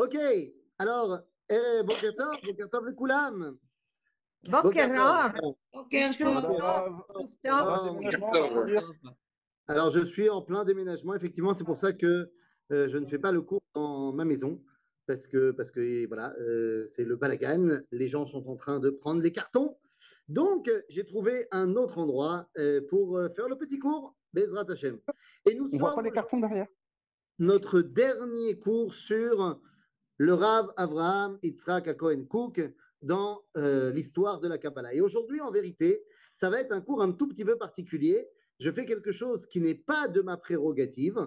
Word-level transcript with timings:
Ok, 0.00 0.16
alors, 0.78 1.20
Boker 1.50 2.14
Tov, 2.16 2.32
Bon 2.42 2.68
Tov 2.70 2.86
le 2.86 2.92
Koulam. 2.94 3.58
Alors, 9.68 9.90
je 9.90 10.02
suis 10.06 10.30
en 10.30 10.40
plein 10.40 10.64
déménagement. 10.64 11.14
Effectivement, 11.14 11.52
c'est 11.52 11.64
pour 11.64 11.76
ça 11.76 11.92
que 11.92 12.32
euh, 12.72 12.88
je 12.88 12.96
ne 12.96 13.04
fais 13.04 13.18
pas 13.18 13.30
le 13.30 13.42
cours 13.42 13.60
dans 13.74 14.14
ma 14.14 14.24
maison. 14.24 14.62
Parce 15.06 15.26
que, 15.26 15.50
parce 15.50 15.70
que 15.70 16.06
voilà, 16.06 16.32
euh, 16.40 16.86
c'est 16.86 17.04
le 17.04 17.16
balagan. 17.16 17.82
Les 17.92 18.08
gens 18.08 18.24
sont 18.24 18.48
en 18.48 18.56
train 18.56 18.80
de 18.80 18.88
prendre 18.88 19.20
les 19.20 19.32
cartons. 19.32 19.76
Donc, 20.28 20.70
j'ai 20.88 21.04
trouvé 21.04 21.46
un 21.50 21.76
autre 21.76 21.98
endroit 21.98 22.48
euh, 22.56 22.80
pour 22.88 23.20
faire 23.36 23.50
le 23.50 23.56
petit 23.58 23.78
cours, 23.78 24.16
Bezrat 24.32 24.64
Hashem. 24.66 24.98
Et 25.44 25.54
nous 25.54 25.68
On 25.78 26.00
les 26.00 26.10
cartons 26.10 26.40
derrière. 26.40 26.68
Notre 27.38 27.82
dernier 27.82 28.58
cours 28.58 28.94
sur 28.94 29.60
le 30.20 30.34
Rav 30.34 30.70
Avraham 30.76 31.38
Yitzhak 31.42 31.88
à 31.88 31.94
Cohen 31.94 32.26
Cook 32.28 32.60
dans 33.00 33.42
euh, 33.56 33.90
l'histoire 33.90 34.38
de 34.38 34.48
la 34.48 34.58
Kabbalah. 34.58 34.92
Et 34.92 35.00
aujourd'hui, 35.00 35.40
en 35.40 35.50
vérité, 35.50 36.04
ça 36.34 36.50
va 36.50 36.60
être 36.60 36.72
un 36.72 36.82
cours 36.82 37.00
un 37.00 37.12
tout 37.12 37.26
petit 37.26 37.42
peu 37.42 37.56
particulier. 37.56 38.28
Je 38.58 38.70
fais 38.70 38.84
quelque 38.84 39.12
chose 39.12 39.46
qui 39.46 39.62
n'est 39.62 39.74
pas 39.74 40.08
de 40.08 40.20
ma 40.20 40.36
prérogative, 40.36 41.26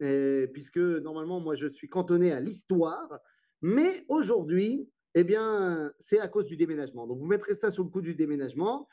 euh, 0.00 0.46
puisque 0.46 0.78
normalement, 0.78 1.38
moi, 1.38 1.54
je 1.54 1.66
suis 1.66 1.90
cantonné 1.90 2.32
à 2.32 2.40
l'histoire. 2.40 3.20
Mais 3.60 4.06
aujourd'hui, 4.08 4.88
eh 5.14 5.22
bien, 5.22 5.92
c'est 5.98 6.18
à 6.18 6.26
cause 6.26 6.46
du 6.46 6.56
déménagement. 6.56 7.06
Donc, 7.06 7.18
vous 7.18 7.26
mettrez 7.26 7.54
ça 7.54 7.70
sous 7.70 7.84
le 7.84 7.90
coup 7.90 8.00
du 8.00 8.14
déménagement. 8.14 8.88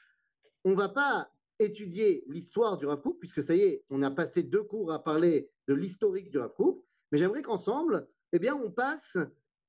On 0.65 0.71
ne 0.71 0.75
va 0.75 0.89
pas 0.89 1.31
étudier 1.57 2.25
l'histoire 2.27 2.75
du 2.75 2.85
Rav 2.85 2.99
Kook, 2.99 3.17
puisque 3.17 3.41
ça 3.41 3.55
y 3.55 3.61
est, 3.61 3.85
on 3.89 4.01
a 4.01 4.11
passé 4.11 4.43
deux 4.43 4.63
cours 4.63 4.91
à 4.91 5.01
parler 5.01 5.49
de 5.69 5.73
l'historique 5.73 6.31
du 6.31 6.37
Rav 6.37 6.53
Kook. 6.53 6.83
Mais 7.13 7.17
j'aimerais 7.17 7.43
qu'ensemble, 7.43 8.09
eh 8.33 8.39
bien, 8.39 8.55
on 8.55 8.69
passe 8.69 9.17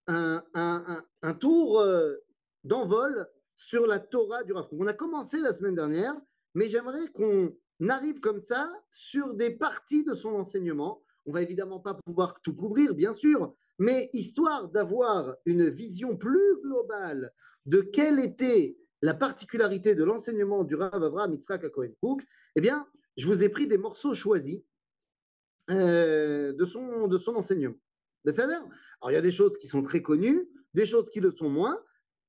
un, 0.09 0.43
un- 1.23 1.35
tour 1.35 1.81
euh, 1.81 2.17
d'envol 2.65 3.29
sur 3.57 3.87
la 3.87 3.99
Torah 3.99 4.43
du 4.43 4.53
Rav. 4.53 4.69
On 4.73 4.87
a 4.87 4.93
commencé 4.95 5.39
la 5.39 5.53
semaine 5.53 5.75
dernière, 5.75 6.15
mais 6.55 6.69
j'aimerais 6.69 7.09
qu'on 7.13 7.55
arrive 7.89 8.21
comme 8.21 8.41
ça 8.41 8.71
sur 8.91 9.35
des 9.35 9.51
parties 9.51 10.05
de 10.05 10.15
son 10.15 10.31
enseignement. 10.31 11.03
On 11.27 11.33
va 11.33 11.43
évidemment 11.43 11.81
pas 11.81 11.95
pouvoir 11.95 12.41
tout 12.41 12.55
couvrir, 12.55 12.95
bien 12.95 13.13
sûr, 13.13 13.55
mais 13.79 14.09
histoire 14.13 14.69
d'avoir 14.69 15.37
une 15.45 15.69
vision 15.69 16.17
plus 16.17 16.61
globale 16.63 17.33
de 17.67 17.81
quelle 17.81 18.19
était 18.19 18.79
la 19.03 19.15
particularité 19.15 19.95
de 19.95 20.05
l'enseignement 20.05 20.65
du 20.65 20.75
Rav 20.75 21.03
Avraham 21.03 21.35
Yitzhak 21.35 21.65
à 21.65 21.71
Cohen 21.71 21.93
eh 22.57 22.61
bien, 22.61 22.87
je 23.17 23.27
vous 23.27 23.43
ai 23.43 23.49
pris 23.49 23.67
des 23.67 23.79
morceaux 23.79 24.15
choisis 24.15 24.63
euh, 25.71 26.53
de 26.55 26.65
son 26.65 27.35
enseignement. 27.37 27.77
Alors, 28.27 29.11
il 29.11 29.13
y 29.13 29.17
a 29.17 29.21
des 29.23 29.33
choses 29.33 29.57
qui 29.59 29.67
sont 29.67 29.83
très 29.83 30.03
connues, 30.03 30.49
des 30.75 30.87
choses 30.87 31.09
qui 31.11 31.21
le 31.21 31.31
sont 31.31 31.49
moins, 31.49 31.83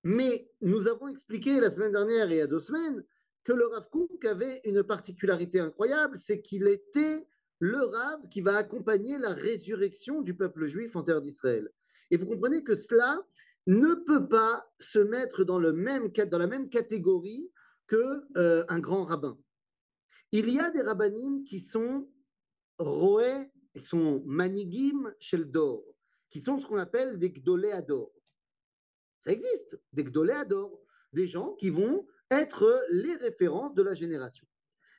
mais 0.04 0.50
nous 0.62 0.88
avons 0.88 1.08
expliqué 1.08 1.60
la 1.60 1.72
semaine 1.72 1.92
dernière 1.92 2.32
et 2.32 2.36
il 2.36 2.38
y 2.38 2.42
a 2.42 2.48
deux 2.48 2.60
semaines 2.60 3.04
que 3.44 3.54
le 3.54 3.68
Rav 3.68 3.90
Kook 3.90 4.24
avait 4.26 4.62
une 4.64 4.84
particularité 4.84 5.60
incroyable, 5.60 6.20
c'est 6.20 6.42
qu'il 6.42 6.68
était 6.68 7.28
le 7.60 7.84
Rav 7.84 8.28
qui 8.30 8.42
va 8.42 8.58
accompagner 8.58 9.18
la 9.18 9.34
résurrection 9.34 10.22
du 10.22 10.36
peuple 10.36 10.68
juif 10.68 10.96
en 10.96 11.04
terre 11.04 11.22
d'Israël. 11.22 11.70
Et 12.12 12.18
vous 12.18 12.26
comprenez 12.26 12.64
que 12.64 12.76
cela 12.76 13.22
ne 13.68 13.94
peut 13.94 14.28
pas 14.28 14.72
se 14.80 15.00
mettre 15.00 15.44
dans, 15.44 15.60
le 15.60 15.74
même, 15.74 16.10
dans 16.10 16.38
la 16.38 16.48
même 16.48 16.70
catégorie 16.70 17.52
que 17.88 18.24
euh, 18.38 18.64
grand 18.80 19.04
rabbin. 19.04 19.38
Il 20.32 20.50
y 20.50 20.60
a 20.60 20.70
des 20.70 20.82
rabbinim 20.82 21.44
qui 21.44 21.60
sont 21.60 22.08
roé, 22.78 23.52
qui 23.74 23.84
sont 23.84 24.24
manigim 24.26 25.14
shel 25.20 25.46
dor, 25.50 25.84
qui 26.30 26.42
sont 26.42 26.60
ce 26.60 26.66
qu'on 26.66 26.78
appelle 26.78 27.18
des 27.20 27.32
gdolé 27.32 27.72
ador. 27.72 28.12
Ça 29.20 29.32
existe, 29.32 29.80
des 29.94 30.04
gdolé 30.04 30.34
ador, 30.34 30.80
des 31.14 31.28
gens 31.28 31.54
qui 31.56 31.70
vont 31.70 32.08
être 32.32 32.86
les 32.90 33.16
références 33.16 33.74
de 33.74 33.84
la 33.84 33.94
génération. 33.94 34.48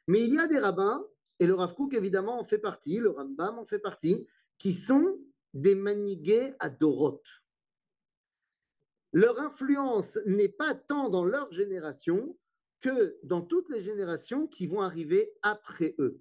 Mais 0.06 0.24
il 0.24 0.34
y 0.34 0.38
a 0.38 0.46
des 0.46 0.58
rabbins, 0.58 1.04
et 1.38 1.46
le 1.46 1.54
Rav 1.54 1.74
Kook 1.74 1.94
évidemment 1.94 2.38
en 2.38 2.44
fait 2.44 2.58
partie, 2.58 2.98
le 2.98 3.10
Rambam 3.10 3.58
en 3.58 3.66
fait 3.66 3.78
partie, 3.78 4.26
qui 4.58 4.74
sont 4.74 5.18
des 5.54 5.74
manigués 5.74 6.54
adorot. 6.58 7.22
Leur 9.12 9.40
influence 9.40 10.18
n'est 10.26 10.48
pas 10.48 10.74
tant 10.74 11.08
dans 11.08 11.24
leur 11.24 11.50
génération 11.52 12.36
que 12.80 13.18
dans 13.24 13.42
toutes 13.42 13.68
les 13.68 13.82
générations 13.82 14.46
qui 14.46 14.66
vont 14.66 14.82
arriver 14.82 15.32
après 15.42 15.94
eux. 15.98 16.20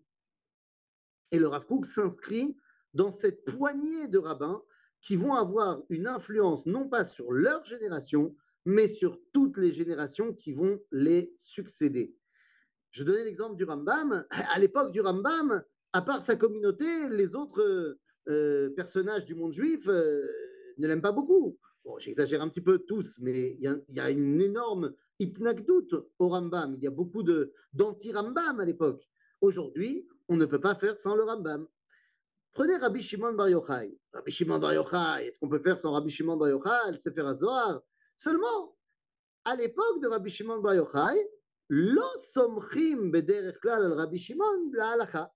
Et 1.32 1.40
le 1.40 1.48
Rav 1.48 1.66
Kook 1.66 1.86
s'inscrit 1.86 2.56
dans 2.94 3.12
cette 3.12 3.46
poignée 3.46 4.08
de 4.08 4.18
rabbins 4.18 4.62
qui 5.02 5.16
vont 5.16 5.34
avoir 5.34 5.82
une 5.90 6.08
influence 6.08 6.66
non 6.66 6.88
pas 6.90 7.06
sur 7.06 7.32
leur 7.32 7.64
génération, 7.66 8.36
mais 8.66 8.88
sur 8.88 9.20
toutes 9.32 9.58
les 9.58 9.72
générations 9.72 10.34
qui 10.34 10.52
vont 10.54 10.80
les 10.92 11.34
succéder. 11.38 12.16
Je 12.92 13.04
donnais 13.04 13.24
l'exemple 13.24 13.56
du 13.56 13.64
Rambam. 13.64 14.26
À 14.30 14.60
l'époque 14.60 14.92
du 14.92 15.02
Rambam, 15.02 15.64
à 15.94 16.02
part 16.02 16.24
sa 16.24 16.36
communauté, 16.36 16.86
les 17.10 17.36
autres 17.36 17.98
euh, 18.28 18.70
personnages 18.72 19.26
du 19.26 19.36
monde 19.36 19.54
juif 19.54 19.88
euh, 19.88 20.28
ne 20.78 20.88
l'aiment 20.88 21.02
pas 21.02 21.12
beaucoup. 21.12 21.58
Bon, 21.86 21.98
j'exagère 22.00 22.42
un 22.42 22.50
petit 22.50 22.62
peu 22.62 22.80
tous, 22.80 23.18
mais 23.20 23.56
il 23.60 23.62
y, 23.90 24.00
a- 24.00 24.12
une 24.12 24.42
énorme 24.42 24.94
itnakdout 25.20 25.88
au 26.20 26.30
Rambam. 26.30 26.76
Il 26.76 26.84
y 26.84 26.88
a 26.88 26.92
beaucoup 26.92 27.24
d'anti-Rambam 27.74 28.60
à 28.60 28.66
l'époque. 28.66 29.08
Aujourd'hui, 29.42 30.08
on 30.30 30.38
ne 30.38 30.46
peut 30.46 30.62
pas 30.62 30.76
faire 30.76 30.98
sans 30.98 31.16
le 31.16 31.24
Rambam. 31.24 31.68
Prenez 32.54 32.78
Rabbi 32.78 33.02
Shimon 33.02 33.34
Bar 33.34 33.50
Yochai. 33.50 33.98
Rabbi 34.14 34.32
Shimon 34.32 34.60
Bar 34.60 34.74
Yochai, 34.74 35.28
est-ce 35.28 35.40
qu'on 35.40 35.50
peut 35.50 35.60
faire 35.60 35.78
sans 35.78 35.92
Rabbi 35.92 36.10
Shimon 36.10 36.38
Bar 36.38 36.50
Yochai, 36.50 36.92
le 36.92 36.98
Sefer 36.98 37.22
HaZohar? 37.22 37.82
Seulement, 38.18 38.78
à 39.46 39.56
l'époque 39.56 40.02
de 40.02 40.08
Rabbi 40.08 40.30
Shimon 40.30 40.60
Bar 40.60 40.76
Yochai, 40.76 41.30
lo 41.70 42.04
somchim 42.34 43.12
bederech 43.12 43.60
klal 43.60 43.86
al 43.86 43.94
Rabbi 43.94 44.18
Shimon 44.18 44.72
la 44.74 44.92
halacha. 44.92 45.32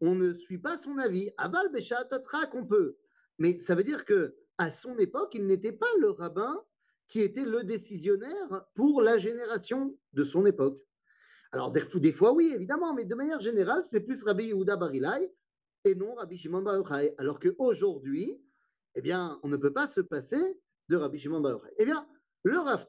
On 0.00 0.14
ne 0.14 0.34
suit 0.34 0.58
pas 0.58 0.78
son 0.78 0.98
avis. 0.98 1.30
Aval 1.38 1.70
beshat 1.72 2.06
atra 2.10 2.46
qu'on 2.46 2.66
peut. 2.66 2.96
Mais 3.38 3.58
ça 3.58 3.74
veut 3.74 3.84
dire 3.84 4.04
que 4.04 4.36
à 4.58 4.70
son 4.70 4.96
époque, 4.98 5.34
il 5.34 5.46
n'était 5.46 5.72
pas 5.72 5.86
le 6.00 6.10
rabbin 6.10 6.62
qui 7.08 7.20
était 7.20 7.44
le 7.44 7.62
décisionnaire 7.62 8.66
pour 8.74 9.00
la 9.00 9.18
génération 9.18 9.96
de 10.12 10.24
son 10.24 10.44
époque. 10.46 10.78
Alors, 11.52 11.70
des, 11.70 12.12
fois, 12.12 12.32
oui, 12.32 12.52
évidemment, 12.54 12.94
mais 12.94 13.04
de 13.04 13.14
manière 13.14 13.40
générale, 13.40 13.84
c'est 13.84 14.00
plus 14.00 14.22
Rabbi 14.22 14.46
Yehuda 14.46 14.76
Barilai 14.76 15.32
et 15.84 15.94
non 15.94 16.14
Rabbi 16.14 16.36
Shimon 16.36 16.62
Bar. 16.62 16.82
Alors 17.18 17.38
qu'aujourd'hui, 17.38 18.40
eh 18.94 19.00
bien, 19.00 19.38
on 19.42 19.48
ne 19.48 19.56
peut 19.56 19.72
pas 19.72 19.88
se 19.88 20.00
passer 20.00 20.60
de 20.88 20.96
Rabbi 20.96 21.18
Shimon 21.18 21.40
Bar. 21.40 21.60
Eh 21.78 21.84
bien, 21.84 22.06
le 22.42 22.58
Rav 22.58 22.86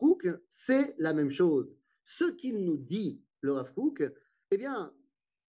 c'est 0.50 0.96
la 0.98 1.14
même 1.14 1.30
chose. 1.30 1.76
Ce 2.04 2.26
qu'il 2.26 2.64
nous 2.64 2.78
dit, 2.78 3.22
le 3.42 3.54
Rav 3.54 3.74
eh 4.52 4.58
bien, 4.58 4.94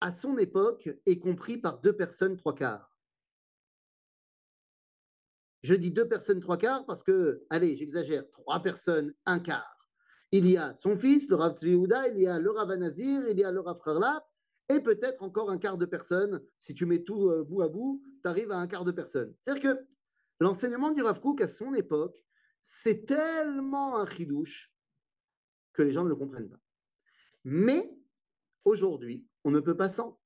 à 0.00 0.12
son 0.12 0.37
époque, 0.38 0.91
est 1.06 1.19
compris 1.19 1.56
par 1.56 1.81
deux 1.81 1.94
personnes, 1.94 2.37
trois 2.37 2.54
quarts. 2.54 2.94
Je 5.62 5.75
dis 5.75 5.91
deux 5.91 6.06
personnes, 6.06 6.41
trois 6.41 6.59
quarts 6.59 6.84
parce 6.84 7.03
que, 7.03 7.44
allez, 7.48 7.76
j'exagère, 7.76 8.31
trois 8.32 8.62
personnes, 8.62 9.14
un 9.25 9.38
quart. 9.38 9.73
Il 10.36 10.50
y 10.50 10.56
a 10.56 10.74
son 10.78 10.98
fils, 10.98 11.28
le 11.28 11.36
Rav 11.36 11.54
Tzvi 11.54 11.70
Yehuda, 11.70 12.08
il 12.08 12.18
y 12.18 12.26
a 12.26 12.40
le 12.40 12.50
Rav 12.50 12.68
Anazir, 12.68 13.28
il 13.28 13.38
y 13.38 13.44
a 13.44 13.52
le 13.52 13.60
Rav 13.60 13.80
Charlap, 13.84 14.28
et 14.68 14.80
peut-être 14.80 15.22
encore 15.22 15.48
un 15.48 15.58
quart 15.58 15.78
de 15.78 15.86
personnes. 15.86 16.42
Si 16.58 16.74
tu 16.74 16.86
mets 16.86 17.04
tout 17.04 17.28
euh, 17.28 17.44
bout 17.44 17.62
à 17.62 17.68
bout, 17.68 18.02
tu 18.20 18.28
arrives 18.28 18.50
à 18.50 18.56
un 18.56 18.66
quart 18.66 18.84
de 18.84 18.90
personnes. 18.90 19.32
C'est-à-dire 19.40 19.62
que 19.76 19.86
l'enseignement 20.40 20.90
du 20.90 21.02
Rav 21.02 21.20
Kook 21.20 21.40
à 21.40 21.46
son 21.46 21.72
époque, 21.72 22.20
c'est 22.64 23.06
tellement 23.06 23.96
un 23.96 24.06
chidouche 24.06 24.74
que 25.72 25.82
les 25.82 25.92
gens 25.92 26.02
ne 26.02 26.08
le 26.08 26.16
comprennent 26.16 26.50
pas. 26.50 26.58
Mais 27.44 27.96
aujourd'hui, 28.64 29.28
on 29.44 29.52
ne 29.52 29.60
peut 29.60 29.76
pas 29.76 29.88
sans. 29.88 30.18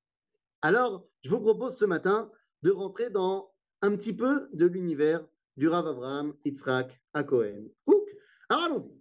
Alors, 0.63 1.07
je 1.21 1.29
vous 1.29 1.41
propose 1.41 1.77
ce 1.77 1.85
matin 1.85 2.33
de 2.63 2.71
rentrer 2.71 3.11
dans 3.11 3.55
un 3.83 3.95
petit 3.95 4.15
peu 4.15 4.49
de 4.55 4.65
l'univers 4.65 5.23
du 5.59 5.69
Rav 5.69 5.87
Avraham 5.87 6.35
Yitzhak 6.47 6.99
à 7.13 7.25
Cohen. 7.25 7.67
Alors 8.49 8.65
allons-y. 8.65 8.98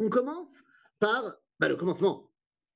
On 0.00 0.08
commence 0.08 0.62
par 0.98 1.36
bah, 1.58 1.68
le 1.68 1.76
commencement. 1.76 2.30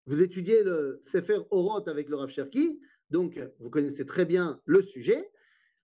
Vous 0.06 0.22
étudiez 0.22 0.62
le 0.62 1.00
Sefer 1.02 1.40
Oroth 1.50 1.88
avec 1.88 2.08
le 2.08 2.16
Rav 2.16 2.30
Cherki, 2.30 2.80
donc 3.10 3.38
vous 3.58 3.70
connaissez 3.70 4.06
très 4.06 4.24
bien 4.24 4.60
le 4.64 4.82
sujet. 4.82 5.30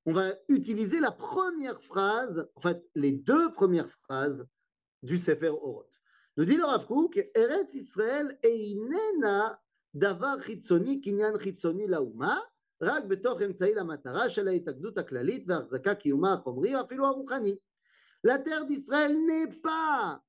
On 0.06 0.12
va 0.12 0.32
utiliser 0.49 1.00
la 1.00 1.11
première 1.11 1.82
phrase, 1.82 2.49
en 2.55 2.61
fait, 2.61 2.82
les 2.94 3.12
deux 3.12 3.53
premières 3.53 3.91
phrases 3.91 4.47
du 5.03 5.19
Sefer 5.19 5.49
Oroth. 5.49 5.91
Nous 6.37 6.44
dit 6.44 6.56
le 6.56 6.64
Rav 6.64 6.87
Kook, 6.87 7.17
Eretz 7.35 7.75
Israël 7.75 8.38
einena 8.43 9.61
davar 9.94 10.41
chitzoni 10.43 11.00
kinyan 11.00 11.38
chitzoni 11.38 11.87
לאומה, 11.87 12.38
רק 12.82 13.05
בתוך 13.05 13.43
אמצעי 13.43 13.75
למטרה 13.75 14.29
של 14.29 14.49
ההתאגדות 14.49 14.99
הכללית 14.99 15.44
והחזקה 15.47 15.94
קיומה 15.94 16.32
החומרי 16.32 16.75
או 16.75 16.81
אפילו 16.81 17.06
הרוחני. 17.06 17.56
La 18.26 18.38
terre 18.38 18.67
d'Israël 18.67 19.17
n'est 19.26 19.53
pas 19.62 20.20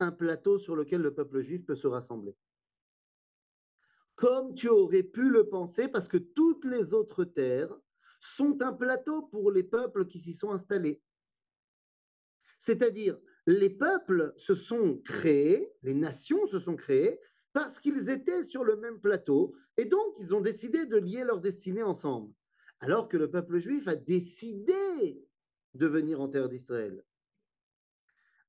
un 0.00 0.12
plateau 0.12 0.58
sur 0.58 0.76
lequel 0.76 1.02
le 1.02 1.14
peuple 1.14 1.40
juif 1.40 1.64
peut 1.64 1.76
se 1.76 1.86
rassembler. 1.86 2.36
Comme 4.14 4.54
tu 4.54 4.68
aurais 4.68 5.02
pu 5.02 5.30
le 5.30 5.48
penser, 5.48 5.88
parce 5.88 6.08
que 6.08 6.18
toutes 6.18 6.64
les 6.64 6.92
autres 6.92 7.24
terres 7.24 7.74
sont 8.20 8.62
un 8.62 8.72
plateau 8.72 9.22
pour 9.22 9.50
les 9.50 9.64
peuples 9.64 10.06
qui 10.06 10.18
s'y 10.18 10.34
sont 10.34 10.50
installés. 10.50 11.02
C'est-à-dire, 12.58 13.18
les 13.46 13.70
peuples 13.70 14.34
se 14.36 14.54
sont 14.54 14.98
créés, 14.98 15.72
les 15.82 15.94
nations 15.94 16.46
se 16.46 16.58
sont 16.58 16.76
créées 16.76 17.18
parce 17.52 17.80
qu'ils 17.80 18.10
étaient 18.10 18.44
sur 18.44 18.64
le 18.64 18.76
même 18.76 19.00
plateau 19.00 19.54
et 19.76 19.86
donc 19.86 20.14
ils 20.18 20.34
ont 20.34 20.42
décidé 20.42 20.84
de 20.84 20.98
lier 20.98 21.24
leur 21.24 21.40
destinée 21.40 21.82
ensemble. 21.82 22.32
Alors 22.80 23.08
que 23.08 23.16
le 23.16 23.30
peuple 23.30 23.58
juif 23.58 23.88
a 23.88 23.96
décidé 23.96 25.26
de 25.74 25.86
venir 25.86 26.20
en 26.20 26.28
terre 26.28 26.48
d'Israël. 26.48 27.04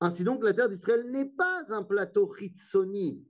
Ainsi 0.01 0.24
donc, 0.24 0.44
la 0.44 0.53
terre 0.53 0.68
d'Israël 0.68 1.09
n'est 1.12 1.30
pas 1.30 1.63
un 1.69 1.83
plateau 1.83 2.33
Hitsoni. 2.36 3.24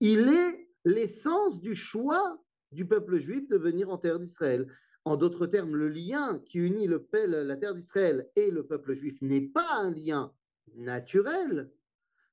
Il 0.00 0.28
est 0.28 0.68
l'essence 0.84 1.60
du 1.60 1.76
choix 1.76 2.42
du 2.72 2.86
peuple 2.86 3.18
juif 3.18 3.48
de 3.48 3.56
venir 3.56 3.90
en 3.90 3.98
terre 3.98 4.18
d'Israël. 4.18 4.66
En 5.04 5.16
d'autres 5.16 5.46
termes, 5.46 5.76
le 5.76 5.88
lien 5.88 6.40
qui 6.46 6.58
unit 6.58 6.88
la 6.88 7.56
terre 7.56 7.74
d'Israël 7.74 8.28
et 8.34 8.50
le 8.50 8.66
peuple 8.66 8.94
juif 8.94 9.22
n'est 9.22 9.40
pas 9.40 9.76
un 9.76 9.92
lien 9.92 10.34
naturel, 10.74 11.72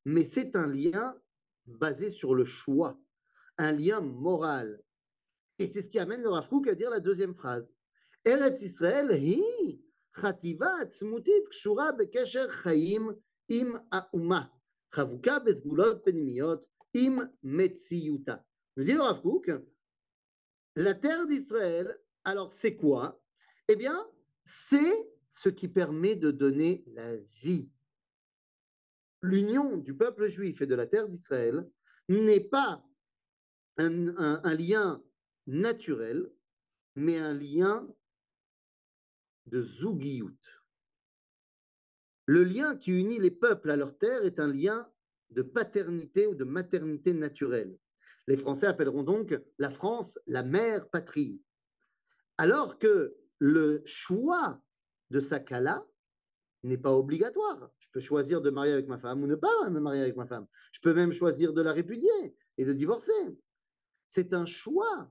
mais 0.05 0.23
c'est 0.23 0.55
un 0.55 0.67
lien 0.67 1.15
basé 1.67 2.09
sur 2.09 2.33
le 2.33 2.43
choix, 2.43 2.99
un 3.57 3.71
lien 3.71 4.01
moral. 4.01 4.81
Et 5.59 5.67
c'est 5.67 5.81
ce 5.81 5.89
qui 5.89 5.99
amène 5.99 6.21
le 6.21 6.29
Rav 6.29 6.47
à 6.67 6.75
dire 6.75 6.89
la 6.89 6.99
deuxième 6.99 7.35
phrase. 7.35 7.73
Eretz 8.25 8.61
Israël 8.61 9.11
hi 9.11 9.81
chativa 10.19 10.75
atzmutit 10.81 11.43
kshura 11.49 11.93
bekesher 11.93 12.47
chaim 12.63 13.15
im 13.49 13.79
auma, 13.91 14.51
chavuka 14.93 15.39
bezgulot 15.39 16.03
penimiot 16.03 16.67
im 16.93 17.29
metziyuta. 17.43 18.43
Nous 18.75 18.83
dit 18.83 18.93
le 18.93 19.65
la 20.75 20.93
terre 20.93 21.25
d'Israël, 21.25 21.97
alors 22.23 22.51
c'est 22.51 22.75
quoi? 22.75 23.19
Eh 23.67 23.75
bien, 23.75 24.07
c'est 24.45 25.09
ce 25.29 25.49
qui 25.49 25.67
permet 25.67 26.15
de 26.15 26.29
donner 26.29 26.83
la 26.93 27.15
vie 27.41 27.71
l'union 29.21 29.77
du 29.77 29.95
peuple 29.95 30.27
juif 30.27 30.61
et 30.61 30.67
de 30.67 30.75
la 30.75 30.87
terre 30.87 31.07
d'Israël 31.07 31.67
n'est 32.09 32.41
pas 32.41 32.83
un, 33.77 34.53
lien 34.55 35.03
naturel, 35.45 36.31
mais 36.95 37.17
un 37.17 37.33
lien 37.33 37.87
de 39.45 39.61
zougiout. 39.61 40.35
Le 42.27 42.43
lien 42.43 42.75
qui 42.75 42.91
unit 42.91 43.19
les 43.19 43.31
peuples 43.31 43.71
à 43.71 43.77
leur 43.77 43.97
terre 43.97 44.23
est 44.25 44.39
un 44.39 44.51
lien 44.51 44.87
de 45.29 45.41
paternité 45.41 46.27
ou 46.27 46.35
de 46.35 46.43
maternité 46.43 47.13
naturelle. 47.13 47.77
Les 48.27 48.35
Français 48.35 48.67
appelleront 48.67 49.03
donc 49.03 49.39
la 49.57 49.71
France 49.71 50.19
la 50.27 50.43
mère 50.43 50.89
patrie. 50.89 51.41
Alors 52.37 52.77
que 52.79 53.15
le 53.39 53.81
choix 53.85 54.61
de 55.09 55.21
Sakala 55.21 55.85
n'est 56.63 56.77
pas 56.77 56.93
obligatoire. 56.93 57.71
Je 57.79 57.87
peux 57.93 58.01
choisir 58.01 58.41
de 58.41 58.49
marier 58.49 58.73
avec 58.73 58.87
ma 58.87 58.97
femme 58.97 59.23
ou 59.23 59.27
ne 59.27 59.35
pas 59.35 59.69
me 59.69 59.79
marier 59.79 60.01
avec 60.01 60.17
ma 60.17 60.25
femme. 60.25 60.47
Je 60.73 60.81
peux 60.81 60.93
même 60.93 61.13
choisir 61.13 61.53
de 61.53 61.61
la 61.61 61.71
répudier 61.71 62.35
et 62.57 62.65
de 62.65 62.73
divorcer. 62.73 63.37
C'est 64.09 64.33
un 64.33 64.45
choix 64.45 65.09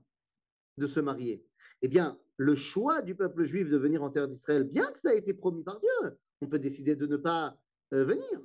de 0.77 0.85
se 0.85 0.99
marier. 0.99 1.43
Eh 1.81 1.87
bien, 1.87 2.19
le 2.37 2.55
choix 2.55 3.01
du 3.01 3.15
peuple 3.15 3.45
juif 3.45 3.69
de 3.69 3.77
venir 3.77 4.03
en 4.03 4.11
terre 4.11 4.27
d'Israël, 4.27 4.65
bien 4.65 4.91
que 4.91 4.99
ça 4.99 5.15
ait 5.15 5.17
été 5.17 5.33
promis 5.33 5.63
par 5.63 5.79
Dieu, 5.79 6.17
on 6.41 6.47
peut 6.47 6.59
décider 6.59 6.95
de 6.95 7.07
ne 7.07 7.17
pas 7.17 7.57
euh, 7.93 8.03
venir. 8.03 8.41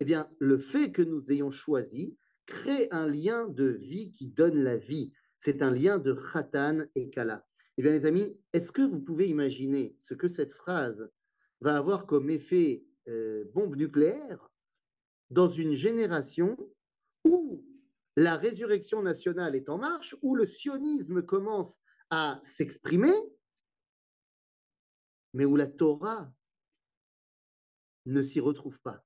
Eh 0.00 0.04
bien, 0.04 0.28
le 0.38 0.58
fait 0.58 0.92
que 0.92 1.02
nous 1.02 1.30
ayons 1.30 1.50
choisi 1.50 2.16
crée 2.46 2.88
un 2.90 3.06
lien 3.06 3.48
de 3.48 3.64
vie 3.64 4.10
qui 4.10 4.26
donne 4.26 4.62
la 4.62 4.76
vie. 4.76 5.12
C'est 5.38 5.62
un 5.62 5.70
lien 5.70 5.98
de 5.98 6.14
khatan 6.14 6.86
et 6.94 7.10
kala. 7.10 7.46
Eh 7.78 7.82
bien, 7.82 7.92
les 7.92 8.06
amis, 8.06 8.38
est-ce 8.52 8.72
que 8.72 8.82
vous 8.82 9.00
pouvez 9.00 9.28
imaginer 9.28 9.96
ce 9.98 10.14
que 10.14 10.28
cette 10.28 10.52
phrase 10.52 11.10
va 11.60 11.76
avoir 11.76 12.06
comme 12.06 12.30
effet 12.30 12.84
euh, 13.08 13.44
bombe 13.54 13.76
nucléaire 13.76 14.50
dans 15.30 15.50
une 15.50 15.74
génération 15.74 16.56
où 17.24 17.64
la 18.16 18.36
résurrection 18.36 19.02
nationale 19.02 19.54
est 19.54 19.68
en 19.68 19.78
marche, 19.78 20.16
où 20.22 20.34
le 20.34 20.46
sionisme 20.46 21.22
commence 21.22 21.78
à 22.10 22.40
s'exprimer, 22.44 23.12
mais 25.34 25.44
où 25.44 25.56
la 25.56 25.66
Torah 25.66 26.32
ne 28.06 28.22
s'y 28.22 28.40
retrouve 28.40 28.80
pas. 28.80 29.04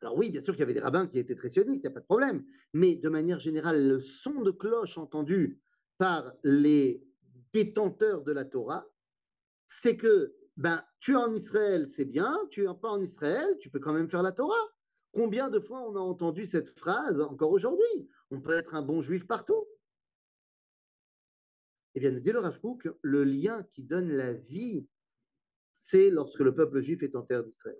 Alors 0.00 0.16
oui, 0.16 0.30
bien 0.30 0.42
sûr 0.42 0.52
qu'il 0.54 0.60
y 0.60 0.64
avait 0.64 0.74
des 0.74 0.80
rabbins 0.80 1.06
qui 1.06 1.18
étaient 1.18 1.34
très 1.34 1.48
sionistes, 1.48 1.82
il 1.82 1.86
n'y 1.88 1.92
a 1.92 1.94
pas 1.94 2.00
de 2.00 2.04
problème, 2.04 2.44
mais 2.74 2.96
de 2.96 3.08
manière 3.08 3.40
générale, 3.40 3.88
le 3.88 4.00
son 4.00 4.42
de 4.42 4.50
cloche 4.50 4.98
entendu 4.98 5.62
par 5.96 6.34
les 6.42 7.02
détenteurs 7.52 8.22
de 8.22 8.32
la 8.32 8.44
Torah 8.44 8.86
c'est 9.66 9.96
que 9.96 10.34
ben, 10.56 10.84
tu 11.00 11.12
es 11.12 11.16
en 11.16 11.34
Israël, 11.34 11.88
c'est 11.88 12.04
bien, 12.04 12.38
tu 12.50 12.66
n'es 12.66 12.74
pas 12.74 12.90
en 12.90 13.00
Israël, 13.00 13.56
tu 13.60 13.70
peux 13.70 13.80
quand 13.80 13.92
même 13.92 14.08
faire 14.08 14.22
la 14.22 14.32
Torah. 14.32 14.54
Combien 15.12 15.48
de 15.48 15.60
fois 15.60 15.80
on 15.80 15.96
a 15.96 16.00
entendu 16.00 16.46
cette 16.46 16.68
phrase 16.78 17.20
encore 17.20 17.50
aujourd'hui? 17.50 18.08
On 18.30 18.40
peut 18.40 18.54
être 18.54 18.74
un 18.74 18.82
bon 18.82 19.00
juif 19.00 19.26
partout. 19.26 19.66
Eh 21.94 22.00
bien, 22.00 22.10
nous 22.10 22.20
dit 22.20 22.32
le 22.32 22.40
Rav 22.40 22.58
le 23.02 23.24
lien 23.24 23.62
qui 23.72 23.84
donne 23.84 24.10
la 24.10 24.32
vie, 24.32 24.88
c'est 25.84 26.08
lorsque 26.08 26.40
le 26.40 26.54
peuple 26.54 26.80
juif 26.80 27.02
est 27.02 27.14
en 27.14 27.22
terre 27.22 27.44
d'Israël. 27.44 27.78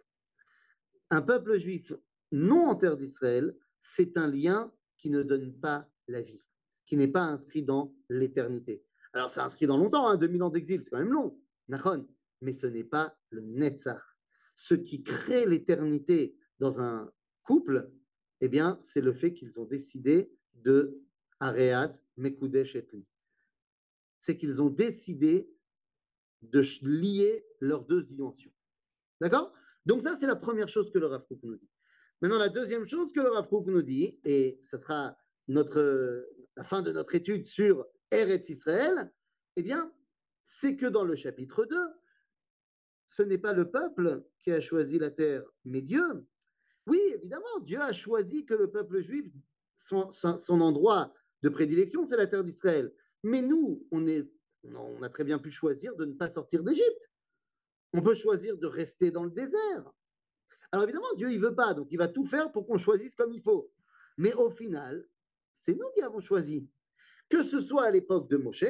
Un 1.08 1.22
peuple 1.22 1.58
juif 1.58 1.90
non 2.32 2.66
en 2.66 2.74
terre 2.74 2.98
d'Israël, 2.98 3.56
c'est 3.80 4.18
un 4.18 4.26
lien 4.26 4.70
qui 4.98 5.08
ne 5.08 5.22
donne 5.22 5.58
pas 5.58 5.88
la 6.08 6.20
vie, 6.20 6.44
qui 6.84 6.98
n'est 6.98 7.08
pas 7.08 7.22
inscrit 7.22 7.62
dans 7.62 7.94
l'éternité. 8.10 8.84
Alors, 9.14 9.30
c'est 9.30 9.40
inscrit 9.40 9.66
dans 9.66 9.78
longtemps, 9.78 10.06
hein, 10.06 10.18
2000 10.18 10.42
ans 10.42 10.50
d'exil, 10.50 10.82
c'est 10.82 10.90
quand 10.90 10.98
même 10.98 11.12
long 11.12 11.40
mais 12.42 12.52
ce 12.52 12.66
n'est 12.66 12.84
pas 12.84 13.16
le 13.30 13.40
Netzach. 13.40 14.02
Ce 14.54 14.74
qui 14.74 15.02
crée 15.02 15.46
l'éternité 15.46 16.36
dans 16.58 16.80
un 16.80 17.10
couple, 17.42 17.90
eh 18.42 18.48
bien, 18.48 18.76
c'est 18.82 19.00
le 19.00 19.14
fait 19.14 19.32
qu'ils 19.32 19.58
ont 19.58 19.64
décidé 19.64 20.30
de 20.52 21.00
Areat 21.40 22.04
Mekudesh 22.18 22.76
Etli. 22.76 23.06
C'est 24.18 24.36
qu'ils 24.36 24.60
ont 24.60 24.68
décidé 24.68 25.48
de 26.50 26.62
lier 26.82 27.44
leurs 27.61 27.85
deux 27.85 28.02
dimensions. 28.02 28.52
D'accord? 29.20 29.52
Donc 29.87 30.02
ça, 30.02 30.17
c'est 30.19 30.26
la 30.26 30.37
première 30.37 30.69
chose 30.69 30.91
que 30.91 30.99
le 30.99 31.06
Rav 31.06 31.25
nous 31.43 31.56
dit. 31.56 31.69
Maintenant, 32.20 32.38
la 32.38 32.49
deuxième 32.49 32.87
chose 32.87 33.12
que 33.12 33.20
le 33.20 33.31
Rav 33.31 33.49
nous 33.67 33.82
dit, 33.82 34.19
et 34.25 34.58
ce 34.62 34.76
sera 34.76 35.17
notre, 35.49 36.26
la 36.56 36.64
fin 36.64 36.82
de 36.82 36.93
notre 36.93 37.14
étude 37.14 37.44
sur 37.44 37.87
Eretz 38.11 38.49
Israël, 38.49 39.12
eh 39.56 39.62
bien, 39.62 39.93
c'est 40.43 40.76
que 40.76 40.87
dans 40.87 41.05
le 41.05 41.17
chapitre 41.17 41.64
2, 41.64 41.76
ce 43.08 43.23
n'est 43.23 43.38
pas 43.38 43.52
le 43.52 43.70
peuple 43.70 44.25
qui 44.43 44.52
a 44.52 44.61
choisi 44.61 44.98
la 44.98 45.10
terre, 45.10 45.43
mais 45.65 45.82
Dieu. 45.82 46.27
Oui, 46.86 47.01
évidemment, 47.15 47.60
Dieu 47.63 47.81
a 47.81 47.93
choisi 47.93 48.44
que 48.44 48.55
le 48.55 48.70
peuple 48.70 49.01
juif, 49.01 49.27
son, 49.77 50.13
endroit 50.48 51.15
de 51.43 51.48
prédilection, 51.48 52.06
c'est 52.06 52.17
la 52.17 52.27
terre 52.27 52.44
d'Israël. 52.44 52.93
Mais 53.22 53.43
nous, 53.43 53.86
on, 53.91 54.06
est, 54.06 54.29
on 54.72 55.02
a 55.02 55.08
très 55.08 55.24
bien 55.24 55.38
pu 55.38 55.50
choisir 55.50 55.94
de 55.96 56.04
ne 56.04 56.14
pas 56.14 56.30
sortir 56.30 56.62
d'Égypte. 56.62 57.10
On 57.92 58.02
peut 58.02 58.14
choisir 58.14 58.56
de 58.56 58.66
rester 58.66 59.10
dans 59.10 59.24
le 59.24 59.30
désert. 59.30 59.92
Alors 60.72 60.84
évidemment, 60.84 61.14
Dieu, 61.16 61.30
il 61.30 61.40
veut 61.40 61.54
pas, 61.54 61.74
donc 61.74 61.88
il 61.90 61.98
va 61.98 62.08
tout 62.08 62.24
faire 62.24 62.50
pour 62.50 62.66
qu'on 62.66 62.78
choisisse 62.78 63.14
comme 63.14 63.32
il 63.32 63.40
faut. 63.40 63.70
Mais 64.16 64.34
au 64.34 64.50
final, 64.50 65.06
c'est 65.54 65.74
nous 65.74 65.88
qui 65.94 66.02
avons 66.02 66.20
choisi. 66.20 66.68
Que 67.28 67.42
ce 67.42 67.60
soit 67.60 67.84
à 67.84 67.90
l'époque 67.90 68.28
de 68.28 68.36
Moshe 68.36 68.64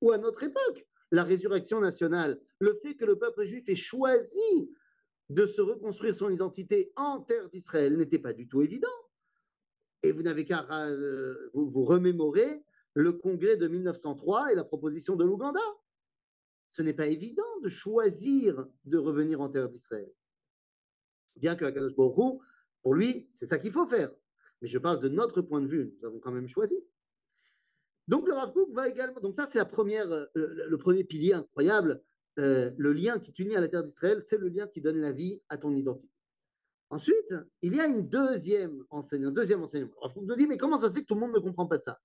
ou 0.00 0.12
à 0.12 0.18
notre 0.18 0.42
époque 0.42 0.86
la 1.12 1.24
résurrection 1.24 1.80
nationale, 1.80 2.40
le 2.58 2.78
fait 2.82 2.94
que 2.94 3.04
le 3.04 3.18
peuple 3.18 3.44
juif 3.44 3.68
ait 3.68 3.76
choisi 3.76 4.70
de 5.28 5.46
se 5.46 5.60
reconstruire 5.60 6.14
son 6.14 6.30
identité 6.30 6.92
en 6.96 7.20
terre 7.20 7.48
d'Israël 7.48 7.96
n'était 7.96 8.18
pas 8.18 8.32
du 8.32 8.48
tout 8.48 8.62
évident. 8.62 8.88
Et 10.02 10.12
vous 10.12 10.22
n'avez 10.22 10.44
qu'à 10.44 10.66
euh, 10.70 11.50
vous, 11.54 11.84
remémorer 11.84 12.62
le 12.96 13.12
congrès 13.12 13.58
de 13.58 13.68
1903 13.68 14.52
et 14.52 14.54
la 14.54 14.64
proposition 14.64 15.16
de 15.16 15.24
l'Ouganda. 15.24 15.60
Ce 16.70 16.80
n'est 16.80 16.94
pas 16.94 17.06
évident 17.06 17.60
de 17.62 17.68
choisir 17.68 18.66
de 18.86 18.96
revenir 18.96 19.42
en 19.42 19.50
terre 19.50 19.68
d'Israël. 19.68 20.10
Bien 21.36 21.56
que 21.56 21.66
Akadosh 21.66 21.94
Baruch 21.94 22.40
pour 22.82 22.94
lui, 22.94 23.28
c'est 23.32 23.44
ça 23.44 23.58
qu'il 23.58 23.72
faut 23.72 23.86
faire. 23.86 24.10
Mais 24.62 24.68
je 24.68 24.78
parle 24.78 25.00
de 25.00 25.10
notre 25.10 25.42
point 25.42 25.60
de 25.60 25.66
vue. 25.66 25.94
Nous 25.98 26.06
avons 26.06 26.18
quand 26.20 26.32
même 26.32 26.48
choisi. 26.48 26.74
Donc 28.08 28.26
le 28.26 28.32
Rav 28.32 28.54
va 28.72 28.88
également, 28.88 29.20
donc 29.20 29.34
ça 29.34 29.46
c'est 29.46 29.58
la 29.58 29.66
première, 29.66 30.10
euh, 30.10 30.26
le, 30.34 30.78
premier 30.78 31.04
pilier 31.04 31.34
incroyable, 31.34 32.02
euh, 32.38 32.70
le 32.78 32.92
lien 32.92 33.18
qui 33.18 33.32
t'unit 33.32 33.56
à 33.56 33.60
la 33.60 33.68
terre 33.68 33.84
d'Israël, 33.84 34.22
c'est 34.24 34.38
le 34.38 34.48
lien 34.48 34.66
qui 34.68 34.80
donne 34.80 35.00
la 35.00 35.12
vie 35.12 35.42
à 35.50 35.58
ton 35.58 35.74
identité. 35.74 36.08
Ensuite, 36.88 37.34
il 37.60 37.74
y 37.74 37.80
a 37.80 37.86
une 37.86 38.08
deuxième 38.08 38.84
enseignement, 38.88 39.30
un 39.30 39.32
deuxième 39.32 39.62
enseignement. 39.62 39.92
Rav 40.00 40.12
nous 40.16 40.36
dit, 40.36 40.46
mais 40.46 40.56
comment 40.56 40.78
ça 40.78 40.88
se 40.88 40.94
fait 40.94 41.02
que 41.02 41.06
tout 41.06 41.14
le 41.14 41.20
monde 41.20 41.34
ne 41.34 41.40
comprend 41.40 41.66
pas 41.66 41.78
ça? 41.78 42.00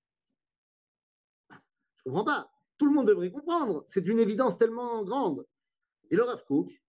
Je 2.05 2.09
ne 2.09 2.15
comprends 2.15 2.25
pas. 2.25 2.51
Tout 2.77 2.87
le 2.87 2.93
monde 2.93 3.07
devrait 3.07 3.31
comprendre. 3.31 3.83
C'est 3.87 4.07
une 4.07 4.19
évidence 4.19 4.57
tellement 4.57 5.03
grande. 5.03 5.45
Et 6.09 6.15
le 6.15 6.23
Rav 6.23 6.43
Kook, 6.45 6.81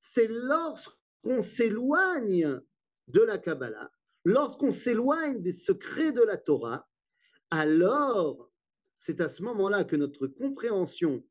c'est 0.00 0.28
lorsqu'on 0.28 1.42
s'éloigne 1.42 2.60
de 3.08 3.20
la 3.22 3.38
Kabbalah, 3.38 3.90
lorsqu'on 4.24 4.72
s'éloigne 4.72 5.40
des 5.40 5.52
secrets 5.52 6.12
de 6.12 6.22
la 6.22 6.36
Torah, 6.36 6.86
alors 7.50 8.50
c'est 8.98 9.20
à 9.22 9.28
ce 9.28 9.42
moment-là 9.42 9.84
que 9.84 9.96
notre 9.96 10.26
compréhension 10.26 11.24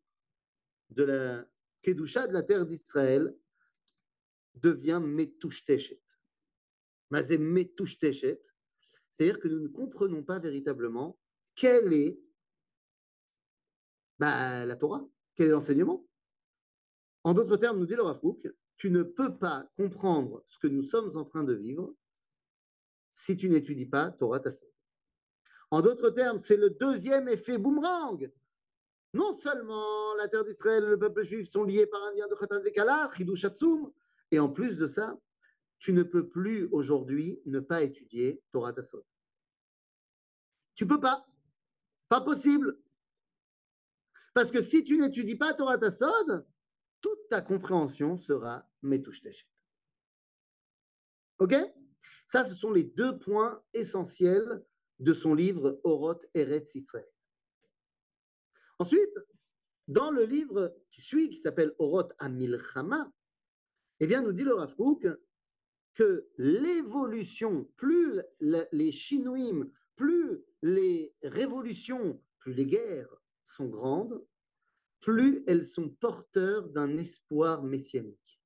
de 0.90 1.04
la 1.04 1.46
Kedusha 1.84 2.28
de 2.28 2.34
la 2.34 2.42
terre 2.42 2.66
d'Israël 2.66 3.36
devient 4.56 5.02
Metouchtechet. 5.04 6.02
Mazé 7.10 7.38
c'est-à-dire 9.12 9.40
que 9.40 9.48
nous 9.48 9.60
ne 9.60 9.68
comprenons 9.68 10.24
pas 10.24 10.40
véritablement 10.40 11.20
quelle 11.54 11.94
est 11.94 12.20
bah, 14.18 14.66
la 14.66 14.76
Torah, 14.76 15.08
quel 15.36 15.48
est 15.48 15.52
l'enseignement. 15.52 16.08
En 17.24 17.34
d'autres 17.34 17.58
termes, 17.58 17.78
nous 17.78 17.86
dit 17.86 17.96
le 17.96 18.04
Rav 18.04 18.20
tu 18.78 18.90
ne 18.90 19.04
peux 19.04 19.38
pas 19.38 19.70
comprendre 19.78 20.44
ce 20.48 20.58
que 20.58 20.66
nous 20.68 20.82
sommes 20.82 21.16
en 21.16 21.24
train 21.24 21.44
de 21.44 21.54
vivre 21.54 21.94
si 23.14 23.38
tu 23.38 23.48
n'étudies 23.48 23.86
pas 23.86 24.10
Torah 24.10 24.40
Tassot. 24.40 24.74
En 25.70 25.82
d'autres 25.82 26.10
termes, 26.10 26.40
c'est 26.40 26.58
le 26.58 26.72
deuxième 26.72 27.28
effet 27.30 27.60
boomerang. 27.60 28.32
Non 29.14 29.40
seulement 29.40 30.16
la 30.16 30.28
terre 30.28 30.46
d'Israël 30.46 30.84
et 30.84 30.88
le 30.88 30.98
peuple 30.98 31.24
juif 31.24 31.48
sont 31.48 31.64
liés 31.64 31.86
par 31.86 32.02
un 32.02 32.14
lien 32.14 32.28
de 32.28 32.34
Khatan 32.34 32.62
Vekala, 32.62 33.12
Chidush 33.16 33.46
et 34.32 34.40
en 34.40 34.50
plus 34.50 34.78
de 34.78 34.88
ça, 34.88 35.20
tu 35.80 35.94
ne 35.94 36.04
peux 36.04 36.30
plus 36.30 36.66
aujourd'hui 36.72 37.42
ne 37.46 37.60
pas 37.60 37.82
étudier 37.82 38.42
Torah 38.52 38.74
Tassot. 38.74 39.06
Tu 40.76 40.88
peux 40.88 41.00
pas. 41.00 41.28
Pas 42.08 42.22
possible. 42.22 42.78
Parce 44.34 44.52
que 44.52 44.62
si 44.62 44.84
tu 44.84 44.98
n'étudies 44.98 45.36
pas 45.36 45.54
Torah 45.54 45.78
Tassod, 45.78 46.46
toute 47.02 47.30
ta 47.30 47.42
compréhension 47.42 48.18
sera 48.18 48.70
Metouch 48.82 49.22
Ok? 51.40 51.56
Ça, 52.28 52.46
ce 52.46 52.54
sont 52.54 52.72
les 52.72 52.84
deux 52.84 53.18
points 53.20 53.62
essentiels 53.74 54.64
de 55.00 55.14
son 55.14 55.34
livre 55.34 55.82
Oroth 55.84 56.26
Eretz 56.34 56.76
Israël. 56.76 57.10
Ensuite, 58.80 59.18
dans 59.88 60.12
le 60.12 60.24
livre 60.24 60.76
qui 60.92 61.02
suit, 61.02 61.30
qui 61.30 61.38
s'appelle 61.38 61.74
Oroth 61.80 62.14
Amilchama, 62.20 63.12
eh 64.02 64.08
bien, 64.08 64.24
nous 64.24 64.34
dit 64.34 64.44
le 64.44 64.56
Rav 64.56 64.76
que 65.94 66.28
l'évolution, 66.40 67.70
plus 67.78 68.20
les 68.40 68.92
Shinouim, 68.92 69.70
plus 69.96 70.44
les 70.64 71.14
révolutions, 71.22 72.20
plus 72.40 72.54
les 72.54 72.66
guerres 72.66 73.16
sont 73.46 73.68
grandes, 73.68 74.26
plus 75.02 75.44
elles 75.46 75.68
sont 75.68 75.90
porteurs 75.90 76.68
d'un 76.70 76.98
espoir 76.98 77.62
messianique. 77.62 78.42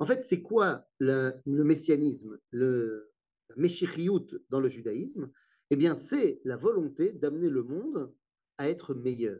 En 0.00 0.06
fait, 0.06 0.24
c'est 0.24 0.42
quoi 0.42 0.88
le, 0.98 1.40
messianisme, 1.46 2.40
le 2.50 3.12
meshichiout 3.56 4.26
dans 4.48 4.58
le 4.58 4.68
judaïsme? 4.68 5.30
Eh 5.70 5.76
bien, 5.76 5.94
c'est 5.96 6.40
la 6.44 6.56
volonté 6.56 7.12
d'amener 7.12 7.48
le 7.48 7.62
monde 7.62 8.12
à 8.58 8.68
être 8.68 8.94
meilleur, 8.94 9.38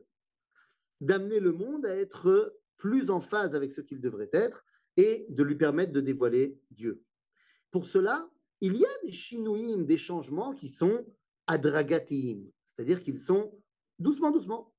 d'amener 1.01 1.41
le 1.41 1.51
monde 1.51 1.85
à 1.85 1.97
être 1.97 2.60
plus 2.81 3.11
en 3.11 3.21
phase 3.21 3.55
avec 3.55 3.71
ce 3.71 3.81
qu'il 3.81 4.01
devrait 4.01 4.31
être 4.33 4.65
et 4.97 5.27
de 5.29 5.43
lui 5.45 5.55
permettre 5.55 5.93
de 5.93 6.01
dévoiler 6.01 6.59
Dieu. 6.71 7.05
Pour 7.71 7.87
cela, 7.87 8.29
il 8.61 8.77
y 8.77 8.85
a 8.85 8.89
des 9.05 9.13
shinouim, 9.13 9.85
des 9.85 9.99
changements 9.99 10.53
qui 10.53 10.69
sont 10.69 11.07
adragatim, 11.47 12.51
c'est-à-dire 12.65 13.03
qu'ils 13.03 13.21
sont 13.21 13.53
doucement, 13.99 14.31
doucement. 14.33 14.75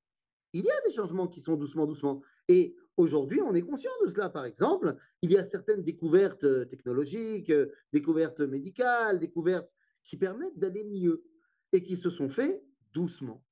Il 0.52 0.64
y 0.64 0.70
a 0.70 0.80
des 0.86 0.92
changements 0.92 1.28
qui 1.28 1.40
sont 1.40 1.56
doucement, 1.56 1.86
doucement. 1.86 2.20
Et 2.48 2.76
aujourd'hui, 2.96 3.40
on 3.40 3.54
est 3.54 3.62
conscient 3.62 3.92
de 4.04 4.08
cela. 4.08 4.28
Par 4.28 4.44
exemple, 4.44 4.96
il 5.22 5.30
y 5.30 5.38
a 5.38 5.44
certaines 5.44 5.82
découvertes 5.82 6.44
euh, 6.44 6.66
technologiques, 6.66 7.50
euh, 7.50 7.72
découvertes 7.92 8.40
médicales, 8.40 9.18
découvertes 9.18 9.70
qui 10.04 10.16
permettent 10.16 10.58
d'aller 10.58 10.84
mieux 10.84 11.24
et 11.72 11.82
qui 11.82 11.96
se 11.96 12.10
sont 12.10 12.28
faites 12.28 12.62
doucement. 12.92 13.42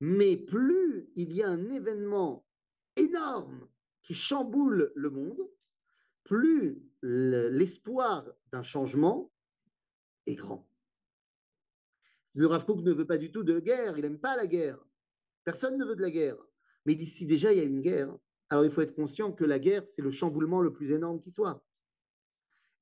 Mais 0.00 0.36
plus 0.36 1.10
il 1.14 1.32
y 1.32 1.42
a 1.42 1.48
un 1.48 1.68
événement 1.70 2.47
énorme 2.98 3.68
qui 4.02 4.14
chamboule 4.14 4.92
le 4.94 5.10
monde, 5.10 5.40
plus 6.24 6.82
l'espoir 7.02 8.26
d'un 8.52 8.62
changement 8.62 9.32
est 10.26 10.34
grand. 10.34 10.68
Le 12.34 12.46
Rav 12.46 12.64
ne 12.82 12.92
veut 12.92 13.06
pas 13.06 13.18
du 13.18 13.32
tout 13.32 13.42
de 13.42 13.58
guerre, 13.60 13.96
il 13.96 14.02
n'aime 14.02 14.20
pas 14.20 14.36
la 14.36 14.46
guerre. 14.46 14.78
Personne 15.44 15.78
ne 15.78 15.84
veut 15.84 15.96
de 15.96 16.02
la 16.02 16.10
guerre. 16.10 16.36
Mais 16.84 16.94
d'ici 16.94 17.26
déjà 17.26 17.52
il 17.52 17.58
y 17.58 17.60
a 17.60 17.64
une 17.64 17.80
guerre, 17.80 18.14
alors 18.50 18.64
il 18.64 18.70
faut 18.70 18.80
être 18.80 18.94
conscient 18.94 19.32
que 19.32 19.44
la 19.44 19.58
guerre, 19.58 19.86
c'est 19.86 20.02
le 20.02 20.10
chamboulement 20.10 20.60
le 20.60 20.72
plus 20.72 20.92
énorme 20.92 21.20
qui 21.20 21.30
soit. 21.30 21.64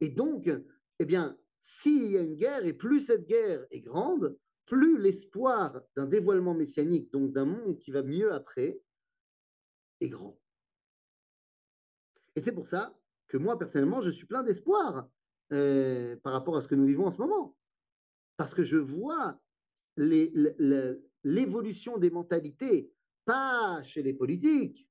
Et 0.00 0.08
donc, 0.08 0.50
eh 0.98 1.04
bien, 1.04 1.38
s'il 1.60 2.10
y 2.10 2.16
a 2.16 2.22
une 2.22 2.36
guerre, 2.36 2.64
et 2.64 2.72
plus 2.72 3.00
cette 3.00 3.26
guerre 3.26 3.66
est 3.70 3.80
grande, 3.80 4.36
plus 4.66 4.98
l'espoir 4.98 5.80
d'un 5.96 6.06
dévoilement 6.06 6.54
messianique, 6.54 7.12
donc 7.12 7.32
d'un 7.32 7.44
monde 7.44 7.78
qui 7.78 7.90
va 7.90 8.02
mieux 8.02 8.32
après, 8.32 8.80
est 10.00 10.08
grand. 10.08 10.38
Et 12.34 12.40
c'est 12.40 12.52
pour 12.52 12.66
ça 12.66 12.98
que 13.28 13.36
moi, 13.36 13.58
personnellement, 13.58 14.00
je 14.00 14.10
suis 14.10 14.26
plein 14.26 14.42
d'espoir 14.42 15.08
euh, 15.52 16.16
par 16.22 16.32
rapport 16.32 16.56
à 16.56 16.60
ce 16.60 16.68
que 16.68 16.74
nous 16.74 16.86
vivons 16.86 17.06
en 17.06 17.10
ce 17.10 17.18
moment. 17.18 17.56
Parce 18.36 18.54
que 18.54 18.62
je 18.62 18.76
vois 18.76 19.40
l'évolution 19.96 21.98
des 21.98 22.10
mentalités, 22.10 22.92
pas 23.24 23.82
chez 23.82 24.02
les 24.02 24.12
politiques, 24.12 24.88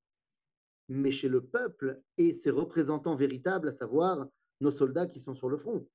mais 0.89 1.11
chez 1.11 1.29
le 1.29 1.45
peuple 1.45 2.01
et 2.17 2.33
ses 2.33 2.49
représentants 2.49 3.15
véritables, 3.15 3.69
à 3.69 3.71
savoir 3.71 4.27
nos 4.61 4.71
soldats 4.71 5.05
qui 5.05 5.19
sont 5.19 5.35
sur 5.35 5.49
le 5.49 5.57
front. 5.57 5.87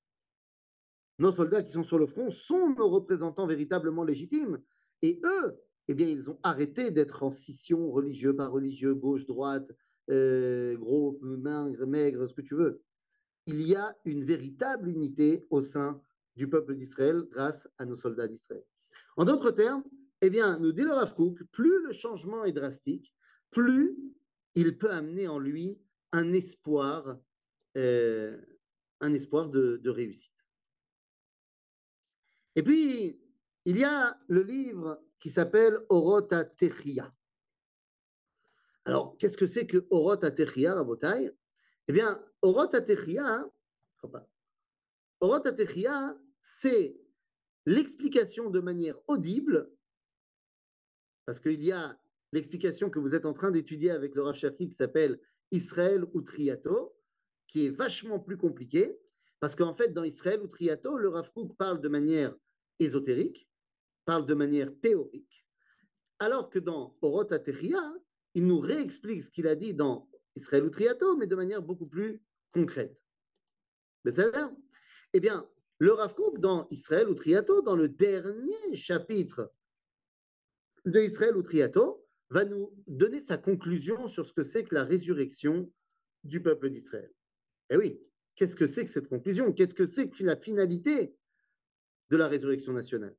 Nos 1.18 1.32
soldats 1.32 1.62
qui 1.62 1.72
sont 1.72 1.84
sur 1.84 1.98
le 1.98 2.06
front 2.06 2.30
sont 2.30 2.70
nos 2.70 2.88
représentants 2.88 3.46
véritablement 3.46 4.04
légitimes. 4.04 4.62
Et 5.02 5.20
eux, 5.24 5.60
eh 5.90 5.94
bien, 5.94 6.06
ils 6.06 6.30
ont 6.30 6.38
arrêté 6.44 6.92
d'être 6.92 7.24
en 7.24 7.30
scission 7.30 7.90
religieux, 7.90 8.36
pas 8.36 8.46
religieux, 8.46 8.94
gauche, 8.94 9.26
droite, 9.26 9.72
euh, 10.08 10.76
gros, 10.76 11.18
maigre, 11.20 11.84
maigre, 11.84 12.28
ce 12.28 12.34
que 12.34 12.42
tu 12.42 12.54
veux. 12.54 12.80
Il 13.46 13.60
y 13.60 13.74
a 13.74 13.96
une 14.04 14.22
véritable 14.22 14.88
unité 14.88 15.48
au 15.50 15.62
sein 15.62 16.00
du 16.36 16.48
peuple 16.48 16.76
d'Israël 16.76 17.24
grâce 17.28 17.66
à 17.76 17.86
nos 17.86 17.96
soldats 17.96 18.28
d'Israël. 18.28 18.62
En 19.16 19.24
d'autres 19.24 19.50
termes, 19.50 19.82
eh 20.20 20.30
bien, 20.30 20.60
nous 20.60 20.70
dit 20.70 20.82
le 20.82 20.92
Rav 20.92 21.12
plus 21.50 21.82
le 21.82 21.92
changement 21.92 22.44
est 22.44 22.52
drastique, 22.52 23.12
plus 23.50 23.98
il 24.54 24.78
peut 24.78 24.92
amener 24.92 25.26
en 25.26 25.40
lui 25.40 25.80
un 26.12 26.32
espoir, 26.32 27.18
euh, 27.76 28.40
un 29.00 29.12
espoir 29.12 29.48
de, 29.48 29.80
réussite. 29.88 30.46
Et 32.54 32.62
puis, 32.62 33.20
il 33.64 33.76
y 33.76 33.82
a 33.82 34.16
le 34.28 34.44
livre 34.44 35.02
qui 35.20 35.30
s'appelle 35.30 35.78
Orota 35.88 36.44
Techia. 36.44 37.14
Alors, 38.86 39.16
qu'est-ce 39.18 39.36
que 39.36 39.46
c'est 39.46 39.66
que 39.66 39.86
Orota 39.90 40.30
Techia, 40.30 40.74
Rabotai? 40.74 41.30
Eh 41.88 41.92
bien, 41.92 42.24
Orota 42.42 42.80
Techia, 42.80 43.46
Orota 45.20 45.52
Techia, 45.52 46.18
c'est 46.42 46.98
l'explication 47.66 48.48
de 48.48 48.60
manière 48.60 48.98
audible, 49.06 49.70
parce 51.26 51.40
qu'il 51.40 51.62
y 51.62 51.72
a 51.72 52.00
l'explication 52.32 52.88
que 52.88 52.98
vous 52.98 53.14
êtes 53.14 53.26
en 53.26 53.34
train 53.34 53.50
d'étudier 53.50 53.90
avec 53.90 54.14
le 54.14 54.22
Rav 54.22 54.34
Shafi 54.34 54.68
qui 54.68 54.74
s'appelle 54.74 55.20
Israël 55.50 56.04
ou 56.14 56.22
Triato, 56.22 56.96
qui 57.46 57.66
est 57.66 57.70
vachement 57.70 58.18
plus 58.18 58.38
compliqué, 58.38 58.98
parce 59.40 59.56
qu'en 59.56 59.74
fait, 59.74 59.92
dans 59.92 60.04
Israël 60.04 60.40
ou 60.40 60.46
Triato, 60.46 60.96
le 60.96 61.08
Rav 61.08 61.30
Kook 61.32 61.56
parle 61.56 61.80
de 61.80 61.88
manière 61.88 62.34
ésotérique, 62.78 63.49
parle 64.10 64.26
de 64.26 64.34
manière 64.34 64.72
théorique, 64.80 65.46
alors 66.18 66.50
que 66.50 66.58
dans 66.58 66.98
Orot 67.00 67.28
il 68.34 68.44
nous 68.44 68.58
réexplique 68.58 69.22
ce 69.22 69.30
qu'il 69.30 69.46
a 69.46 69.54
dit 69.54 69.72
dans 69.72 70.10
Israël 70.34 70.64
ou 70.64 70.70
Triato, 70.70 71.16
mais 71.16 71.28
de 71.28 71.36
manière 71.36 71.62
beaucoup 71.62 71.86
plus 71.86 72.20
concrète. 72.50 73.00
Mais 74.04 74.10
ça 74.10 74.52
Eh 75.12 75.20
bien, 75.20 75.48
le 75.78 75.92
Rav 75.92 76.16
dans 76.38 76.66
Israël 76.70 77.08
ou 77.08 77.14
Triato, 77.14 77.62
dans 77.62 77.76
le 77.76 77.88
dernier 77.88 78.74
chapitre 78.74 79.52
de 80.84 81.00
Israël 81.02 81.36
ou 81.36 81.42
Triato, 81.42 82.04
va 82.30 82.44
nous 82.44 82.74
donner 82.88 83.22
sa 83.22 83.38
conclusion 83.38 84.08
sur 84.08 84.26
ce 84.26 84.32
que 84.32 84.42
c'est 84.42 84.64
que 84.64 84.74
la 84.74 84.82
résurrection 84.82 85.72
du 86.24 86.42
peuple 86.42 86.70
d'Israël. 86.70 87.12
Eh 87.68 87.76
oui, 87.76 88.02
qu'est-ce 88.34 88.56
que 88.56 88.66
c'est 88.66 88.84
que 88.84 88.90
cette 88.90 89.08
conclusion? 89.08 89.52
Qu'est-ce 89.52 89.74
que 89.74 89.86
c'est 89.86 90.10
que 90.10 90.24
la 90.24 90.36
finalité 90.36 91.14
de 92.10 92.16
la 92.16 92.26
résurrection 92.26 92.72
nationale? 92.72 93.14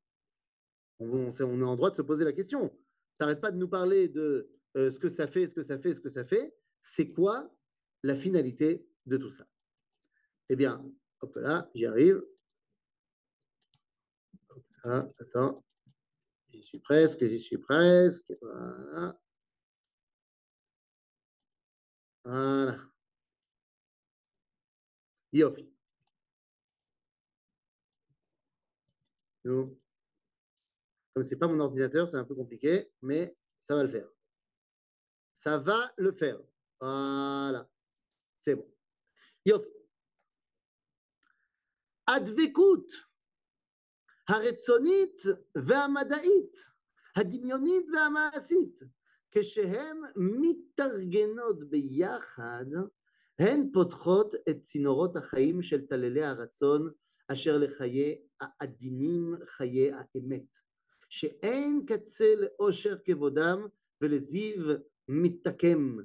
On, 0.98 1.30
est 1.30 1.42
en 1.42 1.76
droit 1.76 1.90
de 1.90 1.96
se 1.96 2.02
poser 2.02 2.24
la 2.24 2.32
question. 2.32 2.68
Tu 2.68 2.76
n'arrêtes 3.20 3.40
pas 3.40 3.50
de 3.50 3.58
nous 3.58 3.68
parler 3.68 4.08
de 4.08 4.48
euh, 4.76 4.90
ce 4.90 4.98
que 4.98 5.08
ça 5.08 5.26
fait, 5.26 5.48
ce 5.48 5.54
que 5.54 5.62
ça 5.62 5.78
fait, 5.78 5.94
ce 5.94 6.00
que 6.00 6.08
ça 6.08 6.24
fait. 6.24 6.54
C'est 6.82 7.12
quoi 7.12 7.52
la 8.02 8.14
finalité 8.14 8.86
de 9.06 9.16
tout 9.16 9.30
ça? 9.30 9.46
Eh 10.48 10.56
bien, 10.56 10.84
hop 11.20 11.36
là, 11.36 11.70
j'y 11.74 11.86
arrive. 11.86 12.22
Ah, 14.84 15.08
attends. 15.20 15.64
J'y 16.52 16.62
suis 16.62 16.78
presque, 16.78 17.24
j'y 17.26 17.38
suis 17.38 17.58
presque. 17.58 18.32
Voilà. 18.40 19.18
Voilà. 22.24 22.78
Yofi. 25.32 25.72
Comme 31.13 31.23
ce 31.23 31.31
n'est 31.31 31.39
pas 31.39 31.47
mon 31.47 31.59
ordinateur, 31.59 32.07
c'est 32.07 32.17
un 32.17 32.23
peu 32.23 32.35
compliqué, 32.35 32.91
mais 33.01 33.35
ça 33.67 33.75
va 33.75 33.83
le 33.83 33.89
faire. 33.89 34.09
Ça 35.33 35.57
va 35.57 35.93
le 35.97 36.11
faire. 36.11 36.39
Voilà. 36.79 37.69
C'est 38.37 38.55
bon. 38.55 38.67
Yofi. 39.45 39.77
הדבקות 42.07 42.91
הרצונית 44.29 45.21
והמדעית, 45.67 46.53
הדמיונית 47.15 47.85
והמעשית, 47.93 48.79
כשהן 49.31 49.97
מתארגנות 50.15 51.69
ביחד, 51.69 52.65
הן 53.39 53.69
פותחות 53.73 54.33
את 54.49 54.61
צינורות 54.61 55.17
החיים 55.17 55.61
של 55.61 55.87
טללי 55.87 56.23
הרצון 56.23 56.91
אשר 57.27 57.57
לחיי 57.57 58.21
העדינים, 58.41 59.35
חיי 59.45 59.91
האמת, 59.93 60.57
שאין 61.11 61.85
קצה 61.87 62.33
לאושר 62.35 62.97
כבודם 63.05 63.67
ולזיו 64.01 64.75
מתקם, 65.07 65.97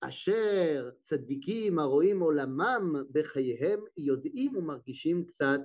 אשר 0.00 0.90
צדיקים 1.00 1.78
הרואים 1.78 2.20
עולמם 2.20 2.94
בחייהם 3.10 3.80
יודעים 3.96 4.56
ומרגישים 4.56 5.24
קצת 5.24 5.60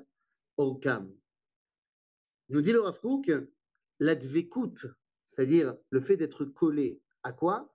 אורכם. 0.58 1.06
Nous 2.50 2.62
dit 2.62 2.74
le 2.74 2.82
Rav 2.82 3.00
Kook, 3.00 3.32
la 4.00 4.16
dvekut, 4.16 4.86
c'est-à-dire 5.32 5.76
le 5.90 6.02
fait 6.02 6.18
d'être 6.18 6.46
collé 6.46 7.02
à 7.24 7.32
quoi 7.32 7.74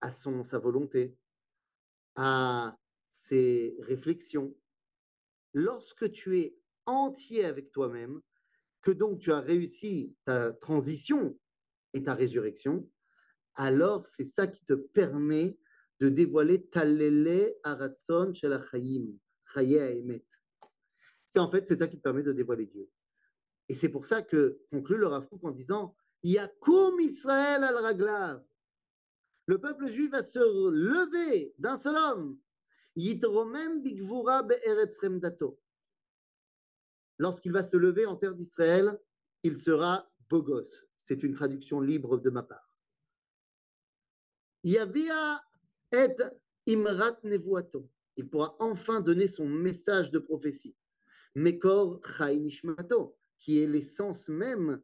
À 0.00 0.10
son, 0.10 0.44
sa 0.44 0.58
volonté, 0.58 1.16
à 2.16 2.76
ses 3.12 3.76
réflexions. 3.80 4.56
Lorsque 5.52 6.10
tu 6.10 6.38
es 6.38 6.56
entier 6.86 7.44
avec 7.44 7.70
toi-même, 7.70 8.22
que 8.81 8.91
donc 8.91 9.19
tu 9.19 9.31
as 9.31 9.39
réussi 9.39 10.15
ta 10.25 10.51
transition 10.53 11.37
et 11.93 12.03
ta 12.03 12.13
résurrection, 12.13 12.89
alors 13.55 14.03
c'est 14.03 14.23
ça 14.23 14.47
qui 14.47 14.63
te 14.65 14.73
permet 14.73 15.57
de 15.99 16.09
dévoiler 16.09 16.65
Talele 16.67 17.53
Aratson 17.63 18.33
Shel 18.33 18.59
Chayim, 18.71 19.07
Emet. 19.55 20.25
C'est 21.27 21.39
en 21.39 21.49
fait, 21.49 21.67
c'est 21.67 21.79
ça 21.79 21.87
qui 21.87 21.97
te 21.97 22.01
permet 22.01 22.23
de 22.23 22.31
dévoiler 22.31 22.65
Dieu. 22.65 22.89
Et 23.69 23.75
c'est 23.75 23.89
pour 23.89 24.05
ça 24.05 24.21
que 24.21 24.59
conclut 24.71 24.97
le 24.97 25.07
Rav 25.07 25.27
en 25.43 25.51
disant 25.51 25.95
Yakum 26.23 26.99
Israël 26.99 27.63
al 27.63 27.77
Raglav. 27.77 28.43
Le 29.45 29.59
peuple 29.59 29.87
juif 29.87 30.11
va 30.11 30.23
se 30.23 30.39
lever 30.39 31.53
d'un 31.57 31.77
seul 31.77 31.95
homme. 31.95 32.37
Yitromem 32.95 33.81
Bigvura 33.81 34.43
Be'eretz 34.43 34.97
Remdato. 34.99 35.59
Lorsqu'il 37.21 37.51
va 37.51 37.63
se 37.63 37.77
lever 37.77 38.07
en 38.07 38.15
terre 38.15 38.33
d'Israël, 38.33 38.99
il 39.43 39.55
sera 39.55 40.11
Bogos. 40.27 40.71
C'est 41.03 41.21
une 41.21 41.35
traduction 41.35 41.79
libre 41.79 42.17
de 42.17 42.31
ma 42.31 42.41
part. 42.41 42.75
Yavia 44.63 45.39
et 45.91 46.15
Imrat 46.65 47.19
Nevuato. 47.23 47.87
Il 48.17 48.27
pourra 48.27 48.55
enfin 48.57 49.01
donner 49.01 49.27
son 49.27 49.47
message 49.47 50.09
de 50.09 50.17
prophétie. 50.17 50.75
Mekor 51.35 52.01
Chai 52.03 52.39
Nishmato, 52.39 53.15
qui 53.37 53.61
est 53.61 53.67
l'essence 53.67 54.27
même 54.27 54.81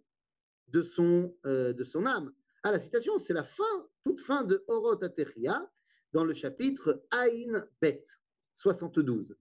de 0.67 0.83
son, 0.83 1.35
euh, 1.47 1.73
de 1.73 1.83
son 1.83 2.05
âme. 2.05 2.31
Ah, 2.61 2.71
la 2.71 2.79
citation, 2.79 3.17
c'est 3.17 3.33
la 3.33 3.43
fin, 3.43 3.89
toute 4.03 4.19
fin 4.19 4.43
de 4.43 4.63
Orot 4.67 5.03
Ateria, 5.03 5.67
dans 6.13 6.23
le 6.23 6.35
chapitre 6.35 7.03
Ain 7.09 7.67
Bet, 7.81 8.03
72. 8.53 9.35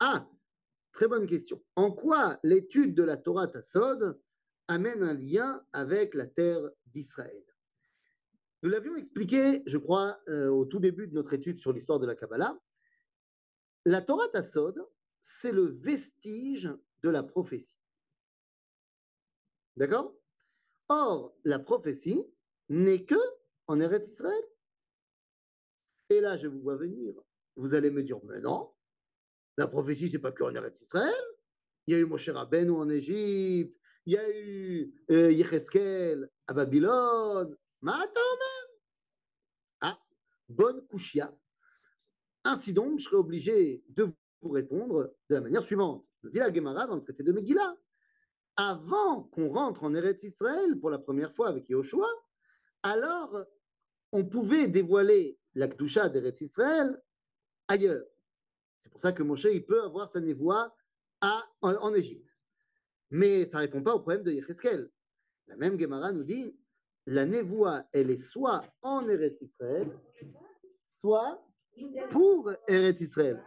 Ah, 0.00 0.26
très 0.92 1.06
bonne 1.06 1.26
question. 1.26 1.62
En 1.76 1.92
quoi 1.92 2.40
l'étude 2.42 2.94
de 2.94 3.02
la 3.02 3.18
Torah 3.18 3.46
Tassod 3.46 4.18
amène 4.68 5.02
un 5.02 5.14
lien 5.14 5.62
avec 5.74 6.14
la 6.14 6.26
terre 6.26 6.70
d'Israël? 6.86 7.44
Nous 8.62 8.70
l'avions 8.70 8.96
expliqué, 8.96 9.62
je 9.66 9.76
crois, 9.76 10.18
euh, 10.28 10.48
au 10.48 10.64
tout 10.64 10.78
début 10.78 11.08
de 11.08 11.14
notre 11.14 11.34
étude 11.34 11.60
sur 11.60 11.74
l'histoire 11.74 12.00
de 12.00 12.06
la 12.06 12.14
Kabbalah. 12.14 12.58
La 13.84 14.00
Torah 14.00 14.28
Tassod, 14.28 14.82
c'est 15.20 15.52
le 15.52 15.66
vestige 15.66 16.72
de 17.02 17.10
la 17.10 17.22
prophétie. 17.22 17.81
D'accord? 19.76 20.14
Or, 20.88 21.34
la 21.44 21.58
prophétie 21.58 22.22
n'est 22.68 23.04
que 23.04 23.16
en 23.66 23.80
Eretz 23.80 24.08
Israël. 24.08 24.44
Et 26.10 26.20
là, 26.20 26.36
je 26.36 26.48
vous 26.48 26.60
vois 26.60 26.76
venir. 26.76 27.14
Vous 27.56 27.74
allez 27.74 27.90
me 27.90 28.02
dire, 28.02 28.18
mais 28.24 28.40
non, 28.40 28.72
la 29.56 29.66
prophétie, 29.66 30.08
c'est 30.08 30.18
pas 30.18 30.32
qu'en 30.32 30.54
Eretz 30.54 30.80
Israël. 30.80 31.12
Il 31.86 31.94
y 31.94 31.96
a 31.96 32.00
eu 32.00 32.04
Moshe 32.04 32.28
Rabbeinu 32.28 32.70
en 32.72 32.88
Égypte, 32.88 33.76
il 34.06 34.12
y 34.14 34.16
a 34.16 34.38
eu 34.38 34.94
euh, 35.10 36.24
à 36.46 36.54
Babylone. 36.54 37.56
Même. 37.82 37.94
Ah, 39.80 39.98
bonne 40.48 40.86
couchia. 40.86 41.34
Ainsi 42.44 42.72
donc, 42.72 42.98
je 42.98 43.04
serai 43.04 43.16
obligé 43.16 43.84
de 43.88 44.12
vous 44.40 44.50
répondre 44.50 45.14
de 45.28 45.34
la 45.34 45.40
manière 45.40 45.62
suivante. 45.62 46.06
Je 46.22 46.28
dis 46.28 46.38
la 46.38 46.52
Gemara 46.52 46.86
dans 46.86 46.96
le 46.96 47.02
traité 47.02 47.22
de 47.22 47.32
Megillah. 47.32 47.76
Avant 48.56 49.24
qu'on 49.24 49.48
rentre 49.48 49.84
en 49.84 49.94
Eretz 49.94 50.22
Israël 50.24 50.78
pour 50.78 50.90
la 50.90 50.98
première 50.98 51.32
fois 51.32 51.48
avec 51.48 51.68
Yahushua, 51.68 52.06
alors 52.82 53.44
on 54.12 54.24
pouvait 54.24 54.68
dévoiler 54.68 55.38
la 55.54 55.68
Kdusha 55.68 56.08
d'Eretz 56.08 56.40
Israël 56.40 57.00
ailleurs. 57.68 58.04
C'est 58.78 58.90
pour 58.90 59.00
ça 59.00 59.12
que 59.12 59.22
Moshe, 59.22 59.44
il 59.44 59.64
peut 59.64 59.82
avoir 59.82 60.10
sa 60.10 60.20
névoie 60.20 60.74
à, 61.20 61.44
en, 61.62 61.94
Égypte. 61.94 62.28
Mais 63.10 63.48
ça 63.48 63.58
ne 63.58 63.62
répond 63.62 63.82
pas 63.82 63.94
au 63.94 64.00
problème 64.00 64.24
de 64.24 64.32
Yecheskel. 64.32 64.90
La 65.46 65.56
même 65.56 65.78
Gemara 65.78 66.12
nous 66.12 66.24
dit, 66.24 66.56
la 67.06 67.24
névoie, 67.24 67.84
elle 67.92 68.10
est 68.10 68.18
soit 68.18 68.64
en 68.82 69.08
Eretz 69.08 69.40
Israël, 69.40 69.88
soit 70.88 71.42
pour 72.10 72.50
Eretz 72.68 73.00
Israël 73.00 73.42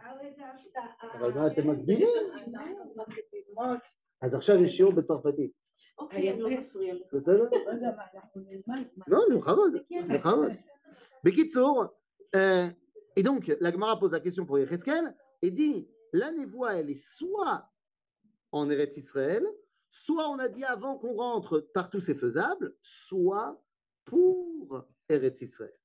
אז 4.21 4.33
עכשיו 4.33 4.63
יש 4.63 4.77
שיעור 4.77 4.93
בצרפתית. 4.93 5.51
בסדר? 7.13 7.49
לא, 9.07 9.19
בכבוד, 9.35 9.73
בכבוד. 10.09 10.51
בקיצור, 11.23 11.85
et 13.15 13.23
donc, 13.23 13.51
la 13.59 13.71
Gemara 13.71 13.99
pose 13.99 14.11
la 14.11 14.19
question 14.19 14.45
pour 14.45 14.57
Yecheskel, 14.57 15.15
et 15.41 15.51
dit 15.51 15.87
la 16.13 16.31
névoie, 16.31 16.75
elle 16.75 16.89
est 16.89 16.95
soit 16.95 17.69
en 18.51 18.69
Eretz 18.69 18.97
Israël, 18.97 19.45
soit 19.89 20.29
on 20.29 20.39
a 20.39 20.47
dit 20.47 20.63
avant 20.63 20.97
qu'on 20.97 21.13
rentre, 21.13 21.59
partout 21.73 21.99
c'est 21.99 22.15
faisable, 22.15 22.75
soit 22.81 23.61
pour 24.05 24.85
Eretz 25.09 25.41
Israël. 25.41 25.75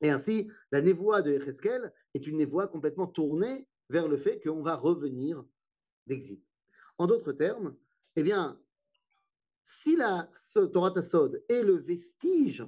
Et 0.00 0.10
ainsi, 0.10 0.48
la 0.70 0.80
névoie 0.80 1.22
de 1.22 1.32
Echeskel 1.32 1.92
est 2.14 2.26
une 2.26 2.36
névoie 2.36 2.68
complètement 2.68 3.06
tournée 3.06 3.66
vers 3.90 4.06
le 4.06 4.16
fait 4.16 4.38
qu'on 4.40 4.62
va 4.62 4.76
revenir 4.76 5.44
d'exil. 6.07 6.41
En 6.97 7.07
d'autres 7.07 7.33
termes, 7.33 7.75
eh 8.15 8.23
bien, 8.23 8.59
si 9.63 9.95
la 9.95 10.29
Torah 10.73 10.91
Tassod 10.91 11.43
est 11.49 11.63
le 11.63 11.77
vestige 11.77 12.65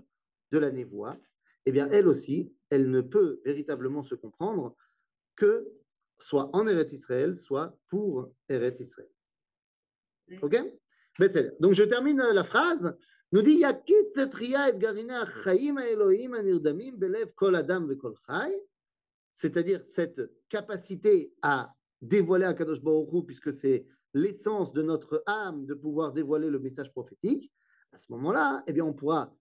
de 0.52 0.58
la 0.58 0.72
névoie, 0.72 1.18
eh 1.66 1.72
bien, 1.72 1.90
elle 1.92 2.08
aussi, 2.08 2.54
elle 2.70 2.90
ne 2.90 3.02
peut 3.02 3.42
véritablement 3.44 4.04
se 4.04 4.16
comprendre 4.16 4.76
que 5.36 5.68
soit 6.18 6.56
en 6.56 6.68
Eretz 6.68 6.94
Israël, 6.94 7.36
soit 7.36 7.78
pour 7.90 8.32
Eretz 8.50 8.80
Israël. 8.80 9.10
Ok? 10.42 10.56
Donc 11.60 11.74
je 11.74 11.84
termine 11.84 12.18
la 12.18 12.44
phrase. 12.44 12.96
Nous 13.32 13.42
dit 13.42 13.58
Yakitz 13.58 14.18
et 14.18 14.78
garina 14.78 15.26
chayim 15.44 15.78
Elohim 15.78 16.34
anirdamim 16.34 16.96
belev 16.98 17.34
kol 17.36 17.56
adam 17.56 17.88
kol 17.96 18.16
chay. 18.28 18.62
C'est-à-dire 19.32 19.84
cette 19.88 20.22
capacité 20.50 21.34
à 21.42 21.74
dévoiler 22.02 22.46
à 22.46 22.54
Kadosh 22.54 22.82
Baruch 22.82 23.26
puisque 23.26 23.54
c'est 23.54 23.88
l'essence 24.14 24.72
de 24.74 24.82
notre 24.82 25.24
âme 25.26 25.66
de 25.66 25.74
pouvoir 25.74 26.14
dévoiler 26.14 26.50
le 26.50 26.60
message 26.60 26.92
prophétique. 26.92 27.52
À 27.92 27.98
ce 27.98 28.06
moment-là, 28.10 28.64
eh 28.68 28.74
bien, 28.74 28.86
on 28.86 28.94
pourra 28.94 29.36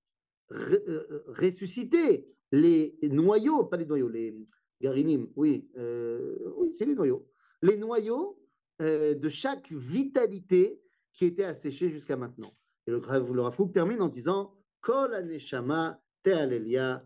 euh, 0.52 1.24
ressusciter 1.28 2.28
les 2.52 2.96
noyaux, 3.02 3.64
pas 3.64 3.76
les 3.76 3.86
noyaux, 3.86 4.08
les, 4.08 4.36
Garinim, 4.80 5.28
oui, 5.36 5.68
euh, 5.76 6.52
oui 6.56 6.72
c'est 6.76 6.84
les 6.84 6.94
noyaux. 6.94 7.26
Les 7.62 7.76
noyaux 7.76 8.38
euh, 8.82 9.14
de 9.14 9.28
chaque 9.28 9.72
vitalité 9.72 10.80
qui 11.12 11.24
était 11.24 11.44
asséchée 11.44 11.88
jusqu'à 11.88 12.16
maintenant. 12.16 12.54
Et 12.86 12.90
le, 12.90 12.98
le 12.98 13.40
Rafouk 13.40 13.72
termine 13.72 14.02
en 14.02 14.08
disant 14.08 14.54
Kol 14.80 15.14
aneshama 15.14 16.02
te 16.22 16.30
alléluia. 16.30 17.02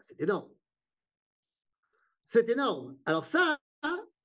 C'est 0.00 0.20
énorme. 0.22 0.53
C'est 2.34 2.50
énorme. 2.50 2.98
Alors 3.04 3.24
ça, 3.24 3.60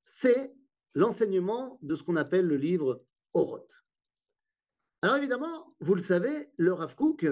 c'est 0.04 0.52
l'enseignement 0.96 1.78
de 1.84 1.96
ce 1.96 2.02
qu'on 2.02 2.16
appelle 2.16 2.48
le 2.48 2.56
livre 2.56 3.06
Oroth. 3.36 3.72
Alors 5.04 5.18
évidemment, 5.18 5.76
vous 5.80 5.94
le 5.94 6.02
savez, 6.02 6.50
le 6.58 6.74
Rav 6.74 6.96
Kook 6.96 7.28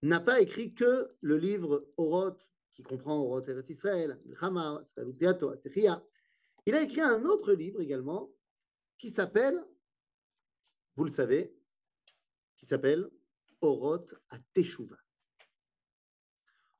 n'a 0.00 0.20
pas 0.20 0.40
écrit 0.40 0.72
que 0.72 1.14
le 1.20 1.36
livre 1.36 1.86
Oroth, 1.98 2.48
qui 2.72 2.82
comprend 2.82 3.18
Oroth 3.18 3.46
Eretz 3.46 3.68
Israël, 3.68 4.18
Il 6.64 6.74
a 6.74 6.80
écrit 6.80 7.02
un 7.02 7.24
autre 7.26 7.52
livre 7.52 7.82
également 7.82 8.32
qui 8.96 9.10
s'appelle, 9.10 9.62
vous 10.96 11.04
le 11.04 11.10
savez, 11.10 11.54
qui 12.56 12.64
s'appelle 12.64 13.06
Oroth 13.60 14.14
à 14.30 14.38
Teshuvah. 14.54 14.96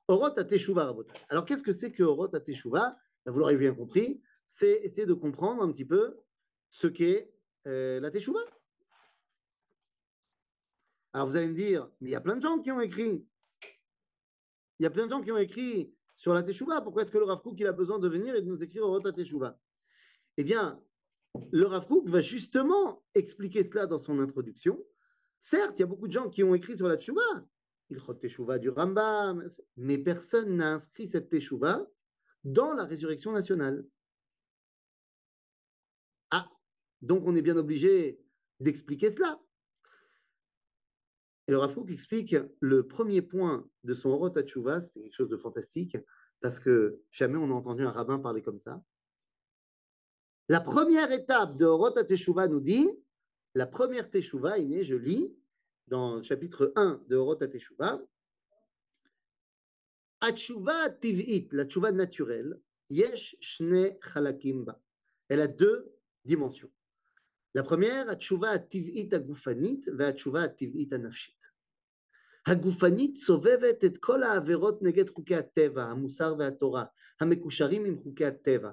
Oroth 0.07 0.39
à 0.39 0.43
Teshuvah, 0.43 0.95
Alors 1.29 1.45
qu'est-ce 1.45 1.61
que 1.61 1.73
c'est 1.73 1.91
que 1.91 2.01
Oroth 2.01 2.33
à 2.33 2.39
Teshuvah? 2.39 2.97
Vous 3.25 3.39
l'aurez 3.39 3.55
bien 3.55 3.73
compris, 3.73 4.21
c'est 4.47 4.81
essayer 4.83 5.05
de 5.05 5.13
comprendre 5.13 5.63
un 5.63 5.71
petit 5.71 5.85
peu 5.85 6.19
ce 6.71 6.87
qu'est 6.87 7.33
euh, 7.67 7.99
la 7.99 8.11
Teshuvah. 8.11 8.43
Alors 11.13 11.27
vous 11.27 11.35
allez 11.35 11.47
me 11.47 11.53
dire, 11.53 11.89
mais 12.01 12.09
il 12.09 12.13
y 12.13 12.15
a 12.15 12.21
plein 12.21 12.35
de 12.35 12.41
gens 12.41 12.59
qui 12.59 12.71
ont 12.71 12.81
écrit. 12.81 13.25
Il 14.79 14.83
y 14.83 14.85
a 14.85 14.89
plein 14.89 15.05
de 15.05 15.11
gens 15.11 15.21
qui 15.21 15.31
ont 15.31 15.37
écrit 15.37 15.93
sur 16.17 16.33
la 16.33 16.43
Teshuvah. 16.43 16.81
Pourquoi 16.81 17.03
est-ce 17.03 17.11
que 17.11 17.17
le 17.17 17.25
Rav 17.25 17.41
Kook, 17.41 17.61
a 17.61 17.71
besoin 17.71 17.99
de 17.99 18.07
venir 18.07 18.35
et 18.35 18.41
de 18.41 18.47
nous 18.47 18.63
écrire 18.63 18.83
Oroth 18.83 19.05
à 19.05 19.13
Teshuvah 19.13 19.57
Eh 20.37 20.43
bien, 20.43 20.83
le 21.51 21.65
Rav 21.65 21.87
va 22.05 22.19
justement 22.19 23.03
expliquer 23.13 23.63
cela 23.63 23.85
dans 23.85 23.99
son 23.99 24.19
introduction. 24.19 24.83
Certes, 25.39 25.77
il 25.77 25.81
y 25.81 25.83
a 25.83 25.87
beaucoup 25.87 26.07
de 26.07 26.13
gens 26.13 26.29
qui 26.29 26.43
ont 26.43 26.55
écrit 26.55 26.75
sur 26.75 26.87
la 26.87 26.97
Teshuvah. 26.97 27.45
Il 27.89 28.01
Teshuvah 28.19 28.57
du 28.57 28.69
Rambam, 28.69 29.47
mais 29.77 29.97
personne 29.97 30.55
n'a 30.55 30.73
inscrit 30.73 31.07
cette 31.07 31.29
Teshuvah 31.29 31.87
dans 32.43 32.73
la 32.73 32.85
résurrection 32.85 33.31
nationale. 33.31 33.85
Ah, 36.31 36.49
donc 37.01 37.23
on 37.25 37.35
est 37.35 37.41
bien 37.41 37.57
obligé 37.57 38.19
d'expliquer 38.59 39.11
cela. 39.11 39.39
Et 41.47 41.51
le 41.51 41.57
Rafouk 41.57 41.91
explique 41.91 42.35
le 42.59 42.87
premier 42.87 43.21
point 43.21 43.69
de 43.83 43.93
son 43.93 44.09
Orot 44.09 44.29
Tchouva, 44.29 44.79
c'était 44.79 45.01
quelque 45.01 45.15
chose 45.15 45.29
de 45.29 45.37
fantastique, 45.37 45.97
parce 46.39 46.59
que 46.59 47.01
jamais 47.11 47.37
on 47.37 47.51
a 47.51 47.53
entendu 47.53 47.85
un 47.85 47.91
rabbin 47.91 48.19
parler 48.19 48.41
comme 48.41 48.59
ça. 48.59 48.81
La 50.49 50.61
première 50.61 51.11
étape 51.11 51.57
de 51.57 51.65
Orot 51.65 52.01
Tchouva 52.03 52.47
nous 52.47 52.61
dit, 52.61 52.89
la 53.55 53.67
première 53.67 54.09
Teshuvah 54.09 54.57
est 54.57 54.65
née, 54.65 54.83
je 54.83 54.95
lis, 54.95 55.31
dans 55.87 56.15
le 56.17 56.23
chapitre 56.23 56.71
1 56.75 57.03
de 57.07 57.15
Orot 57.15 57.35
Teshuvah, 57.35 58.01
Tiv'it, 60.31 61.49
la 61.51 61.65
tchouva 61.65 61.91
naturelle, 61.91 62.59
yesh 62.89 63.35
shne 63.41 63.99
chalakimba. 64.01 64.79
Elle 65.29 65.41
a 65.41 65.47
deux. 65.47 65.89
La 67.55 67.63
première, 67.63 68.09
התשובה 68.09 68.51
הטבעית 68.51 69.13
הגופנית 69.13 69.85
והתשובה 69.97 70.43
הטבעית 70.43 70.93
הנפשית. 70.93 71.45
הגופנית 72.47 73.17
סובבת 73.17 73.83
את 73.83 73.97
כל 73.97 74.23
העבירות 74.23 74.81
נגד 74.81 75.09
חוקי 75.09 75.35
הטבע, 75.35 75.83
המוסר 75.83 76.35
והתורה, 76.39 76.85
המקושרים 77.21 77.85
עם 77.85 77.97
חוקי 77.97 78.25
הטבע, 78.25 78.71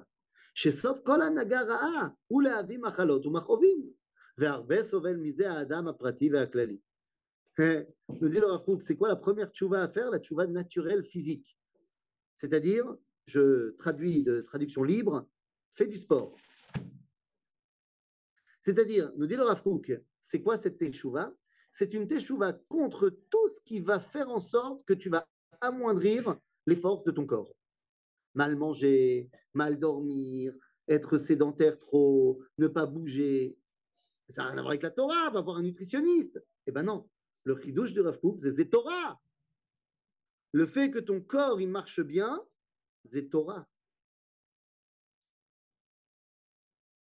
שסוף 0.55 0.99
כל 1.03 1.21
הנהגה 1.21 1.61
רעה 1.61 2.07
הוא 2.27 2.43
להביא 2.43 2.79
מחלות 2.79 3.25
ומכאובים, 3.25 3.89
והרבה 4.37 4.83
סובל 4.83 5.15
מזה 5.15 5.51
האדם 5.51 5.87
הפרטי 5.87 6.31
והכללי. 6.33 6.79
Nous 7.57 8.29
dit 8.29 8.39
le 8.39 8.45
Rav 8.45 8.63
c'est 8.81 8.95
quoi 8.95 9.09
la 9.09 9.15
première 9.15 9.51
tchouva 9.51 9.83
à 9.83 9.89
faire? 9.89 10.09
La 10.09 10.19
tchouva 10.19 10.47
naturelle 10.47 11.03
physique. 11.03 11.57
C'est-à-dire, 12.35 12.85
je 13.25 13.71
traduis 13.71 14.23
de 14.23 14.41
traduction 14.41 14.83
libre, 14.83 15.27
fais 15.73 15.87
du 15.87 15.97
sport. 15.97 16.35
C'est-à-dire, 18.61 19.11
nous 19.17 19.27
dit 19.27 19.35
le 19.35 19.43
Rav 19.43 19.61
c'est 20.21 20.41
quoi 20.41 20.57
cette 20.57 20.77
teshuva 20.77 21.33
C'est 21.71 21.93
une 21.93 22.07
teshuva 22.07 22.53
contre 22.69 23.09
tout 23.09 23.49
ce 23.49 23.59
qui 23.61 23.79
va 23.79 23.99
faire 23.99 24.29
en 24.29 24.39
sorte 24.39 24.85
que 24.85 24.93
tu 24.93 25.09
vas 25.09 25.27
amoindrir 25.59 26.37
les 26.67 26.75
forces 26.75 27.03
de 27.03 27.11
ton 27.11 27.25
corps. 27.25 27.53
Mal 28.33 28.55
manger, 28.55 29.29
mal 29.53 29.77
dormir, 29.77 30.53
être 30.87 31.17
sédentaire 31.17 31.77
trop, 31.77 32.41
ne 32.57 32.67
pas 32.67 32.85
bouger. 32.85 33.57
Ça 34.29 34.43
n'a 34.43 34.49
rien 34.49 34.57
à 34.57 34.61
voir 34.61 34.71
avec 34.71 34.83
la 34.83 34.91
Torah, 34.91 35.29
va 35.31 35.41
voir 35.41 35.57
un 35.57 35.63
nutritionniste. 35.63 36.41
Eh 36.65 36.71
ben 36.71 36.83
non, 36.83 37.09
le 37.43 37.57
chidouche 37.57 37.93
de 37.93 38.01
Rav 38.01 38.19
c'est 38.39 38.69
Torah. 38.69 39.21
Le 40.53 40.67
fait 40.67 40.91
que 40.91 40.99
ton 40.99 41.21
corps 41.21 41.61
il 41.61 41.69
marche 41.69 42.01
bien, 42.01 42.45
c'est 43.11 43.29
Torah. 43.29 43.67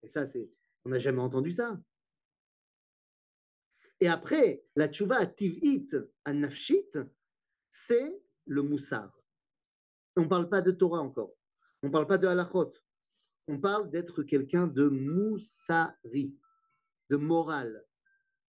Et 0.04 0.10
ça, 0.10 0.28
c'est 0.28 0.50
on 0.86 0.90
n'a 0.90 1.00
jamais 1.00 1.22
entendu 1.22 1.52
ça. 1.52 1.78
Et 4.00 4.08
après, 4.08 4.64
la 4.76 4.88
tchouva 4.88 5.20
à 6.24 6.34
nafshit, 6.34 6.98
c'est 7.72 8.24
le 8.46 8.62
moussar. 8.62 9.12
On 10.16 10.22
ne 10.22 10.28
parle 10.28 10.48
pas 10.50 10.62
de 10.62 10.72
Torah 10.72 11.02
encore. 11.02 11.34
On 11.84 11.88
ne 11.88 11.92
parle 11.92 12.08
pas 12.08 12.18
de 12.18 12.28
halachot. 12.28 12.74
On 13.50 13.60
parle 13.60 13.90
d'être 13.90 14.24
quelqu'un 14.24 14.68
de 14.68 14.88
moussari, 14.88 16.38
de 17.10 17.18
moral, 17.18 17.86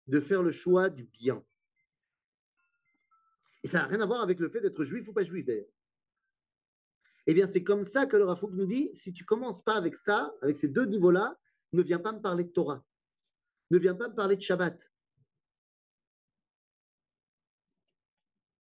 de 0.06 0.20
faire 0.20 0.42
le 0.42 0.50
choix 0.50 0.90
du 0.90 1.04
bien. 1.04 1.44
Et 3.62 3.68
ça 3.68 3.78
n'a 3.78 3.86
rien 3.86 4.00
à 4.00 4.06
voir 4.06 4.22
avec 4.22 4.38
le 4.38 4.48
fait 4.48 4.60
d'être 4.60 4.84
juif 4.84 5.08
ou 5.08 5.12
pas 5.12 5.24
juif 5.24 5.44
d'ailleurs. 5.44 5.66
Eh 7.26 7.34
bien, 7.34 7.46
c'est 7.46 7.62
comme 7.62 7.84
ça 7.84 8.06
que 8.06 8.16
le 8.16 8.24
Rafouk 8.24 8.52
nous 8.52 8.64
dit 8.64 8.90
si 8.94 9.12
tu 9.12 9.24
commences 9.24 9.62
pas 9.62 9.74
avec 9.74 9.96
ça, 9.96 10.32
avec 10.40 10.56
ces 10.56 10.68
deux 10.68 10.86
niveaux-là, 10.86 11.38
ne 11.72 11.82
viens 11.82 11.98
pas 11.98 12.12
me 12.12 12.20
parler 12.20 12.44
de 12.44 12.50
Torah, 12.50 12.82
ne 13.70 13.78
viens 13.78 13.94
pas 13.94 14.08
me 14.08 14.14
parler 14.14 14.36
de 14.36 14.40
Shabbat. 14.40 14.90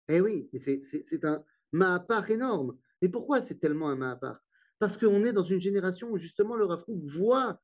Eh 0.08 0.21
oui, 0.21 0.49
c'est 0.53 1.25
un 1.25 1.43
Mahapar 1.71 2.29
énorme. 2.29 2.77
Mais 3.01 3.10
pourquoi 3.10 3.41
c'est 3.41 3.60
tellement 3.60 3.89
un 3.89 3.95
Mahapar 3.95 4.43
Parce 4.79 4.97
qu'on 4.97 5.25
est 5.25 5.34
dans 5.34 5.43
une 5.43 5.60
génération 5.60 6.10
où 6.10 6.17
justement 6.17 6.55
le 6.55 6.65
Rav 6.65 6.84
voit 6.88 7.62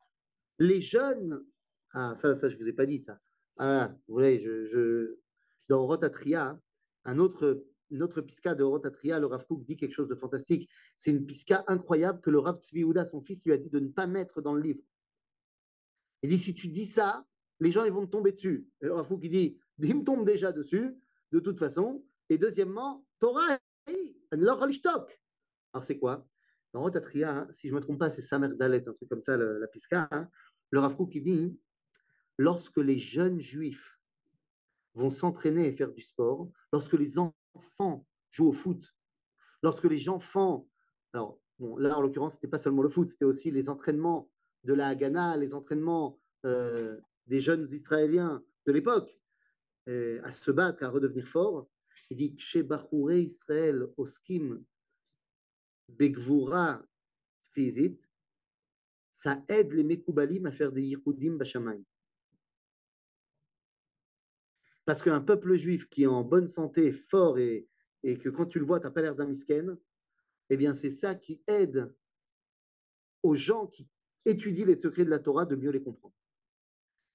les 0.59 0.81
jeunes. 0.81 1.43
Ah, 1.93 2.13
ça, 2.15 2.35
ça, 2.35 2.49
je 2.49 2.57
ne 2.57 2.61
vous 2.61 2.69
ai 2.69 2.73
pas 2.73 2.85
dit 2.85 2.99
ça. 2.99 3.19
Ah, 3.57 3.93
vous 4.07 4.13
voyez, 4.13 4.39
je, 4.39 4.63
je... 4.65 5.17
dans 5.67 5.85
Rotatria, 5.85 6.59
un 7.05 7.19
autre, 7.19 7.65
autre 7.99 8.21
pisca 8.21 8.55
de 8.55 8.63
Rotatria, 8.63 9.19
le 9.19 9.27
Rav 9.27 9.45
dit 9.49 9.77
quelque 9.77 9.93
chose 9.93 10.07
de 10.07 10.15
fantastique. 10.15 10.69
C'est 10.97 11.11
une 11.11 11.25
pisca 11.25 11.63
incroyable 11.67 12.21
que 12.21 12.29
le 12.29 12.39
Rav 12.39 12.59
Tzvi 12.61 12.85
son 13.09 13.21
fils, 13.21 13.43
lui 13.45 13.53
a 13.53 13.57
dit 13.57 13.69
de 13.69 13.79
ne 13.79 13.89
pas 13.89 14.07
mettre 14.07 14.41
dans 14.41 14.53
le 14.53 14.61
livre. 14.61 14.81
Il 16.23 16.29
dit 16.29 16.37
si 16.37 16.53
tu 16.53 16.67
dis 16.67 16.85
ça, 16.85 17.25
les 17.59 17.71
gens 17.71 17.83
ils 17.83 17.91
vont 17.91 18.05
te 18.05 18.11
tomber 18.11 18.31
dessus. 18.31 18.67
Et 18.81 18.85
le 18.85 18.93
Rafouk 18.93 19.19
il 19.23 19.29
dit 19.29 19.57
il 19.79 19.95
me 19.95 20.03
tombe 20.03 20.25
déjà 20.25 20.51
dessus, 20.51 20.95
de 21.31 21.39
toute 21.39 21.57
façon. 21.57 22.05
Et 22.29 22.37
deuxièmement, 22.37 23.05
Torah, 23.19 23.57
alors 25.73 25.83
c'est 25.83 25.97
quoi? 25.97 26.27
Dans 26.73 26.81
Rotatria, 26.81 27.35
hein, 27.35 27.47
si 27.51 27.67
je 27.67 27.73
ne 27.73 27.79
me 27.79 27.81
trompe 27.81 27.99
pas, 27.99 28.09
c'est 28.09 28.21
Samer 28.21 28.49
Dalet, 28.55 28.87
un 28.87 28.93
truc 28.93 29.09
comme 29.09 29.21
ça, 29.21 29.35
la, 29.35 29.59
la 29.59 29.67
Pisca. 29.67 30.07
Hein. 30.11 30.29
le 30.69 30.79
Rafouk 30.79 31.15
il 31.15 31.23
dit 31.23 31.59
lorsque 32.37 32.77
les 32.77 32.97
jeunes 32.97 33.39
juifs 33.39 33.99
vont 34.93 35.09
s'entraîner 35.09 35.67
et 35.67 35.71
faire 35.73 35.91
du 35.91 36.01
sport, 36.01 36.49
lorsque 36.73 36.93
les 36.93 37.17
enfants 37.17 38.05
jouent 38.29 38.49
au 38.49 38.53
foot, 38.53 38.93
lorsque 39.63 39.85
les 39.85 40.09
enfants, 40.09 40.67
alors 41.13 41.39
là 41.77 41.97
en 41.97 42.01
l'occurrence, 42.01 42.33
ce 42.33 42.37
n'était 42.37 42.47
pas 42.47 42.59
seulement 42.59 42.81
le 42.81 42.89
foot, 42.89 43.09
c'était 43.09 43.25
aussi 43.25 43.51
les 43.51 43.69
entraînements 43.69 44.29
de 44.63 44.73
la 44.73 44.87
Haganah, 44.87 45.37
les 45.37 45.53
entraînements 45.53 46.19
euh, 46.45 46.99
des 47.27 47.41
jeunes 47.41 47.67
Israéliens 47.71 48.43
de 48.65 48.71
l'époque, 48.71 49.19
euh, 49.89 50.21
à 50.23 50.31
se 50.31 50.51
battre, 50.51 50.83
à 50.83 50.89
redevenir 50.89 51.27
forts. 51.27 51.67
Il 52.09 52.17
dit 52.17 52.35
Chez 52.37 52.67
Israël, 53.11 53.87
Oskim, 53.97 54.63
Begvura, 55.87 56.83
Fizit, 57.53 57.99
ça 59.11 59.43
aide 59.47 59.73
les 59.73 59.83
Mekoubalim 59.83 60.45
à 60.45 60.51
faire 60.51 60.71
des 60.71 60.83
Yichudim 60.83 61.37
Bashamay. 61.37 61.83
Parce 64.85 65.01
qu'un 65.01 65.21
peuple 65.21 65.55
juif 65.55 65.87
qui 65.89 66.03
est 66.03 66.07
en 66.07 66.23
bonne 66.23 66.47
santé, 66.47 66.91
fort 66.91 67.37
et, 67.37 67.67
et 68.03 68.17
que 68.17 68.29
quand 68.29 68.45
tu 68.45 68.59
le 68.59 68.65
vois, 68.65 68.79
tu 68.79 68.87
n'as 68.87 68.91
pas 68.91 69.01
l'air 69.01 69.15
d'un 69.15 69.27
misken, 69.27 69.77
eh 70.49 70.57
bien, 70.57 70.73
c'est 70.73 70.91
ça 70.91 71.15
qui 71.15 71.41
aide 71.47 71.93
aux 73.23 73.35
gens 73.35 73.67
qui 73.67 73.87
étudie 74.25 74.65
les 74.65 74.77
secrets 74.77 75.05
de 75.05 75.09
la 75.09 75.19
Torah, 75.19 75.45
de 75.45 75.55
mieux 75.55 75.71
les 75.71 75.81
comprendre. 75.81 76.15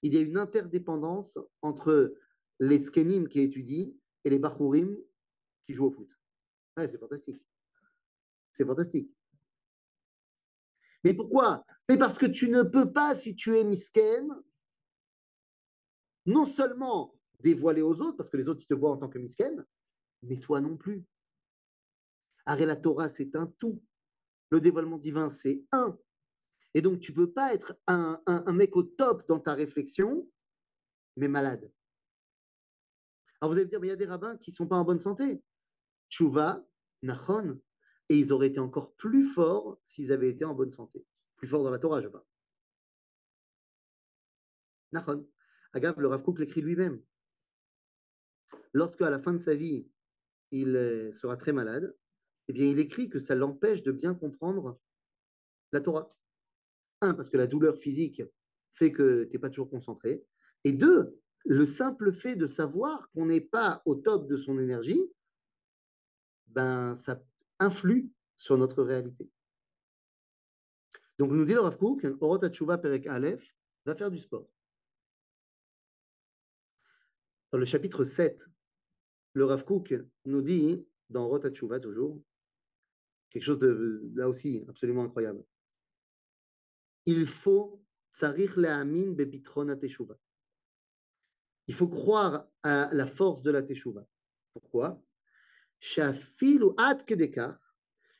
Il 0.02 0.14
y 0.14 0.18
a 0.18 0.20
une 0.20 0.36
interdépendance 0.36 1.38
entre 1.62 2.14
les 2.60 2.80
skenim 2.80 3.28
qui 3.28 3.40
étudient 3.40 3.92
et 4.24 4.30
les 4.30 4.38
bachurim 4.38 4.96
qui 5.64 5.72
jouent 5.72 5.86
au 5.86 5.90
foot. 5.90 6.08
c'est 6.76 6.98
fantastique. 6.98 7.44
C'est 8.52 8.64
fantastique. 8.64 9.10
Mais 11.04 11.14
pourquoi? 11.14 11.64
Mais 11.88 11.98
parce 11.98 12.18
que 12.18 12.26
tu 12.26 12.48
ne 12.48 12.62
peux 12.62 12.92
pas, 12.92 13.14
si 13.14 13.34
tu 13.36 13.56
es 13.56 13.64
misken, 13.64 14.28
non 16.26 16.44
seulement 16.46 17.15
dévoiler 17.40 17.82
aux 17.82 18.00
autres, 18.00 18.16
parce 18.16 18.30
que 18.30 18.36
les 18.36 18.48
autres 18.48 18.62
ils 18.62 18.66
te 18.66 18.74
voient 18.74 18.90
en 18.90 18.96
tant 18.96 19.08
que 19.08 19.18
misken, 19.18 19.64
mais 20.22 20.38
toi 20.38 20.60
non 20.60 20.76
plus. 20.76 21.04
Arrêt 22.46 22.66
la 22.66 22.76
Torah, 22.76 23.08
c'est 23.08 23.34
un 23.36 23.46
tout. 23.58 23.82
Le 24.50 24.60
dévoilement 24.60 24.98
divin, 24.98 25.28
c'est 25.28 25.64
un. 25.72 25.98
Et 26.74 26.82
donc, 26.82 27.00
tu 27.00 27.12
ne 27.12 27.16
peux 27.16 27.32
pas 27.32 27.54
être 27.54 27.76
un, 27.86 28.20
mec 28.52 28.76
au 28.76 28.82
top 28.82 29.26
dans 29.26 29.40
ta 29.40 29.54
réflexion, 29.54 30.30
mais 31.16 31.26
malade. 31.26 31.72
Alors, 33.40 33.50
vous 33.50 33.56
allez 33.56 33.64
me 33.64 33.70
dire, 33.70 33.80
mais 33.80 33.88
il 33.88 33.90
y 33.90 33.94
a 33.94 33.96
des 33.96 34.06
rabbins 34.06 34.36
qui 34.36 34.50
ne 34.50 34.56
sont 34.56 34.66
pas 34.66 34.76
en 34.76 34.84
bonne 34.84 35.00
santé. 35.00 35.42
Tchouva, 36.10 36.64
Nachon, 37.02 37.60
et 38.08 38.18
ils 38.18 38.32
auraient 38.32 38.48
été 38.48 38.60
encore 38.60 38.94
plus 38.94 39.24
forts 39.24 39.78
s'ils 39.84 40.12
avaient 40.12 40.30
été 40.30 40.44
en 40.44 40.54
bonne 40.54 40.70
santé. 40.70 41.04
Plus 41.36 41.48
forts 41.48 41.64
dans 41.64 41.70
la 41.70 41.78
Torah, 41.78 42.00
je 42.00 42.08
parle. 42.08 42.24
Nachon. 44.92 45.28
Agave, 45.72 45.98
le 45.98 46.08
Rav 46.08 46.22
l'écrit 46.38 46.62
lui-même. 46.62 47.02
Lorsque, 48.76 49.00
à 49.00 49.08
la 49.08 49.18
fin 49.18 49.32
de 49.32 49.38
sa 49.38 49.54
vie, 49.54 49.88
il 50.50 50.76
euh, 50.76 51.10
sera 51.10 51.38
très 51.38 51.54
malade, 51.54 51.96
eh 52.48 52.52
bien, 52.52 52.66
il 52.66 52.78
écrit 52.78 53.08
que 53.08 53.18
ça 53.18 53.34
l'empêche 53.34 53.82
de 53.82 53.90
bien 53.90 54.14
comprendre 54.14 54.78
la 55.72 55.80
Torah. 55.80 56.14
Un, 57.00 57.14
parce 57.14 57.30
que 57.30 57.38
la 57.38 57.46
douleur 57.46 57.78
physique 57.78 58.20
fait 58.72 58.92
que 58.92 59.24
tu 59.24 59.32
n'es 59.32 59.38
pas 59.38 59.48
toujours 59.48 59.70
concentré. 59.70 60.26
Et 60.64 60.72
deux, 60.72 61.18
le 61.46 61.64
simple 61.64 62.12
fait 62.12 62.36
de 62.36 62.46
savoir 62.46 63.10
qu'on 63.12 63.24
n'est 63.24 63.40
pas 63.40 63.80
au 63.86 63.94
top 63.94 64.28
de 64.28 64.36
son 64.36 64.58
énergie, 64.58 65.10
ben, 66.48 66.94
ça 66.94 67.24
influe 67.58 68.10
sur 68.36 68.58
notre 68.58 68.82
réalité. 68.82 69.30
Donc, 71.18 71.30
nous 71.30 71.46
dit 71.46 71.54
le 71.54 71.60
Rav 71.60 71.78
Kook, 71.78 72.04
Orot 72.20 72.40
Perek 72.40 73.06
Aleph, 73.06 73.56
va 73.86 73.94
faire 73.94 74.10
du 74.10 74.18
sport. 74.18 74.46
Dans 77.52 77.58
le 77.58 77.64
chapitre 77.64 78.04
7, 78.04 78.50
le 79.35 79.45
Rav 79.45 79.63
Kook 79.63 79.93
nous 80.25 80.41
dit, 80.41 80.85
dans 81.09 81.25
Orot 81.25 81.39
toujours, 81.39 82.21
quelque 83.29 83.43
chose 83.43 83.59
de 83.59 84.11
là 84.15 84.27
aussi 84.27 84.65
absolument 84.67 85.03
incroyable. 85.03 85.43
Il 87.05 87.25
faut 87.27 87.81
il 91.67 91.73
faut 91.73 91.87
croire 91.87 92.47
à 92.63 92.89
la 92.91 93.07
force 93.07 93.41
de 93.41 93.51
la 93.51 93.63
teshuva. 93.63 94.05
Pourquoi 94.53 95.01
שאפילו 95.79 96.75
עד 96.77 97.01
כדי 97.01 97.31
כך, 97.31 97.73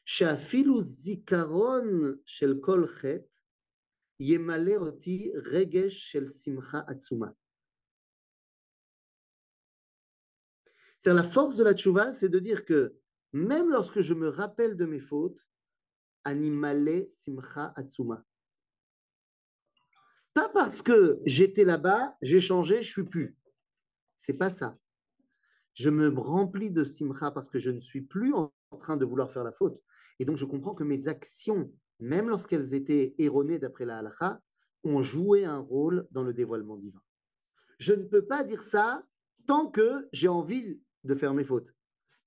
שאפילו 0.06 0.84
זיכרון 0.84 1.86
של 2.25 2.60
כל 2.62 2.88
חטא 2.88 3.25
ימלא 4.19 4.75
אותי 4.75 5.32
רגש 5.51 6.12
של 6.12 6.30
שמחה 6.32 6.80
עצומה. 6.88 7.32
La 11.07 11.23
force 11.23 11.57
de 11.57 11.64
la 11.64 11.75
tchouva, 11.75 12.12
c'est 12.12 12.29
de 12.29 12.38
dire 12.38 12.64
que 12.64 12.97
même 13.33 13.71
lorsque 13.71 14.01
je 14.01 14.14
me 14.14 14.29
rappelle 14.29 14.77
de 14.77 14.87
mes 14.87 15.01
fautes, 15.01 15.47
animale 16.25 17.07
simcha 17.09 17.73
atsuma. 17.77 18.25
Pas 20.35 20.49
parce 20.49 20.83
que 20.83 21.21
j'étais 21.25 21.64
là-bas, 21.64 22.16
j'ai 22.23 22.40
changé, 22.40 22.83
je 22.83 22.90
suis 22.90 23.05
plus. 23.05 23.37
C'est 24.19 24.35
pas 24.35 24.51
ça 24.51 24.77
je 25.77 25.90
me 25.90 26.09
remplis 26.09 26.71
de 26.71 26.85
simcha 26.85 27.31
parce 27.31 27.51
que 27.51 27.59
je 27.59 27.71
ne 27.71 27.81
suis 27.81 28.01
plus 28.01 28.33
en 28.33 28.51
train 28.79 28.97
de 28.97 29.05
vouloir 29.05 29.31
faire 29.31 29.45
la 29.45 29.53
faute. 29.53 29.79
Et 30.19 30.25
donc, 30.25 30.38
je 30.38 30.47
comprends 30.47 30.75
que 30.75 30.85
mes 30.85 31.07
actions, 31.07 31.71
même 32.01 32.31
lorsqu'elles 32.31 32.73
étaient 32.73 33.14
erronées 33.19 33.59
d'après 33.59 33.85
la 33.85 33.99
halakha, 33.99 34.40
ont 34.85 35.03
joué 35.03 35.45
un 35.45 35.59
rôle 35.59 36.09
dans 36.12 36.23
le 36.23 36.33
dévoilement 36.33 36.79
divin. 36.79 37.03
Je 37.79 37.92
ne 37.92 38.05
peux 38.05 38.25
pas 38.25 38.42
dire 38.42 38.62
ça 38.62 39.05
tant 39.47 39.66
que 39.66 40.09
j'ai 40.12 40.29
envie 40.29 40.81
de 41.07 41.14
faire 41.14 41.35
mes 41.35 41.45
fautes. 41.45 41.75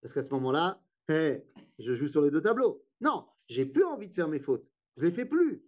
Parce 0.01 0.13
qu'à 0.13 0.23
ce 0.23 0.31
moment-là, 0.31 0.81
je 1.09 1.93
joue 1.93 2.07
sur 2.07 2.21
les 2.21 2.31
deux 2.31 2.41
tableaux. 2.41 2.83
Non, 3.01 3.25
j'ai 3.47 3.65
plus 3.65 3.83
envie 3.83 4.07
de 4.07 4.13
faire 4.13 4.27
mes 4.27 4.39
fautes. 4.39 4.67
Je 4.97 5.05
les 5.05 5.11
fais 5.11 5.25
plus. 5.25 5.63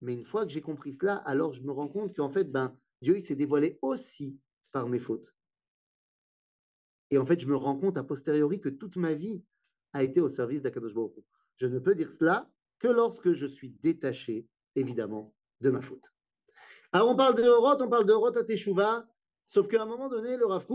Mais 0.00 0.14
une 0.14 0.24
fois 0.24 0.44
que 0.44 0.52
j'ai 0.52 0.60
compris 0.60 0.92
cela, 0.92 1.16
alors 1.16 1.52
je 1.52 1.62
me 1.62 1.72
rends 1.72 1.88
compte 1.88 2.14
qu'en 2.16 2.28
fait, 2.28 2.50
ben, 2.50 2.76
Dieu 3.02 3.16
il 3.16 3.22
s'est 3.22 3.34
dévoilé 3.34 3.78
aussi 3.82 4.38
par 4.72 4.88
mes 4.88 4.98
fautes. 4.98 5.34
Et 7.10 7.18
en 7.18 7.26
fait, 7.26 7.40
je 7.40 7.46
me 7.46 7.56
rends 7.56 7.76
compte 7.76 7.96
a 7.98 8.04
posteriori 8.04 8.60
que 8.60 8.68
toute 8.68 8.96
ma 8.96 9.14
vie 9.14 9.42
a 9.92 10.02
été 10.02 10.20
au 10.20 10.28
service 10.28 10.62
d'Akadosh 10.62 10.94
Baruch 10.94 11.24
Je 11.56 11.66
ne 11.66 11.78
peux 11.78 11.94
dire 11.94 12.10
cela 12.10 12.50
que 12.78 12.88
lorsque 12.88 13.32
je 13.32 13.46
suis 13.46 13.70
détaché, 13.70 14.46
évidemment, 14.76 15.34
de 15.60 15.70
ma 15.70 15.80
faute. 15.80 16.12
Alors, 16.92 17.08
on 17.08 17.16
parle 17.16 17.34
de 17.34 17.42
Horot, 17.42 17.82
on 17.82 17.88
parle 17.88 18.06
de 18.06 18.12
Horot 18.12 18.36
à 18.36 18.44
Teshuvah, 18.44 19.06
sauf 19.46 19.68
qu'à 19.68 19.82
un 19.82 19.86
moment 19.86 20.08
donné, 20.08 20.36
le 20.36 20.46
Rav 20.46 20.66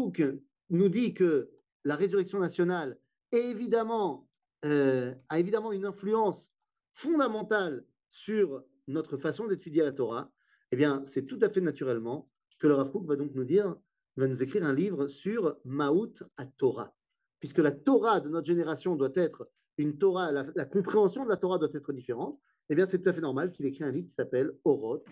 nous 0.69 0.89
dit 0.89 1.13
que 1.13 1.49
la 1.84 1.95
résurrection 1.95 2.39
nationale 2.39 2.97
euh, 3.34 5.13
a 5.30 5.39
évidemment 5.39 5.71
une 5.71 5.86
influence 5.86 6.52
fondamentale 6.93 7.86
sur 8.12 8.63
notre 8.88 9.17
façon 9.17 9.47
d'étudier 9.47 9.84
la 9.84 9.91
Torah. 9.91 10.32
Eh 10.71 10.76
bien, 10.76 11.04
c'est 11.06 11.26
tout 11.26 11.39
à 11.41 11.49
fait 11.49 11.62
naturellement 11.62 12.30
que 12.60 12.67
le 12.67 12.76
Rav 12.76 12.91
Kook 12.91 13.06
va 13.06 13.15
donc 13.15 13.34
nous 13.34 13.43
dire 13.43 13.76
va 14.15 14.28
nous 14.28 14.43
écrire 14.43 14.63
un 14.63 14.73
livre 14.73 15.08
sur 15.08 15.58
Maout 15.65 16.23
à 16.38 16.45
Torah. 16.45 16.95
Puisque 17.39 17.58
la 17.58 17.71
Torah 17.71 18.19
de 18.19 18.30
notre 18.30 18.47
génération 18.47 18.95
doit 18.95 19.12
être 19.15 19.49
une 19.78 19.97
Torah, 19.97 20.32
la, 20.32 20.65
compréhension 20.65 21.23
de 21.23 21.30
la 21.30 21.38
Torah 21.38 21.58
doit 21.58 21.69
être 21.73 21.91
différente, 21.93 22.39
eh 22.69 22.76
bien 22.76 22.88
c'est 22.88 23.02
tout 23.02 23.10
à 23.10 23.13
fait 23.13 23.21
normal 23.21 23.52
qu'il 23.52 23.65
écrit 23.65 23.84
un 23.84 23.91
livre 23.91 24.08
qui 24.08 24.13
s'appelle 24.13 24.52
Oroth 24.63 25.08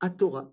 à 0.00 0.10
Torah. 0.10 0.52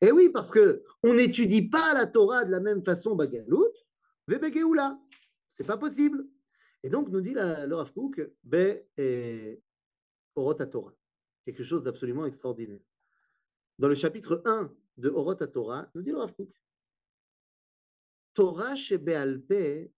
Et 0.00 0.08
eh 0.08 0.12
oui, 0.12 0.28
parce 0.28 0.50
que 0.50 0.82
on 1.02 1.14
n'étudie 1.14 1.62
pas 1.68 1.94
la 1.94 2.06
Torah 2.06 2.44
de 2.44 2.50
la 2.50 2.60
même 2.60 2.84
façon 2.84 3.14
Bagalout, 3.14 3.72
Vebegeoula. 4.28 4.98
C'est 5.50 5.64
pas 5.64 5.78
possible. 5.78 6.26
Et 6.82 6.90
donc, 6.90 7.08
nous 7.08 7.20
dit 7.20 7.32
la, 7.32 7.66
le 7.66 7.76
Rav 7.76 7.92
Kook, 7.92 8.20
Be 8.42 8.82
Oroth 10.34 10.60
à 10.60 10.66
Torah. 10.66 10.94
Quelque 11.44 11.62
chose 11.62 11.82
d'absolument 11.82 12.26
extraordinaire. 12.26 12.80
Dans 13.78 13.88
le 13.88 13.94
chapitre 13.94 14.42
1 14.44 14.70
de 14.98 15.10
Orot 15.10 15.34
Torah, 15.34 15.88
nous 15.94 16.02
dit 16.02 16.10
le 16.10 16.18
Rav 16.18 16.34
Kook. 16.34 16.52
Torah 18.34 18.74
shebe'al 18.74 19.40
pe 19.46 19.88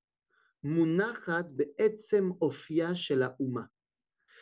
מונחת 0.66 1.46
בעצם 1.50 2.30
אופייה 2.40 2.96
של 2.96 3.22
האומה, 3.22 3.64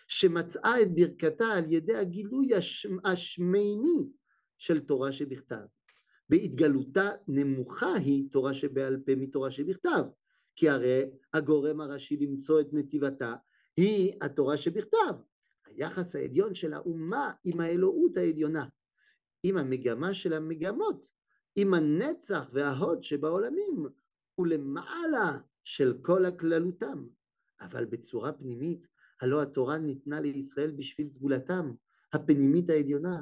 שמצאה 0.09 0.83
את 0.83 0.95
ברכתה 0.95 1.47
על 1.47 1.73
ידי 1.73 1.97
הגילוי 1.97 2.51
השמימי 3.05 4.09
של 4.60 4.80
תורה 4.80 5.12
שבכתב. 5.12 5.65
בהתגלותה 6.30 7.10
נמוכה 7.28 7.93
היא 7.93 8.32
תורה 8.32 8.54
שבעל 8.54 8.98
פה 9.06 9.15
מתורה 9.15 9.52
שבכתב, 9.52 10.04
כי 10.56 10.69
הרי 10.69 11.04
הגורם 11.34 11.82
הראשי 11.82 12.17
למצוא 12.17 12.62
את 12.62 12.67
נתיבתה 12.72 13.36
היא 13.78 14.13
התורה 14.22 14.58
שבכתב. 14.58 15.13
היחס 15.65 16.15
העליון 16.15 16.56
של 16.56 16.74
האומה 16.74 17.32
עם 17.43 17.60
האלוהות 17.60 18.17
העליונה. 18.17 18.65
עם 19.43 19.58
המגמה 19.58 20.13
של 20.13 20.34
המגמות, 20.34 21.12
עם 21.56 21.74
הנצח 21.74 22.50
וההוד 22.54 23.04
שבעולמים, 23.04 23.86
ולמעלה 24.38 25.38
של 25.63 25.98
כל 26.02 26.26
הכללותם. 26.26 27.08
אבל 27.62 27.86
בצורה 27.86 28.34
פנימית, 28.34 28.88
הלא 29.22 29.41
התורה 29.41 29.78
ניתנה 29.78 30.22
לישראל 30.22 30.72
בשביל 30.72 31.10
סגולתם, 31.10 31.72
הפנימית 32.13 32.69
העליונה. 32.69 33.22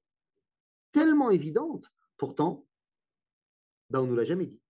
tellement 0.91 1.31
évidente. 1.31 1.91
Pourtant, 2.17 2.67
ben, 3.89 3.99
on 3.99 4.03
ne 4.03 4.09
nous 4.09 4.15
l'a 4.15 4.23
jamais 4.23 4.47
dit. 4.47 4.61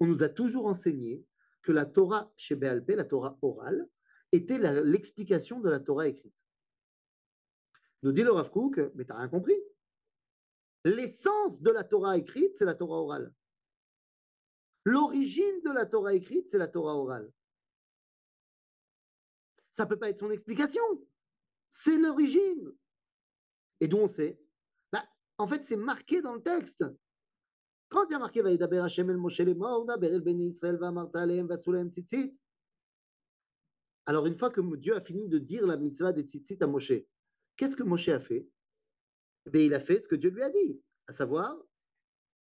On 0.00 0.06
nous 0.06 0.22
a 0.22 0.28
toujours 0.28 0.66
enseigné 0.66 1.24
que 1.62 1.72
la 1.72 1.86
Torah 1.86 2.32
chez 2.36 2.56
BLP, 2.56 2.90
la 2.90 3.04
Torah 3.04 3.38
orale, 3.42 3.88
était 4.32 4.58
l'explication 4.58 5.60
de 5.60 5.70
la 5.70 5.80
Torah 5.80 6.08
écrite. 6.08 6.34
Nous 8.02 8.12
dit 8.12 8.22
le 8.22 8.32
Rav 8.32 8.50
Kook, 8.50 8.78
mais 8.94 9.04
tu 9.04 9.12
n'as 9.12 9.18
rien 9.18 9.28
compris. 9.28 9.56
L'essence 10.84 11.60
de 11.60 11.70
la 11.70 11.84
Torah 11.84 12.18
écrite, 12.18 12.56
c'est 12.56 12.66
la 12.66 12.74
Torah 12.74 12.98
orale. 12.98 13.32
L'origine 14.84 15.62
de 15.64 15.70
la 15.70 15.86
Torah 15.86 16.12
écrite, 16.12 16.50
c'est 16.50 16.58
la 16.58 16.68
Torah 16.68 16.96
orale. 16.96 17.32
Ça 19.72 19.84
ne 19.84 19.88
peut 19.88 19.98
pas 19.98 20.10
être 20.10 20.20
son 20.20 20.30
explication. 20.30 20.82
C'est 21.70 21.96
l'origine. 21.96 22.76
Et 23.80 23.88
d'où 23.88 23.96
on 23.96 24.08
sait 24.08 24.43
En 25.38 25.46
fait, 25.46 25.64
c'est 25.64 25.76
marqué 25.76 26.22
dans 26.22 26.34
le 26.34 26.42
texte. 26.42 26.84
Quand 27.88 28.06
il 28.06 28.12
y 28.12 28.14
a 28.14 28.18
marqué 28.18 28.42
Vaïdaber 28.42 28.78
Hashem 28.78 29.10
el 29.10 29.16
Moshe 29.16 29.40
le 29.40 29.54
Daber 29.86 30.14
el 30.14 30.40
Israël 30.40 30.76
va 30.76 30.92
Aleem 31.14 31.46
va 31.46 31.56
Tzitzit, 31.56 32.40
Alors, 34.06 34.26
une 34.26 34.36
fois 34.36 34.50
que 34.50 34.60
Dieu 34.76 34.94
a 34.94 35.00
fini 35.00 35.28
de 35.28 35.38
dire 35.38 35.66
la 35.66 35.76
mitzvah 35.76 36.12
des 36.12 36.22
tzitzit 36.22 36.62
à 36.62 36.66
Moshe, 36.66 36.92
qu'est-ce 37.56 37.76
que 37.76 37.82
Moshe 37.82 38.08
a 38.08 38.20
fait? 38.20 38.46
Eh 39.52 39.66
Il 39.66 39.74
a 39.74 39.80
fait 39.80 40.02
ce 40.02 40.08
que 40.08 40.16
Dieu 40.16 40.30
lui 40.30 40.42
a 40.42 40.50
dit, 40.50 40.80
à 41.06 41.12
savoir 41.12 41.56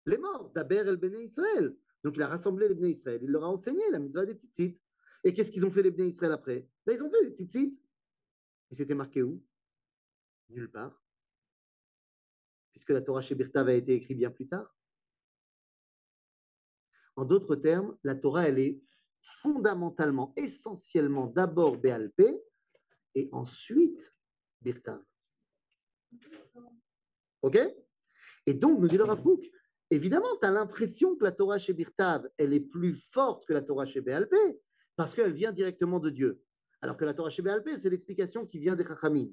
les 0.05 0.17
morts, 0.17 0.51
d'Aber 0.51 0.83
el 0.87 0.97
Bene 0.97 1.19
Israël. 1.19 1.77
Donc, 2.03 2.17
il 2.17 2.21
a 2.21 2.27
rassemblé 2.27 2.67
les 2.67 2.75
Bnei 2.75 2.91
Israël, 2.91 3.21
il 3.23 3.29
leur 3.29 3.45
a 3.45 3.49
enseigné 3.49 3.83
la 3.91 3.99
mitzvah 3.99 4.25
des 4.25 4.33
tzitzit. 4.33 4.81
Et 5.23 5.33
qu'est-ce 5.33 5.51
qu'ils 5.51 5.65
ont 5.65 5.71
fait 5.71 5.83
les 5.83 5.91
Bnei 5.91 6.09
Israël 6.09 6.33
après? 6.33 6.67
Ben, 6.85 6.95
Ils 6.95 7.03
ont 7.03 7.09
fait 7.09 7.29
des 7.29 7.35
tzitzit. 7.35 7.81
Et 8.71 8.75
c'était 8.75 8.95
marqué 8.95 9.23
où? 9.23 9.41
Nulle 10.49 10.69
part. 10.69 11.02
Puisque 12.83 12.99
la 12.99 13.01
Torah 13.01 13.21
chez 13.21 13.33
Birtav 13.33 13.69
a 13.69 13.73
été 13.73 13.93
écrite 13.93 14.17
bien 14.17 14.29
plus 14.29 14.45
tard. 14.45 14.75
En 17.15 17.23
d'autres 17.23 17.55
termes, 17.55 17.97
la 18.03 18.13
Torah, 18.13 18.49
elle 18.49 18.59
est 18.59 18.81
fondamentalement, 19.21 20.33
essentiellement 20.35 21.27
d'abord 21.27 21.77
Béalpé 21.77 22.43
et 23.15 23.29
ensuite 23.31 24.13
Birtav. 24.59 25.01
Ok? 27.41 27.57
Et 28.47 28.53
donc, 28.53 28.81
nous 28.81 28.89
dit 28.89 28.97
le 28.97 29.05
Rav 29.05 29.23
évidemment, 29.89 30.35
tu 30.41 30.45
as 30.45 30.51
l'impression 30.51 31.15
que 31.15 31.23
la 31.23 31.31
Torah 31.31 31.59
chez 31.59 31.71
Birtav, 31.71 32.29
elle 32.37 32.51
est 32.51 32.59
plus 32.59 32.95
forte 32.95 33.45
que 33.45 33.53
la 33.53 33.61
Torah 33.61 33.85
chez 33.85 34.01
Béalpé, 34.01 34.59
parce 34.97 35.15
qu'elle 35.15 35.31
vient 35.31 35.53
directement 35.53 36.01
de 36.01 36.09
Dieu. 36.09 36.43
Alors 36.81 36.97
que 36.97 37.05
la 37.05 37.13
Torah 37.13 37.29
chez 37.29 37.43
Béalpé, 37.43 37.79
c'est 37.79 37.89
l'explication 37.89 38.45
qui 38.45 38.59
vient 38.59 38.75
des 38.75 38.85
Chachamim. 38.85 39.29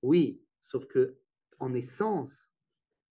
Oui, 0.00 0.42
sauf 0.60 0.86
que, 0.86 1.18
en 1.58 1.74
essence, 1.74 2.49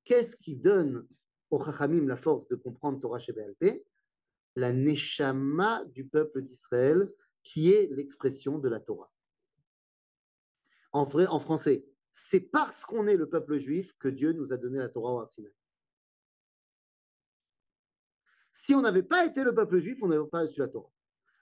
qu'est-ce 0.09 0.35
qui 0.35 0.55
donne 0.55 1.07
aux 1.51 1.63
Chachamim 1.63 2.07
la 2.07 2.17
force 2.17 2.47
de 2.47 2.55
comprendre 2.55 2.99
Torah 2.99 3.19
chez 3.19 3.33
La 4.55 4.73
Neshama 4.73 5.85
du 5.85 6.07
peuple 6.07 6.41
d'Israël, 6.41 7.13
qui 7.43 7.71
est 7.71 7.87
l'expression 7.93 8.57
de 8.57 8.67
la 8.69 8.79
Torah. 8.79 9.11
En, 10.91 11.03
vrai, 11.03 11.27
en 11.27 11.39
français, 11.39 11.85
c'est 12.11 12.39
parce 12.39 12.85
qu'on 12.85 13.05
est 13.05 13.17
le 13.17 13.29
peuple 13.29 13.57
juif 13.59 13.95
que 13.99 14.07
Dieu 14.07 14.33
nous 14.33 14.51
a 14.51 14.57
donné 14.57 14.79
la 14.79 14.89
Torah 14.89 15.13
au. 15.13 15.27
Si 18.51 18.73
on 18.73 18.81
n'avait 18.81 19.03
pas 19.03 19.27
été 19.27 19.43
le 19.43 19.53
peuple 19.53 19.77
juif, 19.77 20.01
on 20.01 20.07
n'aurait 20.07 20.29
pas 20.29 20.41
reçu 20.41 20.59
la 20.59 20.67
Torah. 20.69 20.91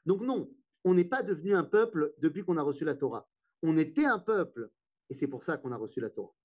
Donc 0.05 0.21
non, 0.21 0.53
on 0.83 0.93
n'est 0.93 1.05
pas 1.05 1.23
devenu 1.23 1.55
un 1.55 1.63
peuple 1.63 2.13
depuis 2.17 2.43
qu'on 2.43 2.57
a 2.57 2.63
reçu 2.63 2.83
la 2.83 2.95
Torah. 2.95 3.29
On 3.63 3.77
était 3.77 4.05
un 4.05 4.19
peuple, 4.19 4.69
et 5.09 5.13
c'est 5.13 5.27
pour 5.27 5.43
ça 5.43 5.57
qu'on 5.57 5.71
a 5.71 5.77
reçu 5.77 6.01
la 6.01 6.09
Torah. 6.09 6.35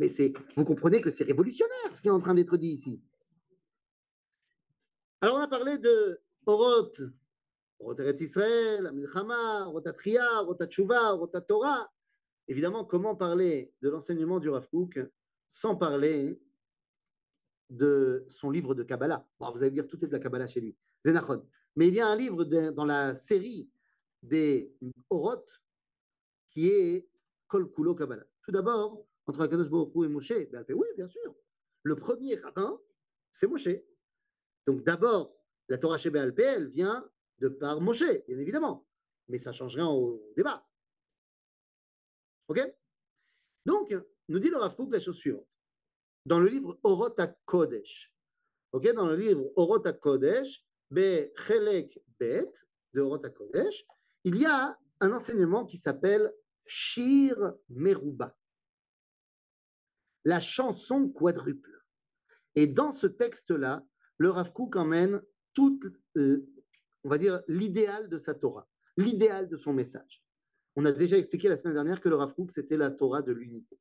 Mais 0.00 0.08
c'est, 0.08 0.32
vous 0.56 0.64
comprenez 0.64 1.02
que 1.02 1.10
c'est 1.10 1.24
révolutionnaire 1.24 1.94
ce 1.94 2.00
qui 2.00 2.08
est 2.08 2.10
en 2.10 2.20
train 2.20 2.32
d'être 2.32 2.56
dit 2.56 2.70
ici. 2.70 3.02
Alors 5.20 5.36
on 5.36 5.40
a 5.40 5.46
parlé 5.46 5.76
de 5.76 6.18
Oroth, 6.46 7.02
Oroth 7.78 8.00
Eretz 8.00 8.22
Israël, 8.22 8.86
Amilchama, 8.86 9.66
Oroth 9.66 9.86
Atria, 9.86 10.42
Oroth 10.42 10.64
Tshuva, 10.70 11.14
Oroth 11.14 11.46
Torah. 11.46 11.92
Évidemment, 12.48 12.86
comment 12.86 13.14
parler 13.14 13.74
de 13.82 13.90
l'enseignement 13.90 14.40
du 14.40 14.48
Rav 14.48 14.66
Kook 14.70 14.98
sans 15.50 15.76
parler 15.76 16.40
de 17.68 18.24
son 18.26 18.50
livre 18.50 18.74
de 18.74 18.82
Kabbalah? 18.82 19.28
Bon, 19.38 19.52
vous 19.52 19.58
allez 19.58 19.70
dire, 19.70 19.86
tout 19.86 20.02
est 20.02 20.08
de 20.08 20.12
la 20.12 20.18
Kabbalah 20.18 20.46
chez 20.46 20.62
lui. 20.62 20.74
Zenachon. 21.04 21.46
Mais 21.76 21.88
il 21.88 21.94
y 21.94 22.00
a 22.00 22.08
un 22.08 22.16
livre 22.16 22.44
dans 22.44 22.86
la 22.86 23.14
série 23.16 23.68
des 24.22 24.74
Oroth 25.10 25.60
qui 26.48 26.68
est 26.68 27.06
Kol 27.48 27.70
Kulo 27.70 27.94
Kabbalah. 27.94 28.24
Tout 28.42 28.50
d'abord, 28.50 29.06
entre 29.30 29.42
Akadosh 29.42 29.70
Baruch 29.70 29.92
et 30.04 30.08
Moshe, 30.08 30.32
ben, 30.50 30.64
oui, 30.70 30.88
bien 30.96 31.08
sûr. 31.08 31.34
Le 31.84 31.94
premier 31.94 32.34
rabbin, 32.34 32.78
c'est 33.30 33.46
Moshe. 33.46 33.68
Donc 34.66 34.82
d'abord, 34.82 35.36
la 35.68 35.78
Torah 35.78 35.98
chez 35.98 36.10
BLP, 36.10 36.40
elle 36.40 36.68
vient 36.68 37.08
de 37.38 37.48
par 37.48 37.80
Moshe, 37.80 38.04
bien 38.26 38.38
évidemment. 38.38 38.86
Mais 39.28 39.38
ça 39.38 39.50
ne 39.50 39.54
change 39.54 39.76
rien 39.76 39.88
au 39.88 40.20
débat. 40.36 40.66
OK? 42.48 42.60
Donc, 43.64 43.96
nous 44.28 44.40
dit 44.40 44.50
le 44.50 44.56
Rav 44.56 44.74
Kook 44.74 44.92
la 44.92 45.00
chose 45.00 45.16
suivante 45.16 45.46
dans 46.26 46.40
le 46.40 46.48
livre 46.48 46.78
Orota 46.82 47.28
Kodesh. 47.46 48.12
Ok, 48.72 48.92
dans 48.92 49.06
le 49.06 49.16
livre 49.16 49.52
Orota 49.56 49.92
Kodesh, 49.92 50.64
Be 50.90 51.30
Chelek 51.36 52.02
Bet 52.18 52.50
de 52.94 53.00
Orota 53.00 53.30
Kodesh, 53.30 53.86
il 54.24 54.36
y 54.36 54.44
a 54.44 54.76
un 55.00 55.12
enseignement 55.12 55.64
qui 55.64 55.76
s'appelle 55.76 56.32
Shir 56.66 57.54
Meruba, 57.68 58.36
la 60.24 60.40
chanson 60.40 61.08
quadruple. 61.08 61.84
Et 62.54 62.66
dans 62.66 62.92
ce 62.92 63.06
texte-là, 63.06 63.84
le 64.18 64.30
Rav 64.30 64.52
emmène 64.74 65.22
toute, 65.54 65.84
euh, 66.16 66.46
on 67.04 67.08
va 67.08 67.18
dire, 67.18 67.40
l'idéal 67.48 68.08
de 68.08 68.18
sa 68.18 68.34
Torah, 68.34 68.68
l'idéal 68.96 69.48
de 69.48 69.56
son 69.56 69.72
message. 69.72 70.22
On 70.76 70.84
a 70.84 70.92
déjà 70.92 71.16
expliqué 71.16 71.48
la 71.48 71.56
semaine 71.56 71.74
dernière 71.74 72.00
que 72.00 72.08
le 72.08 72.16
Rav 72.16 72.34
c'était 72.50 72.76
la 72.76 72.90
Torah 72.90 73.22
de 73.22 73.32
l'unité. 73.32 73.78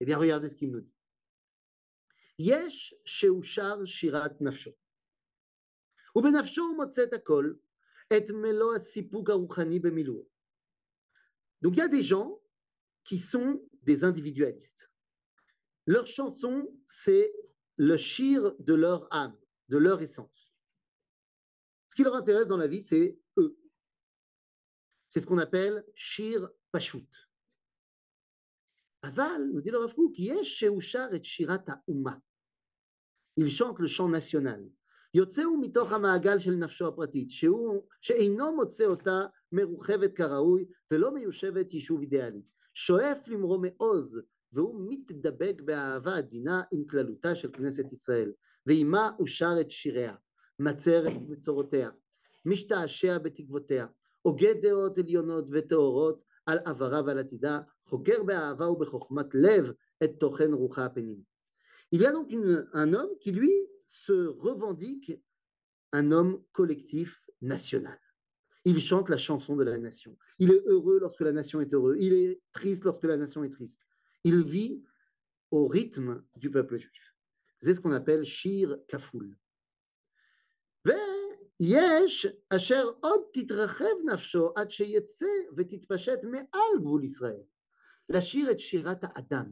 Eh 0.00 0.04
bien, 0.04 0.18
regardez 0.18 0.48
ce 0.48 0.56
qu'il 0.56 0.70
nous 0.70 0.80
dit. 0.80 0.94
Yesh 2.38 2.94
sheushar 3.04 3.84
shirat 3.84 4.36
nafsho. 4.40 4.70
Ubenafsho 6.14 6.74
motzet 6.74 7.12
akol 7.12 7.60
et 8.10 8.26
melo 8.32 8.70
asipuk 8.70 9.28
aruchani 9.28 9.80
bemiluo. 9.80 10.28
Donc, 11.60 11.74
il 11.74 11.78
y 11.78 11.82
a 11.82 11.88
des 11.88 12.04
gens 12.04 12.40
qui 13.04 13.18
sont 13.18 13.60
des 13.82 14.04
individualistes 14.04 14.87
Leur 15.87 16.07
chanson, 16.07 16.67
c'est 16.87 17.33
le 17.77 17.97
shir 17.97 18.55
de 18.59 18.73
leur 18.73 19.07
âme, 19.11 19.37
de 19.69 19.77
leur 19.77 20.01
essence. 20.01 20.53
Ce 21.87 21.95
qui 21.95 22.03
leur 22.03 22.15
intéresse 22.15 22.47
dans 22.47 22.57
la 22.57 22.67
vie, 22.67 22.83
c'est 22.83 23.19
eux. 23.37 23.57
C'est 25.09 25.19
ce 25.21 25.27
qu'on 25.27 25.37
appelle 25.37 25.85
shir 25.95 26.49
pashut. 26.71 27.07
Aval, 29.01 29.51
nous 29.51 29.61
dit 29.61 29.69
le 29.69 29.79
Rav 29.79 29.93
qui 30.13 30.29
est 30.29 30.43
sheushar 30.43 31.13
et 31.13 31.21
shirat 31.21 31.63
ha'uma 31.67 32.21
il 33.35 33.49
chante 33.49 33.79
le 33.79 33.87
chant 33.87 34.09
national. 34.09 34.69
יוצאו 35.15 35.57
מתוך 35.57 35.91
המעגל 35.91 36.39
של 36.39 36.51
נפשו 36.51 36.87
הפרטית, 36.87 37.29
שהוא, 37.29 37.87
שאינו 38.01 38.55
מוצא 38.55 38.85
אותה 38.85 39.25
מרוחבת 39.51 40.13
כראוי 40.13 40.65
ולא 40.91 41.13
מיושבת 41.13 41.73
יישוב 41.73 42.01
אידיאלי. 42.01 42.41
שואף 42.73 43.27
למרום 43.27 43.61
מעוז, 43.65 44.21
והוא 44.53 44.85
מתדבק 44.89 45.61
באהבה 45.61 46.17
עדינה 46.17 46.61
עם 46.71 46.85
כללותה 46.87 47.35
של 47.35 47.51
כנסת 47.51 47.91
ישראל, 47.91 48.31
ועימה 48.65 49.11
הוא 49.17 49.27
שר 49.27 49.55
את 49.61 49.71
שיריה, 49.71 50.15
מצר 50.59 51.07
את 51.07 51.13
מצורותיה, 51.29 51.89
משתעשע 52.45 53.17
בתקוותיה, 53.17 53.87
הוגה 54.21 54.53
דעות 54.53 54.97
עליונות 54.97 55.45
וטהורות 55.51 56.23
על 56.45 56.57
עברה 56.65 57.01
ועל 57.05 57.19
עתידה, 57.19 57.59
חוקר 57.85 58.23
באהבה 58.23 58.69
ובחוכמת 58.69 59.27
לב 59.33 59.71
את 60.03 60.11
תוכן 60.19 60.53
רוחה 60.53 60.85
הפנימי. 60.85 61.23
Il 61.91 62.01
y 62.01 62.07
a 62.07 62.11
donc 62.11 62.33
un 62.73 62.93
homme 62.95 63.15
qui, 63.19 63.31
lui, 63.31 63.53
se 63.87 64.27
revendique 64.27 65.11
un 65.91 66.11
homme 66.11 66.41
collectif 66.51 67.21
national. 67.41 67.99
Il 68.65 68.79
chante 68.79 69.09
la 69.09 69.19
chanson 69.19 69.55
de 69.55 69.63
la 69.63 69.77
nation. 69.77 70.17
Il 70.39 70.51
est 70.51 70.63
heureux 70.65 70.97
lorsque 70.99 71.21
la 71.21 71.31
nation 71.31 71.61
est 71.61 71.71
heureuse. 71.71 71.97
Il 71.99 72.13
est 72.13 72.41
triste 72.51 72.83
lorsque 72.83 73.03
la 73.03 73.17
nation 73.17 73.43
est 73.43 73.51
triste. 73.51 73.79
Il 74.23 74.43
vit 74.43 74.83
au 75.51 75.67
rythme 75.67 76.23
du 76.35 76.49
peuple 76.49 76.77
juif. 76.77 77.15
C'est 77.59 77.73
ce 77.73 77.79
qu'on 77.79 77.91
appelle 77.91 78.23
Shir 78.23 78.77
Kafoul. 78.87 79.35
ויש 80.85 82.27
אשר 82.49 82.89
עוד 83.01 83.21
תתרחב 83.33 83.95
נפשו 84.05 84.51
עד 84.55 84.71
שיצא 84.71 85.25
ותתפשט 85.57 86.19
מעל 86.23 86.79
גבול 86.79 87.03
ישראל. 87.03 87.43
לשיר 88.09 88.51
את 88.51 88.59
שירת 88.59 89.03
האדם, 89.03 89.45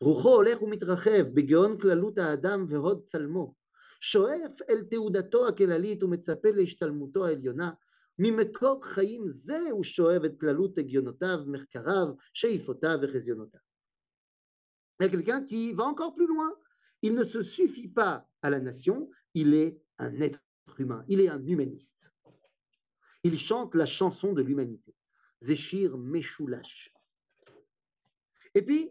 רוחו 0.00 0.28
הולך 0.28 0.62
ומתרחב 0.62 1.22
בגאון 1.34 1.78
כללות 1.78 2.18
האדם 2.18 2.64
והוד 2.68 3.04
צלמו, 3.06 3.54
שואף 4.00 4.62
אל 4.70 4.82
תעודתו 4.90 5.48
הכללית 5.48 6.02
ומצפה 6.02 6.48
להשתלמותו 6.50 7.26
העליונה, 7.26 7.70
ממקור 8.18 8.84
חיים 8.84 9.28
זה 9.28 9.60
הוא 9.70 9.84
שואב 9.84 10.24
את 10.24 10.40
כללות 10.40 10.78
הגיונותיו, 10.78 11.38
מחקריו, 11.46 12.06
שאיפותיו 12.32 12.98
וחזיונותיו. 13.02 13.60
Il 15.02 15.04
y 15.04 15.06
a 15.06 15.08
quelqu'un 15.08 15.44
qui 15.44 15.72
va 15.72 15.84
encore 15.84 16.14
plus 16.14 16.26
loin. 16.26 16.52
Il 17.02 17.14
ne 17.14 17.24
se 17.24 17.42
suffit 17.42 17.88
pas 17.88 18.28
à 18.42 18.50
la 18.50 18.58
nation, 18.58 19.08
il 19.34 19.54
est 19.54 19.80
un 19.98 20.20
être 20.20 20.42
humain, 20.78 21.04
il 21.08 21.20
est 21.20 21.28
un 21.28 21.44
humaniste. 21.44 22.10
Il 23.22 23.38
chante 23.38 23.74
la 23.74 23.86
chanson 23.86 24.32
de 24.32 24.42
l'humanité. 24.42 24.94
Zéchir 25.40 25.96
Meshulash. 25.96 26.92
Et 28.54 28.62
puis, 28.62 28.90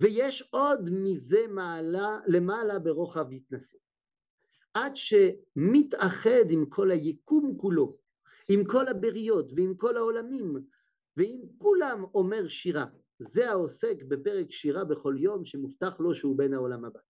ויש 0.00 0.42
עוד 0.50 0.90
מזה 0.92 1.46
מעלה, 1.48 2.18
למעלה 2.26 2.78
ברוחב 2.78 3.32
התנשא. 3.32 3.78
עד 4.74 4.96
שמתאחד 4.96 6.50
עם 6.50 6.66
כל 6.66 6.90
היקום 6.90 7.56
כולו, 7.56 7.98
עם 8.48 8.64
כל 8.64 8.88
הבריות 8.88 9.50
ועם 9.56 9.74
כל 9.76 9.96
העולמים, 9.96 10.56
ועם 11.16 11.40
כולם 11.58 12.04
אומר 12.14 12.48
שירה. 12.48 12.86
זה 13.18 13.50
העוסק 13.50 14.02
בפרק 14.02 14.50
שירה 14.50 14.84
בכל 14.84 15.14
יום 15.18 15.44
שמובטח 15.44 16.00
לו 16.00 16.14
שהוא 16.14 16.38
בן 16.38 16.54
העולם 16.54 16.84
הבא. 16.84 17.00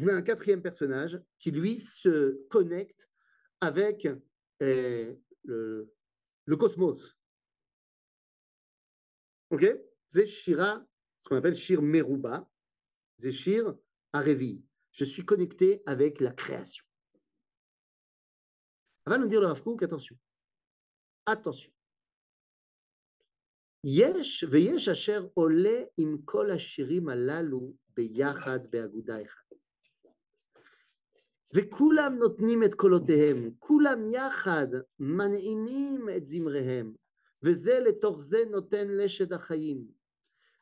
On 0.00 0.06
a 0.06 0.12
un 0.12 0.22
quatrième 0.22 0.62
personnage 0.62 1.20
qui 1.40 1.50
lui 1.50 1.80
se 1.80 2.46
connecte 2.48 3.08
avec 3.60 4.06
euh, 4.62 5.14
le, 5.44 5.92
le 6.46 6.56
cosmos. 6.56 7.18
Ok 9.50 9.64
C'est 10.08 10.26
Shira, 10.26 10.86
ce 11.20 11.28
qu'on 11.28 11.36
appelle 11.36 11.56
Shir 11.56 11.82
Meruba, 11.82 12.48
c'est 13.18 13.32
Shir 13.32 13.74
Arevi. 14.12 14.62
Je 14.92 15.04
suis 15.04 15.24
connecté 15.24 15.82
avec 15.86 16.20
la 16.20 16.32
création. 16.32 16.84
va 19.06 19.18
nous 19.18 19.26
dire 19.26 19.40
le 19.40 19.48
Rav 19.48 19.62
attention. 19.82 20.16
Attention. 21.26 21.72
יש 23.84 24.44
ויש 24.50 24.88
אשר 24.88 25.26
עולה 25.34 25.82
עם 25.96 26.16
כל 26.24 26.50
השירים 26.50 27.08
הללו 27.08 27.72
ביחד 27.96 28.58
באגודה 28.70 29.22
אחת. 29.22 29.52
וכולם 31.54 32.14
נותנים 32.14 32.64
את 32.64 32.74
קולותיהם, 32.74 33.50
כולם 33.58 34.08
יחד 34.08 34.66
מנעימים 34.98 36.08
את 36.16 36.26
זמריהם, 36.26 36.94
וזה 37.42 37.80
לתוך 37.80 38.22
זה 38.22 38.38
נותן 38.50 38.88
לשד 38.88 39.32
החיים. 39.32 39.98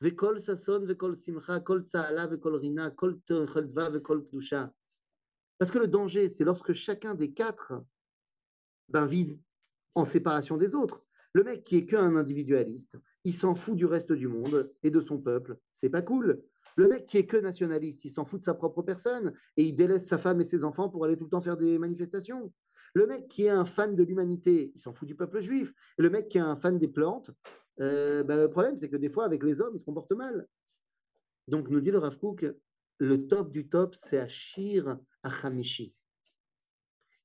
וכל 0.03 0.41
ששון 0.41 0.85
וכל 0.89 1.15
שמחה, 1.17 1.61
כל 1.61 1.83
צהלה 1.83 2.27
וכל 2.31 2.55
רינה, 2.55 2.91
כל 2.91 3.15
חלדווה 3.47 3.89
וכל 3.95 4.21
קדושה. 4.29 4.67
Parce 5.59 5.71
que 5.71 5.79
le 5.79 5.87
danger, 5.87 6.29
c'est 6.29 6.45
lorsque 6.45 6.75
chacun 6.75 7.15
des 7.15 7.33
quatre 7.33 7.73
ben, 8.89 9.07
vit 9.07 9.39
en 9.95 10.05
séparation 10.05 10.59
des 10.59 10.75
autres. 10.75 11.03
Le 11.34 11.44
mec 11.44 11.64
qui 11.64 11.78
est 11.78 11.86
qu'un 11.86 12.16
individualiste, 12.16 12.98
il 13.24 13.34
s'en 13.34 13.56
fout 13.56 13.76
du 13.76 13.86
reste 13.86 14.12
du 14.12 14.28
monde 14.28 14.74
et 14.84 14.92
de 14.92 15.00
son 15.00 15.18
peuple. 15.18 15.58
C'est 15.76 15.90
pas 15.90 16.02
cool. 16.02 16.44
Le 16.76 16.88
mec 16.88 17.06
qui 17.08 17.18
est 17.18 17.26
que 17.26 17.38
nationaliste, 17.38 18.04
il 18.06 18.12
s'en 18.12 18.26
fout 18.26 18.40
de 18.40 18.46
sa 18.46 18.54
propre 18.54 18.82
personne 18.82 19.34
et 19.58 19.64
il 19.64 19.76
délaisse 19.76 20.08
sa 20.08 20.18
femme 20.18 20.42
et 20.42 20.44
ses 20.44 20.64
enfants 20.64 20.90
pour 20.90 21.06
aller 21.06 21.18
tout 21.18 21.26
le 21.26 21.30
temps 21.30 21.42
faire 21.42 21.58
des 21.58 21.80
manifestations. 21.80 22.52
Le 22.94 23.08
mec 23.08 23.28
qui 23.30 23.46
est 23.46 23.50
un 23.50 23.66
fan 23.66 23.96
de 23.96 24.04
l'humanité, 24.04 24.72
il 24.76 24.80
s'en 24.80 24.94
fout 24.94 25.08
du 25.08 25.16
peuple 25.16 25.40
juif. 25.40 25.74
le 25.98 26.10
mec 26.10 26.28
qui 26.28 26.38
est 26.38 26.42
un 26.42 26.58
fan 26.58 26.78
des 26.78 26.90
plantes, 26.90 27.32
euh, 27.80 28.24
ben, 28.24 28.38
le 28.38 28.50
problème, 28.50 28.78
c'est 28.78 28.90
que 28.90 28.98
des 28.98 29.10
fois, 29.10 29.26
avec 29.26 29.44
les 29.44 29.62
hommes, 29.62 29.76
il 29.76 29.80
se 29.80 29.86
comporte 29.86 30.12
mal. 30.12 30.48
Donc, 31.48 31.70
nous 31.70 31.80
dit 31.80 31.92
le 31.92 31.98
Rav 31.98 32.18
Kook, 32.18 32.46
le 32.98 33.28
top 33.28 33.52
du 33.52 33.68
top, 33.68 33.96
c'est 33.96 34.20
Ashir 34.20 35.00
Achamishi, 35.24 35.96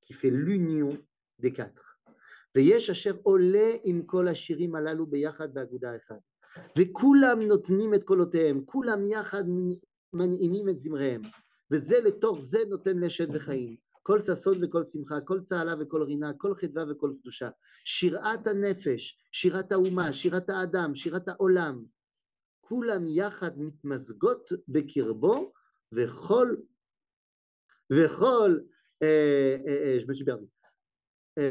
qui 0.03 0.13
fait 0.13 0.31
l'union 0.31 0.97
des 1.39 1.53
quatre. 1.53 1.96
ויש 2.57 2.91
אשר 2.91 3.17
עולה 3.23 3.71
עם 3.85 4.03
כל 4.03 4.29
השירים 4.29 4.75
הללו 4.75 5.07
ביחד 5.07 5.55
באגודה 5.55 5.97
אחת. 5.97 6.21
וכולם 6.79 7.39
נותנים 7.43 7.95
את 7.95 8.05
קולותיהם, 8.05 8.65
כולם 8.65 9.05
יחד 9.05 9.45
מנעימים 10.13 10.69
את 10.69 10.79
זמריהם, 10.79 11.23
וזה 11.71 12.01
לתוך 12.01 12.41
זה 12.41 12.59
נותן 12.69 13.05
נשד 13.05 13.35
וחיים. 13.35 13.77
כל 14.03 14.23
ששון 14.23 14.65
וכל 14.65 14.85
שמחה, 14.85 15.21
כל 15.21 15.41
צהלה 15.41 15.75
וכל 15.81 16.03
רינה, 16.03 16.33
כל 16.39 16.55
חדווה 16.55 16.85
וכל 16.91 17.13
קדושה. 17.21 17.49
שירת 17.85 18.47
הנפש, 18.47 19.19
שירת 19.33 19.73
האומה, 19.73 20.13
שירת 20.13 20.51
האדם, 20.51 20.95
שירת 20.95 21.29
העולם, 21.29 21.85
כולם 22.61 23.05
יחד 23.07 23.59
מתמזגות 23.59 24.51
בקרבו, 24.69 25.53
וכל, 25.93 26.55
וכל, 27.93 28.59
אה, 29.03 29.57
אה, 29.67 29.99
אה, 31.39 31.51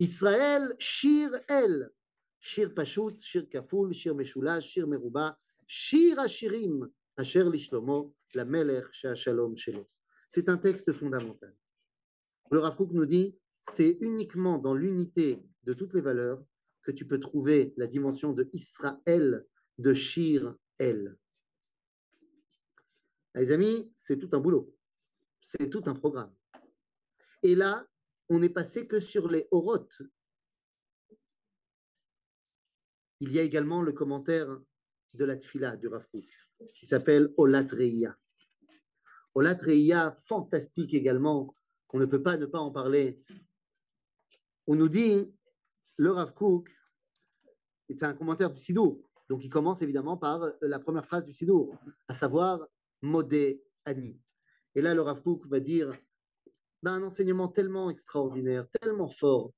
ישראל 0.00 0.62
שיר 0.78 1.36
אל, 1.50 1.82
שיר 2.40 2.72
פשוט, 2.76 3.20
שיר 3.20 3.46
כפול, 3.50 3.92
שיר 3.92 4.14
משולש, 4.14 4.74
שיר 4.74 4.86
מרובע, 4.86 5.30
שיר 5.66 6.20
השירים 6.20 6.80
אשר 7.16 7.48
לשלמה, 7.48 7.98
למלך 8.34 8.94
שהשלום 8.94 9.56
שלו. 9.56 9.84
C'est 10.28 10.48
un 10.48 10.58
texte 10.58 10.92
fondamental. 10.92 11.52
Le 12.52 12.60
Rav 12.60 12.76
nous 12.92 13.06
dit, 13.06 13.36
c'est 13.62 13.98
uniquement 14.00 14.58
dans 14.58 14.74
l'unité 14.74 15.42
de 15.64 15.72
toutes 15.72 15.92
les 15.92 16.00
valeurs 16.00 16.42
que 16.82 16.92
tu 16.92 17.06
peux 17.06 17.18
trouver 17.18 17.74
la 17.76 17.86
dimension 17.86 18.32
de 18.32 18.48
Israël, 18.52 19.44
de 19.78 19.92
Shir 19.92 20.54
El. 20.78 21.16
Les 23.34 23.50
amis, 23.50 23.92
c'est 23.94 24.18
tout 24.18 24.30
un 24.32 24.38
boulot. 24.40 24.74
C'est 25.40 25.68
tout 25.68 25.82
un 25.86 25.94
programme. 25.94 26.34
Et 27.42 27.54
là, 27.54 27.86
on 28.29 28.39
n'est 28.39 28.49
passé 28.49 28.87
que 28.87 28.99
sur 28.99 29.29
les 29.29 29.47
orotes. 29.51 30.01
Il 33.19 33.31
y 33.31 33.39
a 33.39 33.43
également 33.43 33.81
le 33.81 33.93
commentaire 33.93 34.59
de 35.13 35.25
la 35.25 35.37
tfila 35.37 35.77
du 35.77 35.87
Rav 35.87 36.05
qui 36.73 36.85
s'appelle 36.85 37.33
Olat 37.37 37.67
Reia. 37.69 38.17
Olat 39.33 39.57
Reia, 39.61 40.17
fantastique 40.25 40.93
également, 40.93 41.55
on 41.95 41.99
ne 41.99 42.05
peut 42.05 42.21
pas 42.21 42.35
ne 42.35 42.45
pas 42.45 42.59
en 42.59 42.71
parler. 42.71 43.23
On 44.67 44.75
nous 44.75 44.89
dit, 44.89 45.33
le 45.95 46.11
Rav 46.11 46.33
et 47.87 47.95
c'est 47.95 48.05
un 48.05 48.13
commentaire 48.13 48.51
du 48.51 48.59
Sidour, 48.59 49.09
donc 49.29 49.45
il 49.45 49.49
commence 49.49 49.81
évidemment 49.81 50.17
par 50.17 50.51
la 50.59 50.79
première 50.79 51.05
phrase 51.05 51.23
du 51.23 51.33
Sidour, 51.33 51.73
à 52.09 52.13
savoir 52.13 52.67
Modé 53.01 53.63
Ani. 53.85 54.19
Et 54.73 54.81
là, 54.81 54.93
le 54.93 55.01
Rav 55.01 55.21
va 55.45 55.59
dire 55.61 55.93
un 56.91 57.03
enseignement 57.03 57.47
tellement 57.47 57.89
extraordinaire, 57.89 58.67
tellement 58.81 59.07
fort 59.07 59.51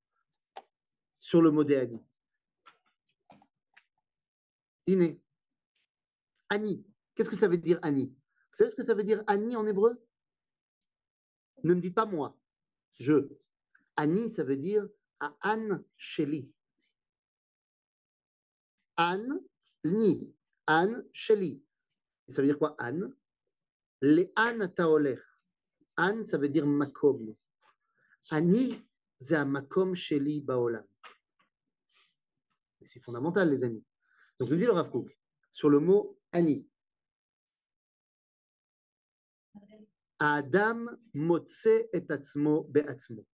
sur 1.20 1.42
le 1.42 1.52
mot 1.52 1.70
Ani. 1.70 2.04
Iné. 4.88 5.22
Ani. 6.50 6.86
Qu'est-ce 7.16 7.30
que 7.30 7.36
ça 7.36 7.48
veut 7.48 7.58
dire 7.58 7.80
Ani 7.82 8.08
Vous 8.08 8.58
savez 8.58 8.70
ce 8.70 8.76
que 8.76 8.84
ça 8.84 8.94
veut 8.94 9.04
dire 9.04 9.24
Ani 9.28 9.56
en 9.56 9.66
hébreu? 9.66 10.02
Ne 11.64 11.74
me 11.74 11.82
dites 11.82 11.96
pas 11.96 12.06
moi. 12.06 12.38
Je. 13.00 13.30
Ani, 13.96 14.30
ça 14.30 14.44
veut 14.44 14.58
dire 14.58 14.88
à 15.20 15.36
An 15.44 15.80
Sheli. 15.98 16.52
An, 18.98 19.26
ni. 19.84 20.34
An 20.68 21.02
Sheli. 21.12 21.64
ça 22.30 22.42
veut 22.42 22.48
dire 22.48 22.60
quoi 22.60 22.76
An 22.80 23.12
Les 24.02 24.32
An 24.38 24.68
Taoler. 24.70 25.18
An, 25.97 26.25
ça 26.25 26.39
veut 26.39 26.49
dire 26.49 26.67
makom. 26.67 27.35
Ani, 28.31 28.83
c'est 29.21 29.37
un 29.37 29.45
makom 29.45 29.95
sheli 29.95 30.41
baolam. 30.41 30.87
C'est 32.85 33.01
fondamental, 33.01 33.51
les 33.51 33.63
amis. 33.63 33.85
Donc, 34.39 34.51
nous 34.51 34.57
dit 34.57 34.65
le 34.65 34.73
Rav 34.73 34.91
sur 35.51 35.71
le 35.71 35.79
mot 35.79 36.19
Ani. 36.33 36.67
Adam 40.19 40.87
motse 41.15 41.67
et 41.67 42.07
atzmo 42.09 42.65
be'atzmo. 42.65 43.27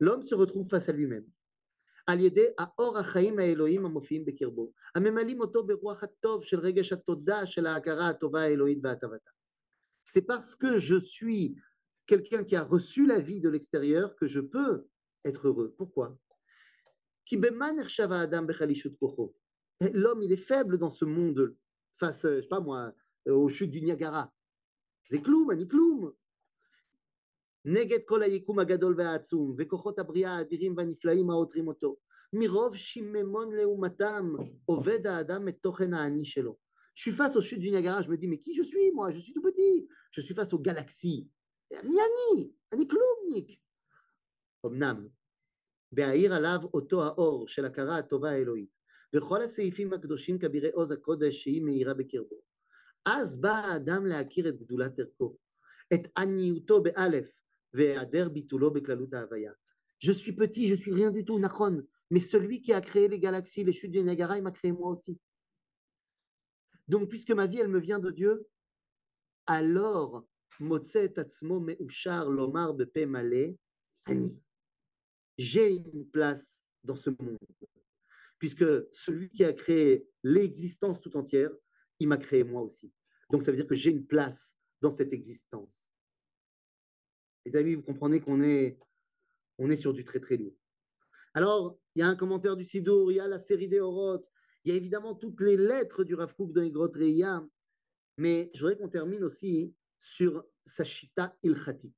L'homme 0.00 0.22
se 0.22 0.34
retrouve 0.34 0.68
face 0.68 0.88
à 0.88 0.92
lui-même. 0.92 1.26
על 2.06 2.20
ידי 2.20 2.46
האור 2.58 2.98
החיים 2.98 3.38
האלוהים 3.38 3.86
המופיעים 3.86 4.24
בקרבו, 4.24 4.72
הממלאים 4.94 5.40
אותו 5.40 5.66
ברוח 5.66 6.02
הטוב 6.02 6.44
של 6.44 6.60
רגש 6.60 6.92
התודה 6.92 7.46
של 7.46 7.66
ההכרה 7.66 8.08
הטובה 8.08 8.42
האלוהית 8.42 8.78
והטבתה 8.82 9.30
c'est 10.06 10.22
parce 10.22 10.54
que 10.54 10.78
je 10.78 10.96
suis 10.96 11.56
quelqu'un 12.06 12.44
qui 12.44 12.56
a 12.56 12.62
reçu 12.62 13.06
la 13.06 13.18
vie 13.18 13.40
de 13.40 13.48
l'extérieur 13.48 14.16
que 14.16 14.26
je 14.26 14.40
peux 14.40 14.86
être 15.24 15.48
heureux. 15.48 15.74
Pourquoi 15.78 16.18
L'homme, 19.80 20.22
il 20.22 20.32
est 20.32 20.36
faible 20.36 20.78
dans 20.78 20.90
ce 20.90 21.04
monde 21.04 21.56
face, 21.94 22.22
je 22.22 22.40
sais 22.40 22.48
pas 22.48 22.60
moi, 22.60 22.92
aux 23.26 23.48
chutes 23.48 23.70
du 23.70 23.80
Niagara. 23.80 24.32
C'est 25.08 25.22
kloum, 25.22 25.50
ani 25.50 25.68
kloum. 25.68 26.12
נגד 27.64 27.98
כל 28.04 28.22
היקום 28.22 28.58
הגדול 28.58 28.94
והעצום, 28.98 29.54
וכוחות 29.58 29.98
הבריאה 29.98 30.36
האדירים 30.36 30.76
והנפלאים 30.76 31.30
העותרים 31.30 31.68
אותו. 31.68 31.96
מרוב 32.32 32.76
שיממון 32.76 33.56
לעומתם, 33.56 34.34
עובד 34.64 35.06
האדם 35.06 35.48
את 35.48 35.56
תוכן 35.60 35.94
האני 35.94 36.24
שלו. 36.24 36.56
Je 36.96 37.02
suis 37.02 37.12
face 37.12 37.36
aux 37.36 37.40
chutes 37.40 37.60
du 37.60 37.70
Niagara, 37.70 38.02
je 38.02 38.08
me 38.08 38.16
dis, 38.16 38.28
mais 38.28 38.38
qui 38.38 38.54
je 38.54 38.62
suis, 38.62 38.92
moi 38.92 39.10
Je 39.10 39.18
suis 39.18 39.32
tout 39.32 39.42
petit. 39.42 39.88
Je 40.10 40.20
suis 40.20 40.34
face 40.34 40.52
aux 40.52 40.58
galaxies. 40.58 41.28
Miani, 41.70 42.52
ani 42.70 42.86
klumnik. 42.86 43.58
אמנם, 44.66 45.06
בהאיר 45.92 46.34
עליו 46.34 46.58
אותו 46.74 47.04
האור 47.04 47.48
של 47.48 47.64
הכרה 47.64 47.98
הטובה 47.98 48.30
האלוהית, 48.30 48.70
וכל 49.14 49.42
הסעיפים 49.42 49.92
הקדושים 49.92 50.38
כבירי 50.38 50.70
עוז 50.70 50.90
הקודש 50.90 51.42
שהיא 51.42 51.62
מאירה 51.62 51.94
בקרבו. 51.94 52.36
אז 53.04 53.40
בא 53.40 53.52
האדם 53.52 54.06
להכיר 54.06 54.48
את 54.48 54.56
גדולת 54.56 54.98
ערכו, 54.98 55.36
את 55.94 56.18
עניותו 56.18 56.82
באלף, 56.82 57.28
והיעדר 57.74 58.28
ביטולו 58.28 58.72
בכללות 58.72 59.14
ההוויה. 59.14 59.52
Je 59.98 60.12
suis 60.12 60.32
petit, 60.32 60.66
je 60.68 60.74
suis 60.74 60.92
rien 60.92 61.10
du 61.12 61.24
tout, 61.24 61.38
Nachon, 61.38 61.82
mais 62.10 62.18
celui 62.18 62.60
qui 62.60 62.72
a 62.72 62.80
créé 62.80 63.06
les 63.08 63.20
galaxies, 63.20 63.62
les 63.62 63.72
chutes 63.72 63.92
du 63.92 64.02
Niagara, 64.02 64.36
il 64.36 64.42
m'a 64.42 64.50
créé 64.50 64.72
moi 64.72 64.90
aussi. 64.90 65.16
Donc, 66.87 67.09
puisque 67.09 67.31
ma 67.31 67.47
vie, 67.47 67.59
elle 67.59 67.67
me 67.67 67.79
vient 67.79 67.99
de 67.99 68.11
Dieu, 68.11 68.47
alors, 69.45 70.25
Lomar 70.59 72.75
Ani. 74.05 74.41
J'ai 75.37 75.69
une 75.69 76.09
place 76.09 76.57
dans 76.83 76.95
ce 76.95 77.09
monde. 77.09 77.37
Puisque 78.39 78.65
celui 78.91 79.29
qui 79.29 79.43
a 79.43 79.53
créé 79.53 80.07
l'existence 80.23 81.01
tout 81.01 81.15
entière, 81.17 81.51
il 81.99 82.07
m'a 82.07 82.17
créé 82.17 82.43
moi 82.43 82.61
aussi. 82.61 82.91
Donc, 83.29 83.43
ça 83.43 83.51
veut 83.51 83.57
dire 83.57 83.67
que 83.67 83.75
j'ai 83.75 83.91
une 83.91 84.05
place 84.05 84.53
dans 84.81 84.91
cette 84.91 85.13
existence. 85.13 85.87
Les 87.45 87.55
amis, 87.55 87.75
vous 87.75 87.83
comprenez 87.83 88.19
qu'on 88.19 88.41
est, 88.41 88.79
on 89.57 89.69
est 89.69 89.77
sur 89.77 89.93
du 89.93 90.03
très 90.03 90.19
très 90.19 90.37
lourd. 90.37 90.55
Alors, 91.33 91.79
il 91.95 91.99
y 91.99 92.01
a 92.01 92.07
un 92.07 92.15
commentaire 92.15 92.55
du 92.55 92.63
Sidour, 92.63 93.11
il 93.11 93.15
y 93.15 93.19
a 93.19 93.27
la 93.27 93.39
série 93.39 93.67
des 93.67 93.79
Oroth, 93.79 94.27
il 94.67 94.71
y 94.71 94.73
a 94.73 94.75
évidemment 94.75 95.15
toutes 95.15 95.39
les 95.39 95.55
lettres 95.55 96.03
du 96.03 96.13
Rav 96.13 96.35
Kook 96.35 96.51
dans 96.51 96.61
les 96.61 96.71
grottes 96.71 96.97
Reya, 96.97 97.41
mais 98.17 98.51
je 98.53 98.59
voudrais 98.59 98.77
qu'on 98.77 98.89
termine 98.89 99.23
aussi 99.23 99.73
sur 99.97 100.43
sa 100.65 100.83
Shita 100.83 101.33
ilchatit, 101.41 101.95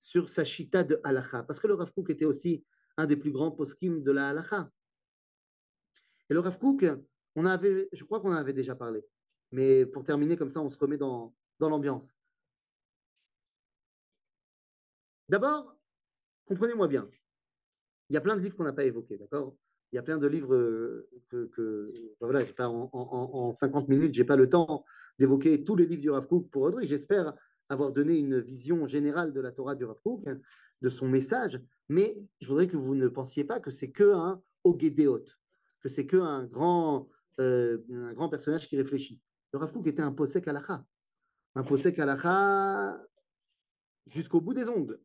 sur 0.00 0.30
sa 0.30 0.46
Shita 0.46 0.82
de 0.82 0.98
halacha, 1.04 1.42
parce 1.42 1.60
que 1.60 1.66
le 1.66 1.74
Rav 1.74 1.92
Kook 1.92 2.08
était 2.08 2.24
aussi 2.24 2.64
un 2.96 3.04
des 3.04 3.18
plus 3.18 3.32
grands 3.32 3.50
poskim 3.50 4.02
de 4.02 4.12
la 4.12 4.30
halacha. 4.30 4.70
Et 6.30 6.32
le 6.32 6.40
Rav 6.40 6.58
Kook, 6.58 6.86
on 7.36 7.44
avait, 7.44 7.90
je 7.92 8.02
crois 8.04 8.18
qu'on 8.18 8.32
en 8.32 8.36
avait 8.36 8.54
déjà 8.54 8.74
parlé, 8.74 9.04
mais 9.50 9.84
pour 9.84 10.04
terminer 10.04 10.38
comme 10.38 10.50
ça, 10.50 10.62
on 10.62 10.70
se 10.70 10.78
remet 10.78 10.96
dans, 10.96 11.36
dans 11.58 11.68
l'ambiance. 11.68 12.16
D'abord, 15.28 15.76
comprenez-moi 16.46 16.88
bien, 16.88 17.06
il 18.08 18.14
y 18.14 18.16
a 18.16 18.22
plein 18.22 18.36
de 18.36 18.40
livres 18.40 18.56
qu'on 18.56 18.64
n'a 18.64 18.72
pas 18.72 18.84
évoqués, 18.84 19.18
d'accord? 19.18 19.54
Il 19.94 19.96
y 19.96 20.00
a 20.00 20.02
plein 20.02 20.18
de 20.18 20.26
livres 20.26 20.56
euh, 20.56 21.08
que, 21.28 21.46
que 21.54 21.92
ben 22.20 22.26
voilà, 22.26 22.44
pas, 22.44 22.68
en, 22.68 22.90
en, 22.92 23.52
50 23.52 23.88
minutes, 23.88 24.12
je 24.12 24.22
n'ai 24.22 24.26
pas 24.26 24.34
le 24.34 24.48
temps 24.48 24.84
d'évoquer 25.20 25.62
tous 25.62 25.76
les 25.76 25.86
livres 25.86 26.02
du 26.02 26.10
Rav 26.10 26.26
Kook 26.26 26.50
pour 26.50 26.62
Audrey. 26.62 26.84
J'espère 26.84 27.32
avoir 27.68 27.92
donné 27.92 28.18
une 28.18 28.40
vision 28.40 28.88
générale 28.88 29.32
de 29.32 29.40
la 29.40 29.52
Torah 29.52 29.76
du 29.76 29.84
Rav 29.84 30.00
Kook, 30.02 30.24
de 30.82 30.88
son 30.88 31.06
message, 31.06 31.62
mais 31.88 32.18
je 32.40 32.48
voudrais 32.48 32.66
que 32.66 32.76
vous 32.76 32.96
ne 32.96 33.06
pensiez 33.06 33.44
pas 33.44 33.60
que 33.60 33.70
c'est 33.70 33.92
que 33.92 34.12
un 34.12 34.42
Ogedéot, 34.64 35.22
que 35.80 35.88
c'est 35.88 36.06
que 36.06 36.16
un 36.16 36.42
grand, 36.44 37.08
euh, 37.40 37.78
un 37.92 38.14
grand 38.14 38.28
personnage 38.28 38.66
qui 38.66 38.76
réfléchit. 38.76 39.20
Le 39.52 39.60
Rav 39.60 39.72
Kook 39.72 39.86
était 39.86 40.02
un 40.02 40.10
posek 40.10 40.48
alacha, 40.48 40.84
un 41.54 41.62
posek 41.62 42.00
alacha 42.00 43.00
jusqu'au 44.06 44.40
bout 44.40 44.54
des 44.54 44.68
ongles. 44.68 44.98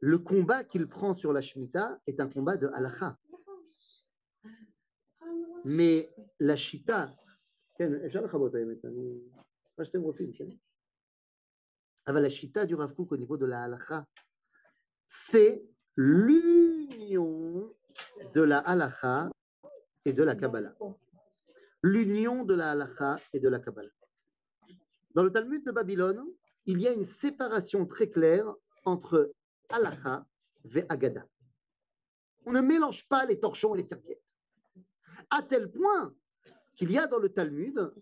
Le 0.00 0.18
combat 0.18 0.64
qu'il 0.64 0.88
prend 0.88 1.14
sur 1.14 1.32
la 1.32 1.40
Shemitah 1.40 2.00
est 2.08 2.18
un 2.18 2.28
combat 2.28 2.56
de 2.56 2.66
halacha. 2.74 3.16
Mais 5.64 6.08
la 6.38 6.56
chita, 6.56 7.14
la 12.06 12.30
chita 12.30 12.64
du 12.64 12.74
Rav 12.74 12.94
Kook 12.94 13.12
au 13.12 13.16
niveau 13.16 13.36
de 13.36 13.46
la 13.46 13.64
halacha, 13.64 14.06
c'est 15.06 15.64
l'union 15.96 17.74
de 18.34 18.42
la 18.42 18.58
halacha 18.58 19.30
et 20.04 20.12
de 20.12 20.22
la 20.22 20.36
Kabbalah. 20.36 20.74
L'union 21.82 22.44
de 22.44 22.54
la 22.54 22.70
halacha 22.70 23.18
et 23.32 23.40
de 23.40 23.48
la 23.48 23.58
Kabbalah. 23.58 23.90
Dans 25.14 25.22
le 25.22 25.32
Talmud 25.32 25.64
de 25.64 25.72
Babylone, 25.72 26.24
il 26.66 26.80
y 26.80 26.86
a 26.86 26.92
une 26.92 27.04
séparation 27.04 27.86
très 27.86 28.10
claire 28.10 28.52
entre 28.84 29.32
halacha 29.70 30.26
et 30.74 30.84
agada. 30.88 31.26
On 32.46 32.52
ne 32.52 32.60
mélange 32.60 33.06
pas 33.08 33.26
les 33.26 33.40
torchons 33.40 33.74
et 33.74 33.78
les 33.82 33.86
serviettes 33.86 34.27
à 35.30 35.42
tel 35.42 35.70
point 35.70 36.14
qu'il 36.74 36.90
y 36.92 36.98
a 36.98 37.06
dans 37.06 37.18
le 37.18 37.28
Talmud, 37.28 37.92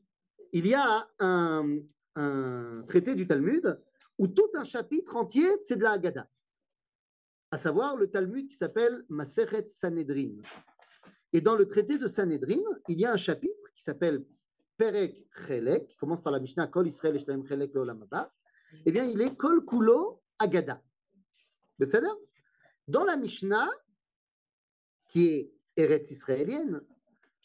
il 0.53 0.67
y 0.67 0.75
a 0.75 1.09
un, 1.19 1.81
traité 2.87 3.15
du 3.15 3.27
Talmud 3.27 3.81
où 4.19 4.29
tout 4.29 4.51
un 4.55 4.65
chapitre 4.65 5.17
entier, 5.17 5.47
c'est 5.65 5.77
de 5.77 5.83
la 5.83 5.93
Haggadah. 5.93 6.29
À 7.51 7.59
savoir 7.59 7.97
le 7.97 8.09
Talmud 8.09 8.49
qui 8.49 8.57
s'appelle 8.57 9.05
Maseret 9.09 9.69
Sanhedrin. 9.69 10.37
Et 11.33 11.41
dans 11.41 11.55
le 11.55 11.67
traité 11.67 11.99
de 11.99 12.09
Sanhedrin, 12.09 12.63
il 12.89 13.01
y 13.01 13.05
a 13.05 13.13
un 13.13 13.19
chapitre 13.19 13.71
qui 13.75 13.83
s'appelle 13.83 14.25
Perek 14.79 15.27
Chelek, 15.47 15.89
qui 15.89 15.97
commence 15.97 16.23
par 16.23 16.33
la 16.33 16.41
Mishnah 16.41 16.67
Kol 16.69 16.87
Israël 16.87 17.17
Eshtaim 17.17 17.45
Chelek 17.45 17.75
Leolamaba. 17.75 18.33
Eh 18.85 18.93
bien, 18.93 19.05
il 19.05 19.21
est 19.21 19.37
Kol 19.37 19.65
Kulo 19.65 20.23
Agada. 20.39 20.83
Dans 22.89 23.05
la 23.05 23.17
Mishnah, 23.17 23.69
qui 25.09 25.29
est 25.29 25.53
Eretz 25.77 26.11
israélienne, 26.11 26.81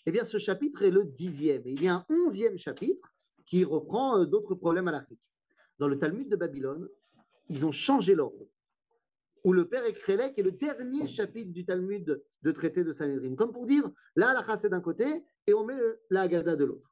eh 0.05 0.11
bien, 0.11 0.25
ce 0.25 0.37
chapitre 0.37 0.83
est 0.83 0.91
le 0.91 1.05
dixième. 1.05 1.61
Et 1.65 1.71
il 1.71 1.83
y 1.83 1.87
a 1.87 1.95
un 1.95 2.05
onzième 2.09 2.57
chapitre 2.57 3.13
qui 3.45 3.63
reprend 3.63 4.19
euh, 4.19 4.25
d'autres 4.25 4.55
problèmes 4.55 4.87
à 4.87 4.91
l'Afrique. 4.91 5.21
Dans 5.77 5.87
le 5.87 5.97
Talmud 5.97 6.29
de 6.29 6.35
Babylone, 6.35 6.87
ils 7.49 7.65
ont 7.65 7.71
changé 7.71 8.15
l'ordre. 8.15 8.47
Où 9.43 9.53
le 9.53 9.67
père 9.67 9.85
Ekrelek 9.85 10.37
est 10.37 10.43
le 10.43 10.51
dernier 10.51 11.07
chapitre 11.07 11.51
du 11.51 11.65
Talmud 11.65 12.23
de 12.43 12.51
traité 12.51 12.83
de 12.83 12.93
Sanhedrin. 12.93 13.35
Comme 13.35 13.51
pour 13.51 13.65
dire, 13.65 13.91
là, 14.15 14.33
la 14.33 14.57
c'est 14.57 14.69
d'un 14.69 14.81
côté 14.81 15.23
et 15.47 15.53
on 15.53 15.65
met 15.65 15.77
la 16.09 16.21
Haggadah 16.21 16.55
de 16.55 16.65
l'autre. 16.65 16.91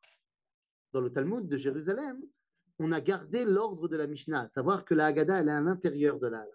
Dans 0.91 1.01
le 1.01 1.11
Talmud 1.11 1.47
de 1.47 1.57
Jérusalem, 1.57 2.19
on 2.79 2.91
a 2.91 3.01
gardé 3.01 3.45
l'ordre 3.45 3.87
de 3.87 3.97
la 3.97 4.07
Mishnah, 4.07 4.47
savoir 4.47 4.83
que 4.85 4.95
la 4.95 5.07
Haggadah, 5.07 5.41
elle 5.41 5.49
est 5.49 5.51
à 5.51 5.61
l'intérieur 5.61 6.19
de 6.19 6.27
la 6.27 6.45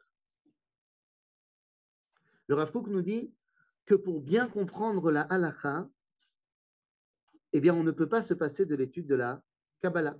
Le 2.48 2.55
Rav 2.57 2.72
nous 2.88 3.02
dit 3.02 3.32
que 3.84 3.94
pour 3.94 4.20
bien 4.20 4.48
comprendre 4.48 5.12
la 5.12 5.22
halakha, 5.22 5.88
eh 7.55 7.61
bien, 7.61 7.72
on 7.72 7.84
ne 7.84 7.92
peut 7.92 8.09
pas 8.09 8.22
se 8.22 8.34
passer 8.34 8.66
de 8.66 8.74
l'étude 8.74 9.07
de 9.07 9.14
la 9.14 9.40
Kabbalah. 9.80 10.16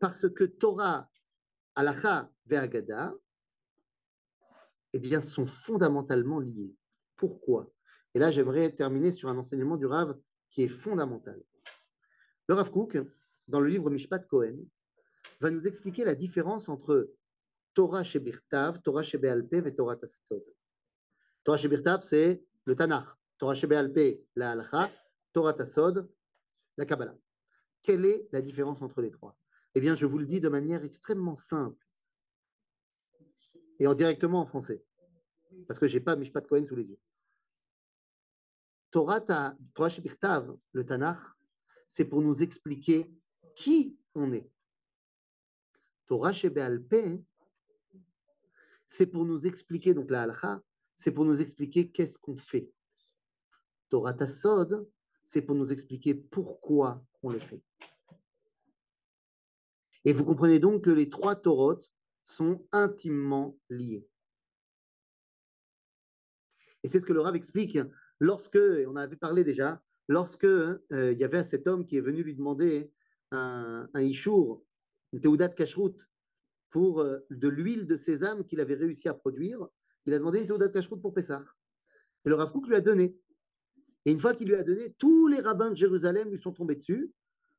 Parce 0.00 0.28
que 0.28 0.44
Torah, 0.44 1.10
Halacha 1.74 2.30
et 2.50 2.56
Agada, 2.56 3.14
eh 4.92 4.98
bien, 4.98 5.22
sont 5.22 5.46
fondamentalement 5.46 6.40
liés. 6.40 6.76
Pourquoi? 7.16 7.72
Et 8.12 8.18
là, 8.18 8.30
j'aimerais 8.30 8.70
terminer 8.70 9.12
sur 9.12 9.30
un 9.30 9.38
enseignement 9.38 9.78
du 9.78 9.86
Rav 9.86 10.14
qui 10.50 10.62
est 10.62 10.68
fondamental. 10.68 11.42
Le 12.48 12.54
Rav 12.54 12.70
Kook, 12.70 12.98
dans 13.48 13.60
le 13.60 13.70
livre 13.70 13.88
Mishpat 13.88 14.20
Cohen, 14.20 14.58
va 15.40 15.50
nous 15.50 15.66
expliquer 15.66 16.04
la 16.04 16.14
différence 16.14 16.68
entre 16.68 17.10
Torah 17.72 18.04
Shebirtav, 18.04 18.82
Torah 18.82 19.02
Shebealpe 19.02 19.54
et 19.66 19.74
Torah 19.74 19.96
Tassod. 19.96 20.44
Torah 21.42 21.56
Shebirtav, 21.56 22.02
c'est 22.02 22.44
le 22.66 22.76
Tanakh. 22.76 23.06
Torah 23.38 23.54
Shebealpe, 23.54 24.20
la 24.36 24.52
Halacha. 24.52 24.90
Torah 25.34 25.52
Tassod, 25.52 26.08
la 26.76 26.86
Kabbalah. 26.86 27.18
Quelle 27.82 28.06
est 28.06 28.28
la 28.30 28.40
différence 28.40 28.80
entre 28.80 29.02
les 29.02 29.10
trois? 29.10 29.36
Eh 29.74 29.80
bien, 29.80 29.96
je 29.96 30.06
vous 30.06 30.18
le 30.18 30.26
dis 30.26 30.40
de 30.40 30.48
manière 30.48 30.84
extrêmement 30.84 31.34
simple 31.34 31.84
et 33.80 33.88
en 33.88 33.94
directement 33.94 34.40
en 34.40 34.46
français, 34.46 34.84
parce 35.66 35.80
que 35.80 35.88
je 35.88 35.98
n'ai 35.98 36.04
pas 36.04 36.14
Mishpat 36.14 36.42
Cohen 36.42 36.64
sous 36.64 36.76
les 36.76 36.88
yeux. 36.88 36.98
Torah, 38.92 39.20
Shebirtav, 39.88 40.56
le 40.70 40.86
Tanakh, 40.86 41.20
c'est 41.88 42.04
pour 42.04 42.22
nous 42.22 42.40
expliquer 42.40 43.12
qui 43.56 43.98
on 44.14 44.32
est. 44.32 44.48
Torah 46.06 46.32
Shebealpe, 46.32 47.20
c'est 48.86 49.06
pour 49.06 49.24
nous 49.24 49.46
expliquer, 49.48 49.94
donc 49.94 50.10
la 50.10 50.22
halakha, 50.22 50.62
c'est 50.94 51.10
pour 51.10 51.24
nous 51.24 51.40
expliquer 51.40 51.90
qu'est-ce 51.90 52.18
qu'on 52.18 52.36
fait. 52.36 52.70
Torah 53.88 54.14
Tassod, 54.14 54.88
c'est 55.34 55.42
pour 55.42 55.56
nous 55.56 55.72
expliquer 55.72 56.14
pourquoi 56.14 57.04
on 57.24 57.30
le 57.30 57.40
fait. 57.40 57.60
Et 60.04 60.12
vous 60.12 60.24
comprenez 60.24 60.60
donc 60.60 60.84
que 60.84 60.90
les 60.90 61.08
trois 61.08 61.34
taurotes 61.34 61.90
sont 62.22 62.64
intimement 62.70 63.58
liés. 63.68 64.06
Et 66.84 66.88
c'est 66.88 67.00
ce 67.00 67.06
que 67.06 67.12
le 67.12 67.20
Rav 67.20 67.34
explique 67.34 67.80
lorsque, 68.20 68.60
on 68.86 68.94
avait 68.94 69.16
parlé 69.16 69.42
déjà, 69.42 69.82
lorsque 70.06 70.44
euh, 70.44 70.78
il 70.92 71.18
y 71.18 71.24
avait 71.24 71.42
cet 71.42 71.66
homme 71.66 71.84
qui 71.84 71.96
est 71.96 72.00
venu 72.00 72.22
lui 72.22 72.36
demander 72.36 72.92
un, 73.32 73.88
un 73.92 74.02
ishour, 74.02 74.64
une 75.12 75.20
théoudat 75.20 75.48
kashrut, 75.48 76.08
pour 76.70 77.00
euh, 77.00 77.26
de 77.30 77.48
l'huile 77.48 77.88
de 77.88 77.96
sésame 77.96 78.44
qu'il 78.44 78.60
avait 78.60 78.76
réussi 78.76 79.08
à 79.08 79.14
produire, 79.14 79.66
il 80.06 80.14
a 80.14 80.18
demandé 80.18 80.38
une 80.38 80.46
théoudat 80.46 80.68
kashrut 80.68 81.02
pour 81.02 81.12
Pessah. 81.12 81.44
Et 82.24 82.28
le 82.28 82.36
Rav 82.36 82.52
lui 82.68 82.76
a 82.76 82.80
donné. 82.80 83.18
Et 84.04 84.12
une 84.12 84.20
fois 84.20 84.34
qu'il 84.34 84.48
lui 84.48 84.56
a 84.56 84.62
donné, 84.62 84.92
tous 84.98 85.28
les 85.28 85.40
rabbins 85.40 85.70
de 85.70 85.76
Jérusalem 85.76 86.30
lui 86.30 86.38
sont 86.38 86.52
tombés 86.52 86.74
dessus 86.74 87.12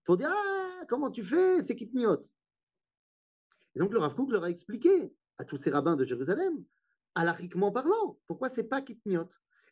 pour 0.04 0.18
dire 0.18 0.32
Ah, 0.32 0.86
comment 0.88 1.10
tu 1.10 1.24
fais 1.24 1.62
C'est 1.62 1.76
Kitniot. 1.76 2.28
Et 3.76 3.80
donc 3.80 3.92
le 3.92 4.00
Rav 4.00 4.16
Kook 4.16 4.32
leur 4.32 4.44
a 4.44 4.50
expliqué 4.50 5.14
à 5.38 5.46
tous 5.46 5.58
ces 5.58 5.70
rabbins 5.70 5.96
de 5.96 6.06
Jérusalem, 6.06 6.64
alariquement 7.16 7.72
parlant, 7.72 8.20
pourquoi 8.28 8.50
c'est 8.50 8.64
pas 8.64 8.82
Kitniot. 8.82 9.28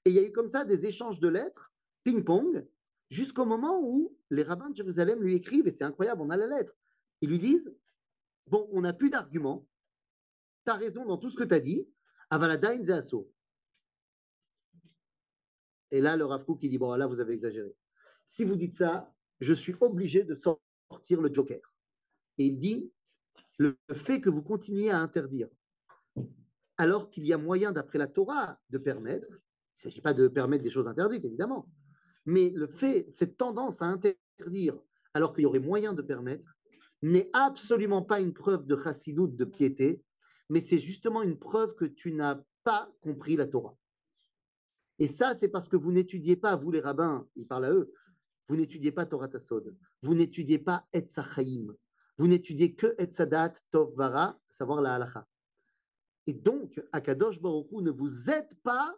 Et 0.06 0.10
il 0.10 0.16
y 0.16 0.20
a 0.20 0.24
eu 0.24 0.32
comme 0.32 0.50
ça 0.50 0.66
des 0.66 0.86
échanges 0.86 1.20
de 1.20 1.30
lettres 1.30 1.72
ping-pong, 2.04 2.68
jusqu'au 3.10 3.46
moment 3.46 3.80
où 3.82 4.18
les 4.30 4.44
rabbins 4.44 4.70
de 4.70 4.76
Jérusalem 4.76 5.22
lui 5.22 5.36
écrivent, 5.36 5.68
et 5.68 5.72
c'est 5.72 5.86
incroyable, 5.86 6.22
on 6.22 6.30
a 6.30 6.38
la 6.38 6.48
lettre. 6.48 6.76
Ils 7.22 7.30
lui 7.30 7.40
disent 7.40 7.74
Bon, 8.48 8.68
on 8.74 8.82
n'a 8.82 8.92
plus 8.92 9.10
d'arguments, 9.10 9.66
tu 10.66 10.72
as 10.72 10.76
raison 10.76 11.06
dans 11.06 11.18
tout 11.18 11.30
ce 11.30 11.38
que 11.38 11.44
tu 11.44 11.54
as 11.54 11.60
dit, 11.62 11.88
Avaladain 12.30 12.84
Zeasso. 12.84 13.33
Et 15.94 16.02
là, 16.02 16.18
le 16.18 16.26
Rav 16.26 16.44
qui 16.60 16.70
dit 16.70 16.80
Bon, 16.80 16.96
là, 16.96 17.06
vous 17.06 17.20
avez 17.20 17.34
exagéré. 17.34 17.72
Si 18.26 18.44
vous 18.44 18.56
dites 18.56 18.74
ça, 18.74 19.14
je 19.40 19.54
suis 19.54 19.76
obligé 19.80 20.24
de 20.24 20.34
sortir 20.34 21.22
le 21.22 21.32
joker. 21.32 21.62
Et 22.40 22.46
il 22.48 22.58
dit 22.58 22.92
Le 23.60 23.78
fait 23.94 24.20
que 24.20 24.32
vous 24.32 24.42
continuez 24.42 24.90
à 24.90 24.98
interdire, 24.98 25.50
alors 26.78 27.12
qu'il 27.12 27.28
y 27.28 27.32
a 27.32 27.38
moyen, 27.38 27.72
d'après 27.72 28.00
la 28.00 28.08
Torah, 28.08 28.60
de 28.72 28.80
permettre, 28.80 29.28
il 29.30 29.34
ne 29.36 29.92
s'agit 29.92 30.02
pas 30.02 30.16
de 30.16 30.28
permettre 30.28 30.64
des 30.64 30.72
choses 30.72 30.88
interdites, 30.88 31.26
évidemment, 31.26 31.70
mais 32.26 32.50
le 32.50 32.66
fait, 32.66 33.08
cette 33.12 33.38
tendance 33.38 33.84
à 33.84 33.86
interdire, 33.86 34.80
alors 35.14 35.32
qu'il 35.32 35.44
y 35.44 35.46
aurait 35.46 35.60
moyen 35.60 35.94
de 35.94 36.02
permettre, 36.02 36.58
n'est 37.04 37.30
absolument 37.34 38.02
pas 38.02 38.20
une 38.20 38.34
preuve 38.34 38.66
de 38.66 38.76
chassidoute, 38.76 39.36
de 39.36 39.46
piété, 39.46 40.02
mais 40.50 40.60
c'est 40.60 40.80
justement 40.80 41.22
une 41.22 41.38
preuve 41.38 41.76
que 41.76 41.86
tu 41.86 42.14
n'as 42.14 42.42
pas 42.64 42.92
compris 43.02 43.36
la 43.36 43.46
Torah. 43.46 43.78
Et 45.00 45.08
ça, 45.08 45.36
c'est 45.38 45.48
parce 45.48 45.68
que 45.68 45.76
vous 45.76 45.92
n'étudiez 45.92 46.36
pas, 46.36 46.56
vous 46.56 46.72
les 46.72 46.80
rabbins, 46.80 47.28
il 47.36 47.48
parle 47.48 47.66
à 47.66 47.72
eux, 47.72 47.92
vous 48.48 48.56
n'étudiez 48.56 48.92
pas 48.92 49.06
Torah 49.06 49.28
Tassod, 49.28 49.76
vous 50.02 50.14
n'étudiez 50.14 50.60
pas 50.60 50.88
Etzachaim, 50.94 51.76
vous 52.18 52.28
n'étudiez 52.28 52.76
que 52.76 52.94
Etzadat 52.98 53.54
Tov 53.72 53.94
Vara, 53.96 54.40
savoir 54.50 54.82
la 54.82 54.96
halacha. 54.96 55.28
Et 56.28 56.34
donc, 56.34 56.82
Akadosh 56.92 57.42
Baruch 57.42 57.72
Hu 57.72 57.82
ne 57.82 57.92
vous 57.92 58.30
aide 58.30 58.54
pas 58.62 58.96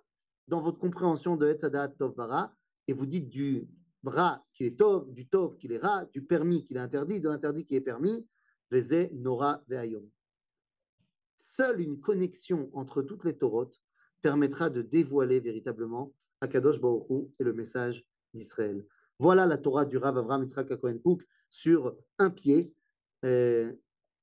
dans 0.47 0.61
votre 0.61 0.79
compréhension 0.79 1.37
de 1.37 1.47
Etzadat 1.47 1.89
Tov 1.89 2.15
Vara, 2.15 2.53
et 2.87 2.93
vous 2.93 3.05
dites 3.05 3.29
du 3.29 3.67
bras 4.03 4.45
qui 4.53 4.65
est 4.65 4.77
Tov, 4.77 5.11
du 5.11 5.27
Tov 5.27 5.57
qui 5.57 5.71
est 5.71 5.77
Ra, 5.77 6.05
du 6.05 6.23
permis 6.23 6.63
qui 6.63 6.75
est 6.75 6.79
interdit, 6.79 7.19
de 7.19 7.29
l'interdit 7.29 7.65
qui 7.65 7.75
est 7.75 7.81
permis, 7.81 8.27
Veze 8.69 9.09
Nora 9.13 9.63
Ve'ayom. 9.67 10.07
Seule 11.37 11.81
une 11.81 11.99
connexion 11.99 12.69
entre 12.73 13.01
toutes 13.01 13.23
les 13.23 13.37
Torotes 13.37 13.81
permettra 14.25 14.71
de 14.71 14.81
dévoiler 14.81 15.39
véritablement 15.39 16.11
Akadosh 16.41 16.81
Baruch 16.81 17.11
Hu 17.11 17.27
et 17.39 17.43
le 17.43 17.53
message 17.53 18.03
d'Israël. 18.33 18.83
Voilà 19.19 19.45
la 19.45 19.59
Torah 19.59 19.85
du 19.85 19.97
Rav 19.97 20.17
Avram 20.17 20.41
Yitzhak 20.41 20.75
Cohen 20.77 20.97
Cook 20.97 21.21
sur 21.47 21.95
un 22.17 22.31
pied, 22.31 22.73
euh, 23.23 23.71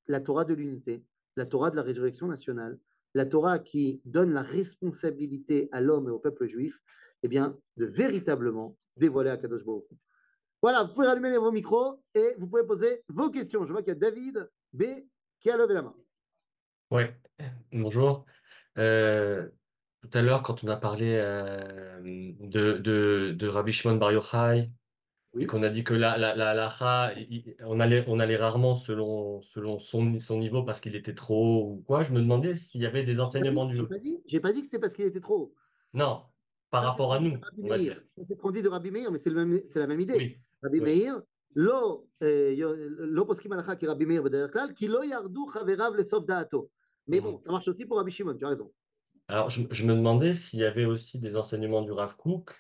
la 0.09 0.19
Torah 0.19 0.45
de 0.45 0.55
l'unité, 0.55 1.05
la 1.37 1.47
Torah 1.47 1.71
de 1.71 1.77
la 1.77 1.83
résurrection 1.83 2.27
nationale, 2.27 2.81
la 3.15 3.27
Torah 3.27 3.61
qui 3.61 4.01
donne 4.05 4.33
la 4.33 4.43
responsabilité 4.43 5.69
à 5.71 5.81
l'homme 5.81 6.09
et 6.09 6.11
au 6.11 6.19
peuple 6.19 6.47
juif, 6.47 6.81
eh 7.23 7.29
bien, 7.29 7.57
de 7.77 7.87
véritablement 7.87 8.77
dévoiler 8.97 9.31
à 9.31 9.37
Kadosh 9.37 9.65
Baruch 9.65 9.87
Voilà, 10.63 10.83
vous 10.83 10.95
pouvez 10.95 11.07
rallumer 11.07 11.39
vos 11.39 11.53
micros 11.53 12.03
et 12.17 12.35
vous 12.39 12.49
pouvez 12.49 12.65
poser 12.65 13.05
vos 13.09 13.31
questions. 13.31 13.65
Je 13.65 13.71
vois 13.73 13.83
qu'il 13.83 13.95
y 13.95 13.97
a 13.97 14.01
David 14.01 14.51
B 14.73 14.83
qui 15.39 15.49
a 15.49 15.57
levé 15.57 15.75
la 15.75 15.83
main. 15.83 15.95
Oui, 16.91 17.05
bonjour. 17.73 18.27
Euh, 18.79 19.49
tout 20.02 20.18
à 20.18 20.22
l'heure, 20.22 20.44
quand 20.44 20.64
on 20.64 20.68
a 20.68 20.78
parlé 20.78 21.16
euh, 21.20 22.00
de, 22.04 22.78
de, 22.78 23.34
de, 23.38 23.48
Rabbi 23.48 23.72
Shimon 23.72 23.96
Bar 23.96 24.12
Yochai, 24.12 24.72
oui. 25.34 25.46
qu'on 25.48 25.64
a 25.64 25.70
dit 25.70 25.84
que 25.84 25.94
la, 25.94 26.18
la, 26.18 26.36
la, 26.36 27.14
on, 27.66 27.80
allait, 27.80 28.06
on 28.08 28.20
allait 28.20 28.38
rarement 28.38 28.76
selon, 28.76 29.42
selon 29.42 29.80
son, 29.80 30.20
son 30.20 30.40
niveau 30.40 30.64
parce 30.64 30.80
qu'il 30.80 30.96
était 30.96 31.16
trop 31.16 31.36
haut 31.36 31.72
ou 31.74 31.84
quoi, 31.86 32.04
je 32.04 32.12
me 32.12 32.20
demandais 32.20 32.56
s'il 32.56 32.82
y 32.82 32.86
avait 32.86 33.04
des 33.04 33.20
enseignements 33.20 33.66
du 33.66 33.76
jour. 33.76 33.88
J'ai 34.26 34.40
pas 34.40 34.54
dit 34.54 34.62
que 34.62 34.66
c'était 34.66 34.80
parce 34.80 34.94
qu'il 34.94 35.06
était 35.06 35.20
trop 35.20 35.38
haut. 35.38 35.56
Non, 35.94 36.24
par 36.70 36.84
rapport 36.84 37.14
à 37.14 37.20
nous. 37.20 37.38
C'est 38.08 38.36
ce 38.36 38.42
qu'on 38.42 38.52
dit 38.52 38.62
de 38.62 38.70
Rabbi 38.70 38.92
Meir, 38.92 39.12
mais 39.12 39.20
c'est 39.20 39.30
la 39.32 39.88
même 39.88 40.00
idée. 40.00 40.40
Rabbi 40.64 40.82
Meir, 40.82 41.22
לא, 41.56 42.04
לא 42.98 43.24
פוסקים 43.28 43.52
הלכה 43.52 43.76
כרבי 43.76 44.06
מאיר 44.06 44.22
בדרך 44.22 44.54
כלל, 44.54 44.70
כי 44.76 44.88
לא 44.88 45.06
ירדו 45.06 45.46
חבריו 45.48 45.94
לסוף 45.98 46.26
דעתו. 46.26 46.68
Mais 47.10 47.22
bon, 47.22 47.40
ça 47.40 47.52
marche 47.52 47.68
aussi 47.70 47.86
pour 47.86 47.98
Rabbi 47.98 48.12
Shimon, 48.12 48.36
tu 48.36 48.46
as 48.46 48.50
raison. 48.50 48.70
Alors, 49.33 49.49
je, 49.49 49.63
je 49.71 49.87
me 49.87 49.95
demandais 49.95 50.35
s'il 50.35 50.61
y 50.61 50.65
avait 50.65 50.85
aussi 50.85 51.19
des 51.19 51.39
enseignements 51.39 51.81
du 51.81 51.91
Rav 51.91 52.19
Kook 52.19 52.53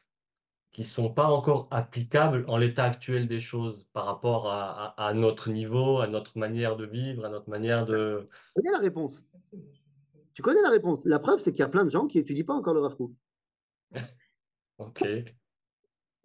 qui 0.70 0.80
ne 0.80 0.86
sont 0.86 1.12
pas 1.12 1.26
encore 1.26 1.68
applicables 1.70 2.46
en 2.48 2.56
l'état 2.56 2.84
actuel 2.84 3.28
des 3.28 3.40
choses 3.40 3.86
par 3.92 4.06
rapport 4.06 4.48
à, 4.48 4.94
à, 4.96 5.08
à, 5.08 5.12
notre 5.12 5.50
niveau, 5.50 5.98
à 5.98 6.06
notre 6.06 6.38
manière 6.38 6.76
de 6.76 6.86
vivre, 6.86 7.26
à 7.26 7.28
notre 7.28 7.50
manière 7.50 7.84
de... 7.84 8.26
Tu 8.56 8.62
connais 8.62 8.70
la 8.70 8.78
réponse? 8.78 9.22
Tu 10.32 10.40
connais 10.40 10.62
la 10.62 10.70
réponse? 10.70 11.04
La 11.04 11.18
preuve, 11.18 11.40
c'est 11.40 11.52
qu'il 11.52 11.60
y 11.60 11.64
a 11.64 11.68
plein 11.68 11.84
de 11.84 11.90
gens 11.90 12.06
qui 12.06 12.16
n'étudient 12.16 12.44
pas 12.44 12.54
encore 12.54 12.72
le 12.72 12.80
Rav 12.80 12.96
Kook. 12.96 13.12
ok. 14.78 15.04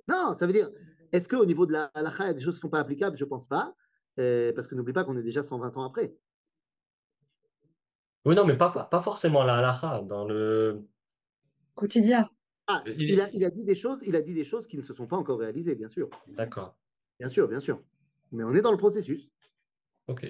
Non, 0.07 0.33
ça 0.33 0.47
veut 0.47 0.53
dire, 0.53 0.69
est-ce 1.11 1.27
qu'au 1.27 1.45
niveau 1.45 1.65
de 1.65 1.73
la 1.73 1.91
halakha, 1.93 2.23
il 2.23 2.27
y 2.27 2.29
a 2.29 2.33
des 2.33 2.39
choses 2.39 2.53
qui 2.53 2.59
ne 2.59 2.69
sont 2.69 2.69
pas 2.69 2.79
applicables? 2.79 3.17
Je 3.17 3.25
ne 3.25 3.29
pense 3.29 3.47
pas. 3.47 3.75
Euh, 4.17 4.53
parce 4.53 4.69
que 4.69 4.75
n'oublie 4.75 4.93
pas 4.93 5.03
qu'on 5.03 5.17
est 5.17 5.23
déjà 5.23 5.43
120 5.43 5.75
ans 5.75 5.83
après. 5.83 6.15
Oui, 8.27 8.35
non, 8.35 8.45
mais 8.45 8.57
pas, 8.57 8.69
pas 8.69 8.99
forcément 8.99 9.45
la 9.45 9.55
halakha, 9.55 10.01
dans 10.01 10.25
le 10.25 10.85
quotidien. 11.75 12.29
Ah, 12.67 12.83
il, 12.85 13.21
a, 13.21 13.29
il, 13.31 13.45
a, 13.45 13.49
dit 13.49 13.63
des 13.63 13.73
choses, 13.73 13.99
il 14.01 14.17
a 14.17 14.21
dit 14.21 14.33
des 14.33 14.43
choses 14.43 14.67
qui 14.67 14.75
ne 14.75 14.81
se 14.81 14.93
sont 14.93 15.07
pas 15.07 15.15
encore 15.15 15.39
réalisées, 15.39 15.75
bien 15.75 15.87
sûr. 15.87 16.09
D'accord. 16.27 16.75
Bien 17.21 17.29
sûr, 17.29 17.47
bien 17.47 17.61
sûr. 17.61 17.81
Mais 18.33 18.43
on 18.43 18.53
est 18.53 18.59
dans 18.59 18.73
le 18.73 18.77
processus. 18.77 19.29
Ok. 20.09 20.23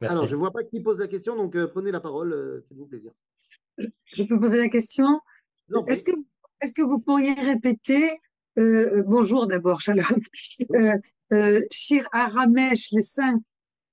Merci. 0.00 0.16
Alors, 0.16 0.28
je 0.28 0.36
ne 0.36 0.38
vois 0.38 0.52
pas 0.52 0.62
qui 0.62 0.80
pose 0.80 1.00
la 1.00 1.08
question, 1.08 1.34
donc 1.34 1.56
euh, 1.56 1.66
prenez 1.66 1.90
la 1.90 2.00
parole, 2.00 2.32
euh, 2.32 2.64
faites-vous 2.68 2.86
plaisir. 2.86 3.10
Je 4.12 4.22
peux 4.22 4.38
poser 4.38 4.58
la 4.58 4.68
question? 4.68 5.20
Est-ce 5.88 6.04
que, 6.04 6.12
est 6.60 6.76
que 6.76 6.82
vous 6.82 7.00
pourriez 7.00 7.34
répéter, 7.34 8.08
euh, 8.56 9.02
bonjour 9.04 9.48
d'abord, 9.48 9.80
Shalom, 9.80 10.04
euh, 11.32 11.60
Shir 11.72 12.06
Aramesh, 12.12 12.92
les 12.92 13.02
cinq, 13.02 13.42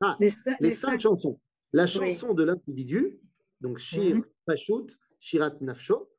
ah, 0.02 0.18
les, 0.20 0.30
cinq, 0.30 0.58
les, 0.60 0.74
cinq, 0.74 1.02
chansons. 1.02 1.40
La 1.74 1.88
chanson 1.88 2.30
oui. 2.30 2.36
de 2.36 2.44
l'individu, 2.44 3.20
donc 3.62 3.78
Shir 3.78 4.16
mm 4.16 4.20
-hmm. 4.20 4.26
Pashut, 4.46 4.88
Shirat 5.20 5.58
Nafsho. 5.62 6.10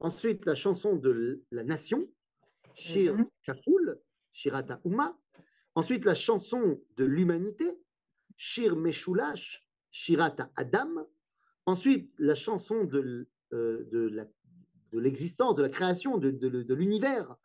Ensuite, 0.00 0.46
la 0.46 0.54
chanson 0.54 0.96
de 0.96 1.42
la 1.50 1.64
nation, 1.64 2.08
Shir 2.74 3.14
mm 3.14 3.20
-hmm. 3.20 3.28
Kaful, 3.44 4.00
Shirata 4.32 4.80
Uma. 4.84 5.18
Ensuite, 5.74 6.04
la 6.04 6.14
chanson 6.14 6.80
de 6.96 7.04
l'humanité, 7.04 7.68
Shir 8.36 8.76
Meshulash, 8.76 9.66
Shirata 9.90 10.50
Adam. 10.56 11.06
Ensuite, 11.66 12.12
la 12.18 12.34
chanson 12.34 12.84
de, 12.84 13.28
euh, 13.52 13.84
de 14.92 14.98
l'existence, 14.98 15.54
de, 15.54 15.62
de, 15.62 15.66
la 15.66 15.68
création, 15.68 16.18
de, 16.18 16.30
de, 16.30 16.62
de 16.62 16.74
l'univers, 16.74 17.36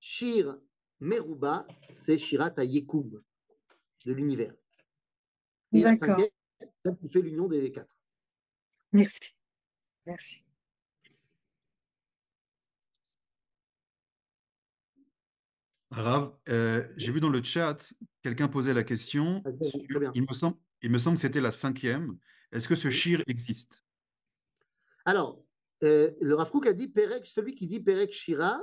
Shir 0.00 0.58
Meruba, 1.00 1.66
c'est 1.94 2.18
Shirata 2.18 2.64
Yekum, 2.64 3.22
de 4.06 4.12
l'univers. 4.12 4.54
Et 5.72 5.80
la 5.82 5.96
cinquième, 5.96 6.28
celle 6.84 6.96
qui 6.96 7.08
fait 7.08 7.22
l'union 7.22 7.48
des 7.48 7.72
quatre. 7.72 7.94
Merci. 8.92 9.40
Merci. 10.06 10.46
Rav, 15.90 16.36
euh, 16.48 16.86
j'ai 16.96 17.10
vu 17.10 17.20
dans 17.20 17.30
le 17.30 17.42
chat, 17.42 17.92
quelqu'un 18.22 18.48
posait 18.48 18.74
la 18.74 18.84
question. 18.84 19.42
Sur, 19.62 19.80
il, 20.14 20.22
me 20.22 20.34
semble, 20.34 20.56
il 20.82 20.90
me 20.90 20.98
semble 20.98 21.16
que 21.16 21.22
c'était 21.22 21.40
la 21.40 21.50
cinquième. 21.50 22.18
Est-ce 22.52 22.68
que 22.68 22.76
ce 22.76 22.90
shir 22.90 23.22
existe? 23.26 23.84
Alors, 25.04 25.42
euh, 25.82 26.10
le 26.20 26.34
Rav 26.34 26.50
Kook 26.50 26.66
a 26.66 26.72
dit 26.72 26.88
Perek, 26.88 27.26
celui 27.26 27.54
qui 27.54 27.66
dit 27.66 27.80
Perek 27.80 28.12
Shira, 28.12 28.60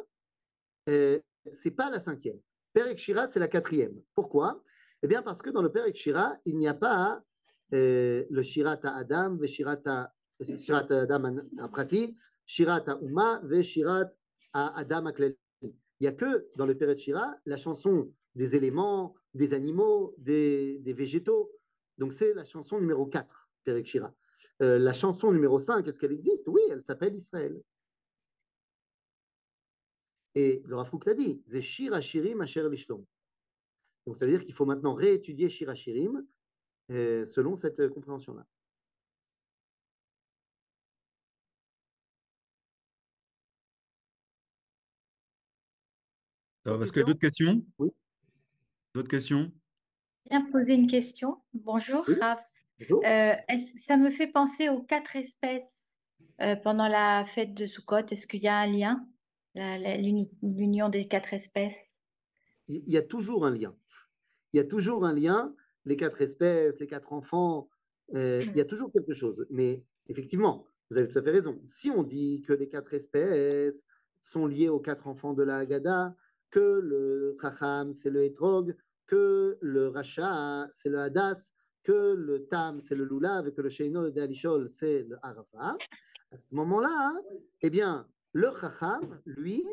euh, 0.89 1.19
c'est 1.49 1.71
pas 1.71 1.89
la 1.89 1.99
cinquième. 1.99 2.39
Perek 2.73 2.97
Shira, 2.97 3.27
c'est 3.27 3.39
la 3.39 3.47
quatrième. 3.47 3.93
Pourquoi? 4.15 4.63
Eh 5.03 5.07
bien, 5.07 5.21
parce 5.21 5.41
que 5.41 5.49
dans 5.49 5.61
le 5.61 5.69
Perek 5.69 5.97
Shira, 5.97 6.37
il 6.45 6.57
n'y 6.57 6.67
a 6.67 6.73
pas 6.73 7.21
euh, 7.73 8.23
le 8.29 8.41
Shirata 8.41 8.95
Adam, 8.95 9.35
ve 9.35 9.47
Shirata, 9.47 10.13
Shirata 10.41 11.01
Adam 11.01 11.41
Prati, 11.73 12.15
Shirata 12.45 12.97
Uma, 13.01 13.41
ve 13.43 13.61
Shirat 13.61 14.13
Adam 14.53 15.07
Aklel. 15.07 15.35
Il 15.61 15.73
n'y 15.99 16.07
a 16.07 16.13
que 16.13 16.47
dans 16.55 16.65
le 16.65 16.77
Perek 16.77 16.99
Shira 16.99 17.35
la 17.45 17.57
chanson 17.57 18.13
des 18.35 18.55
éléments, 18.55 19.15
des 19.33 19.53
animaux, 19.53 20.15
des, 20.17 20.81
végétaux. 20.85 21.51
Donc, 21.97 22.13
c'est 22.13 22.33
la 22.33 22.45
chanson 22.45 22.79
numéro 22.79 23.05
4. 23.05 23.49
Perek 23.65 23.85
Shira. 23.85 24.13
Euh, 24.61 24.79
la 24.79 24.93
chanson 24.93 25.33
numéro 25.33 25.59
5, 25.59 25.85
est-ce 25.85 25.99
qu'elle 25.99 26.13
existe? 26.13 26.47
Oui, 26.47 26.61
elle 26.71 26.83
s'appelle 26.83 27.13
Israël. 27.13 27.61
Et 30.35 30.63
le 30.65 30.77
Rafouk 30.77 31.05
l'a 31.05 31.13
dit, 31.13 31.43
Shir 31.61 31.93
Hashirim 31.93 32.39
Asher 32.39 32.69
Lishlom. 32.69 33.05
Donc 34.05 34.17
ça 34.17 34.25
veut 34.25 34.31
dire 34.31 34.43
qu'il 34.43 34.53
faut 34.53 34.65
maintenant 34.65 34.93
réétudier 34.93 35.49
Shir 35.49 35.69
Hashirim 35.69 36.25
euh, 36.91 37.25
selon 37.25 37.55
cette 37.55 37.79
euh, 37.79 37.89
compréhension-là. 37.89 38.45
Est-ce 46.65 46.91
qu'il 46.93 47.01
y 47.01 47.03
a 47.03 47.07
d'autres 47.07 47.19
questions? 47.19 47.65
Oui. 47.77 47.89
D'autres 48.93 49.09
questions? 49.09 49.51
Bien 50.29 50.41
poser 50.49 50.73
une 50.73 50.87
question. 50.87 51.41
Bonjour, 51.53 52.05
Oui. 52.07 52.15
Raph. 52.19 52.39
Euh, 52.91 53.33
ça 53.85 53.97
me 53.97 54.09
fait 54.09 54.27
penser 54.27 54.69
aux 54.69 54.81
quatre 54.81 55.15
espèces 55.15 55.91
euh, 56.41 56.55
pendant 56.55 56.87
la 56.87 57.25
fête 57.33 57.53
de 57.53 57.65
Sukkot. 57.65 58.07
Est-ce 58.11 58.27
qu'il 58.27 58.41
y 58.41 58.47
a 58.47 58.57
un 58.57 58.67
lien? 58.67 59.05
l'union 59.55 60.89
des 60.89 61.07
quatre 61.07 61.31
espèces? 61.33 61.93
Il 62.67 62.89
y 62.89 62.97
a 62.97 63.03
toujours 63.03 63.45
un 63.45 63.51
lien. 63.51 63.75
Il 64.53 64.57
y 64.57 64.59
a 64.59 64.63
toujours 64.63 65.05
un 65.05 65.13
lien, 65.13 65.55
les 65.85 65.97
quatre 65.97 66.21
espèces, 66.21 66.79
les 66.79 66.87
quatre 66.87 67.11
enfants, 67.11 67.69
euh, 68.15 68.41
il 68.45 68.55
y 68.55 68.61
a 68.61 68.65
toujours 68.65 68.91
quelque 68.91 69.13
chose. 69.13 69.45
Mais 69.49 69.83
effectivement, 70.07 70.65
vous 70.89 70.97
avez 70.97 71.07
tout 71.07 71.17
à 71.17 71.23
fait 71.23 71.31
raison. 71.31 71.61
Si 71.67 71.89
on 71.89 72.03
dit 72.03 72.41
que 72.41 72.53
les 72.53 72.69
quatre 72.69 72.93
espèces 72.93 73.85
sont 74.21 74.45
liées 74.45 74.69
aux 74.69 74.79
quatre 74.79 75.07
enfants 75.07 75.33
de 75.33 75.43
la 75.43 75.57
Haggadah, 75.57 76.15
que 76.51 76.59
le 76.59 77.35
Chacham, 77.41 77.93
c'est 77.93 78.11
le 78.11 78.23
Etrog, 78.23 78.75
que 79.07 79.57
le 79.59 79.87
Racha, 79.89 80.69
c'est 80.71 80.89
le 80.89 80.99
Hadas, 80.99 81.51
que 81.81 82.13
le 82.13 82.45
Tam, 82.45 82.79
c'est 82.79 82.95
le 82.95 83.05
Lulav, 83.05 83.47
et 83.47 83.53
que 83.53 83.61
le 83.61 83.69
Sheino 83.69 84.09
de 84.09 84.21
Alishol, 84.21 84.69
c'est 84.69 85.03
le 85.03 85.17
Arava, 85.23 85.77
à 86.31 86.37
ce 86.37 86.55
moment-là, 86.55 87.13
eh 87.61 87.69
bien, 87.69 88.07
le 88.33 88.49
Chacham, 88.59 89.19
lui, 89.25 89.63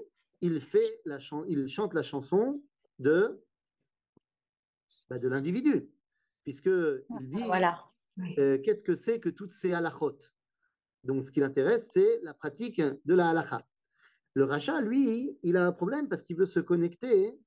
il, 0.40 0.60
fait 0.60 1.00
la 1.04 1.18
il 1.46 1.68
chante 1.68 1.94
la 1.94 2.02
chanson 2.02 2.62
de, 2.98 3.40
bah, 5.08 5.18
de 5.18 5.28
l'individu, 5.28 5.88
puisqu'il 6.44 7.04
dit 7.28 7.44
voilà. 7.44 7.84
Euh, 8.38 8.58
qu'est-ce 8.58 8.82
que 8.82 8.96
c'est 8.96 9.20
que 9.20 9.28
toutes 9.28 9.52
ces 9.52 9.72
halachot? 9.72 10.18
Donc, 11.04 11.24
ce 11.24 11.30
qui 11.30 11.40
l'intéresse, 11.40 11.88
c'est 11.92 12.20
la 12.22 12.34
pratique 12.34 12.80
de 12.80 13.14
la 13.14 13.30
halacha. 13.30 13.66
Le 14.34 14.44
rachat, 14.44 14.80
lui, 14.80 15.38
il 15.42 15.56
a 15.56 15.66
un 15.66 15.72
problème 15.72 16.08
parce 16.08 16.22
qu'il 16.22 16.36
veut 16.36 16.46
se 16.46 16.60
connecter 16.60 17.38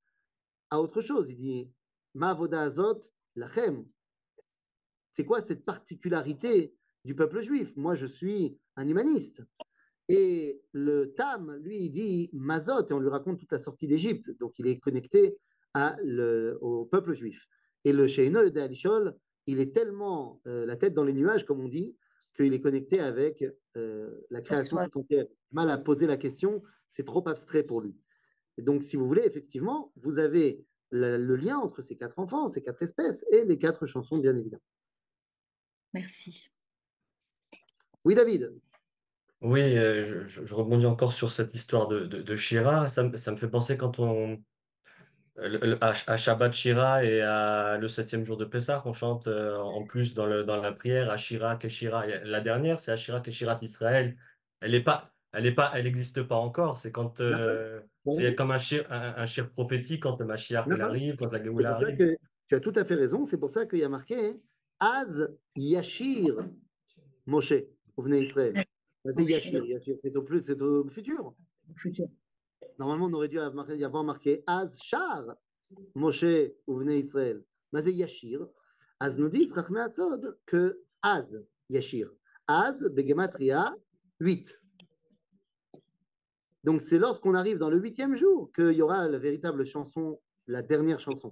à 0.69 0.81
autre 0.81 1.01
chose. 1.01 1.29
Il 1.29 1.37
dit 1.37 1.71
Ma 2.13 2.33
voda 2.33 2.61
azot 2.61 2.99
lachem. 3.35 3.85
C'est 5.11 5.25
quoi 5.25 5.41
cette 5.41 5.63
particularité 5.63 6.75
du 7.05 7.15
peuple 7.15 7.41
juif? 7.41 7.71
Moi, 7.75 7.95
je 7.95 8.07
suis 8.07 8.59
un 8.75 8.87
humaniste. 8.87 9.43
Et 10.09 10.61
le 10.73 11.13
Tam, 11.13 11.55
lui, 11.57 11.85
il 11.85 11.89
dit 11.89 12.29
Mazot, 12.33 12.87
et 12.89 12.93
on 12.93 12.99
lui 12.99 13.09
raconte 13.09 13.39
toute 13.39 13.51
la 13.51 13.59
sortie 13.59 13.87
d'Égypte. 13.87 14.31
Donc, 14.39 14.57
il 14.59 14.67
est 14.67 14.79
connecté 14.79 15.37
à 15.73 15.97
le, 16.03 16.57
au 16.61 16.85
peuple 16.85 17.13
juif. 17.13 17.47
Et 17.85 17.93
le 17.93 18.07
Sheino 18.07 18.49
de 18.49 18.59
Alishol, 18.59 19.15
il 19.47 19.59
est 19.59 19.73
tellement 19.73 20.41
euh, 20.47 20.65
la 20.65 20.75
tête 20.75 20.93
dans 20.93 21.03
les 21.03 21.13
nuages, 21.13 21.45
comme 21.45 21.61
on 21.61 21.67
dit, 21.67 21.95
qu'il 22.35 22.53
est 22.53 22.61
connecté 22.61 22.99
avec 22.99 23.43
euh, 23.77 24.25
la 24.29 24.41
création 24.41 24.77
tout 24.89 24.99
entière. 24.99 25.25
Mal 25.51 25.69
à 25.69 25.77
poser 25.77 26.07
la 26.07 26.17
question, 26.17 26.63
c'est 26.87 27.05
trop 27.05 27.27
abstrait 27.27 27.63
pour 27.63 27.81
lui. 27.81 27.95
Et 28.57 28.61
donc, 28.61 28.83
si 28.83 28.95
vous 28.95 29.07
voulez, 29.07 29.23
effectivement, 29.25 29.91
vous 29.95 30.19
avez 30.19 30.63
le 30.91 31.35
lien 31.35 31.57
entre 31.57 31.81
ces 31.81 31.95
quatre 31.95 32.19
enfants, 32.19 32.49
ces 32.49 32.61
quatre 32.61 32.83
espèces 32.83 33.25
et 33.31 33.45
les 33.45 33.57
quatre 33.57 33.87
chansons, 33.87 34.19
bien 34.19 34.35
évidemment. 34.35 34.61
Merci. 35.93 36.49
Oui, 38.05 38.15
David. 38.15 38.53
Oui, 39.41 39.61
euh, 39.77 40.25
je, 40.27 40.53
rebondis 40.53 40.85
encore 40.85 41.11
sur 41.11 41.31
cette 41.31 41.53
histoire 41.53 41.87
de, 41.87 42.05
de, 42.05 42.35
Shira. 42.35 42.89
Ça, 42.89 43.09
ça, 43.17 43.31
me 43.31 43.37
fait 43.37 43.49
penser 43.49 43.75
quand 43.75 43.99
on, 43.99 44.41
à, 45.37 46.17
Shabbat 46.17 46.53
Shira 46.53 47.03
et 47.03 47.21
à 47.21 47.77
le 47.77 47.87
septième 47.87 48.23
jour 48.23 48.37
de 48.37 48.45
Pessah, 48.45 48.81
on 48.85 48.93
chante 48.93 49.27
euh, 49.27 49.57
en 49.57 49.83
plus 49.83 50.13
dans, 50.13 50.25
le, 50.25 50.43
dans 50.43 50.61
la 50.61 50.71
prière 50.71 51.09
Ashira 51.09 51.55
Keshira. 51.55 52.05
La 52.23 52.41
dernière, 52.41 52.79
c'est 52.79 52.91
Ashira 52.91 53.19
Keshirat 53.21 53.57
Israël. 53.61 54.15
Elle 54.61 54.75
est 54.75 54.83
pas, 54.83 55.11
elle 55.31 55.45
est 55.45 55.53
pas, 55.53 55.71
elle 55.73 55.85
n'existe 55.85 56.21
pas 56.23 56.35
encore. 56.35 56.77
C'est 56.77 56.91
quand 56.91 57.19
euh, 57.19 57.81
c'est 58.15 58.35
comme 58.35 58.51
un 58.51 58.57
shir, 58.57 58.85
un, 58.91 59.23
un 59.23 59.43
prophétique 59.45 60.03
quand 60.03 60.19
le 60.19 60.25
Mashiach 60.25 60.67
arrive, 60.79 61.15
quand 61.15 61.31
la 61.31 61.43
Géoula 61.43 61.71
arrive. 61.71 61.97
Que, 61.97 62.15
tu 62.47 62.55
as 62.55 62.59
tout 62.59 62.73
à 62.75 62.85
fait 62.85 62.95
raison. 62.95 63.25
C'est 63.25 63.39
pour 63.39 63.49
ça 63.49 63.65
qu'il 63.65 63.79
y 63.79 63.83
a 63.83 63.89
marqué 63.89 64.39
Az 64.79 65.29
Yashir 65.55 66.45
Moshe, 67.25 67.53
vous 67.97 68.03
venez 68.03 68.21
Israël. 68.21 68.63
C'est 69.05 69.23
Yashir, 69.23 69.65
Yashir 69.65 69.95
c'est 69.99 70.15
au 70.15 70.21
plus, 70.21 70.43
c'est 70.43 70.61
au 70.61 70.87
futur. 70.89 71.33
Futur. 71.75 72.07
Normalement, 72.79 73.05
on 73.05 73.13
aurait 73.13 73.27
dû 73.27 73.37
y 73.37 73.83
avoir 73.83 74.03
marqué 74.03 74.43
Az 74.47 74.81
Shar, 74.81 75.35
Moshe 75.95 76.51
ou 76.67 76.77
Vnei 76.77 76.99
Israël. 76.99 77.43
Mais 77.71 77.81
c'est 77.81 77.93
Yashir. 77.93 78.47
Az 78.99 79.17
nous 79.17 79.29
dit, 79.29 79.51
Rachme 79.53 79.77
Asod, 79.77 80.37
que 80.45 80.81
Az, 81.01 81.43
Yashir. 81.69 82.11
Az, 82.47 82.83
Begematria, 82.91 83.75
8. 84.19 84.59
Donc 86.63 86.81
c'est 86.81 86.99
lorsqu'on 86.99 87.33
arrive 87.33 87.57
dans 87.57 87.69
le 87.69 87.77
huitième 87.77 88.15
jour 88.15 88.51
qu'il 88.53 88.71
y 88.71 88.81
aura 88.81 89.07
la 89.07 89.17
véritable 89.17 89.65
chanson, 89.65 90.19
la 90.47 90.61
dernière 90.61 90.99
chanson. 90.99 91.31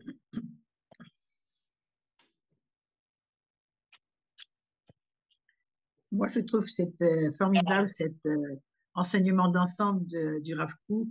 Moi, 6.12 6.28
je 6.28 6.42
trouve 6.42 6.68
c'est 6.68 7.02
euh, 7.02 7.32
formidable 7.32 7.88
cet 7.88 8.26
euh, 8.26 8.58
enseignement 8.94 9.50
d'ensemble 9.50 10.06
du 10.42 10.56
Rav 10.56 10.72
Kook 10.88 11.08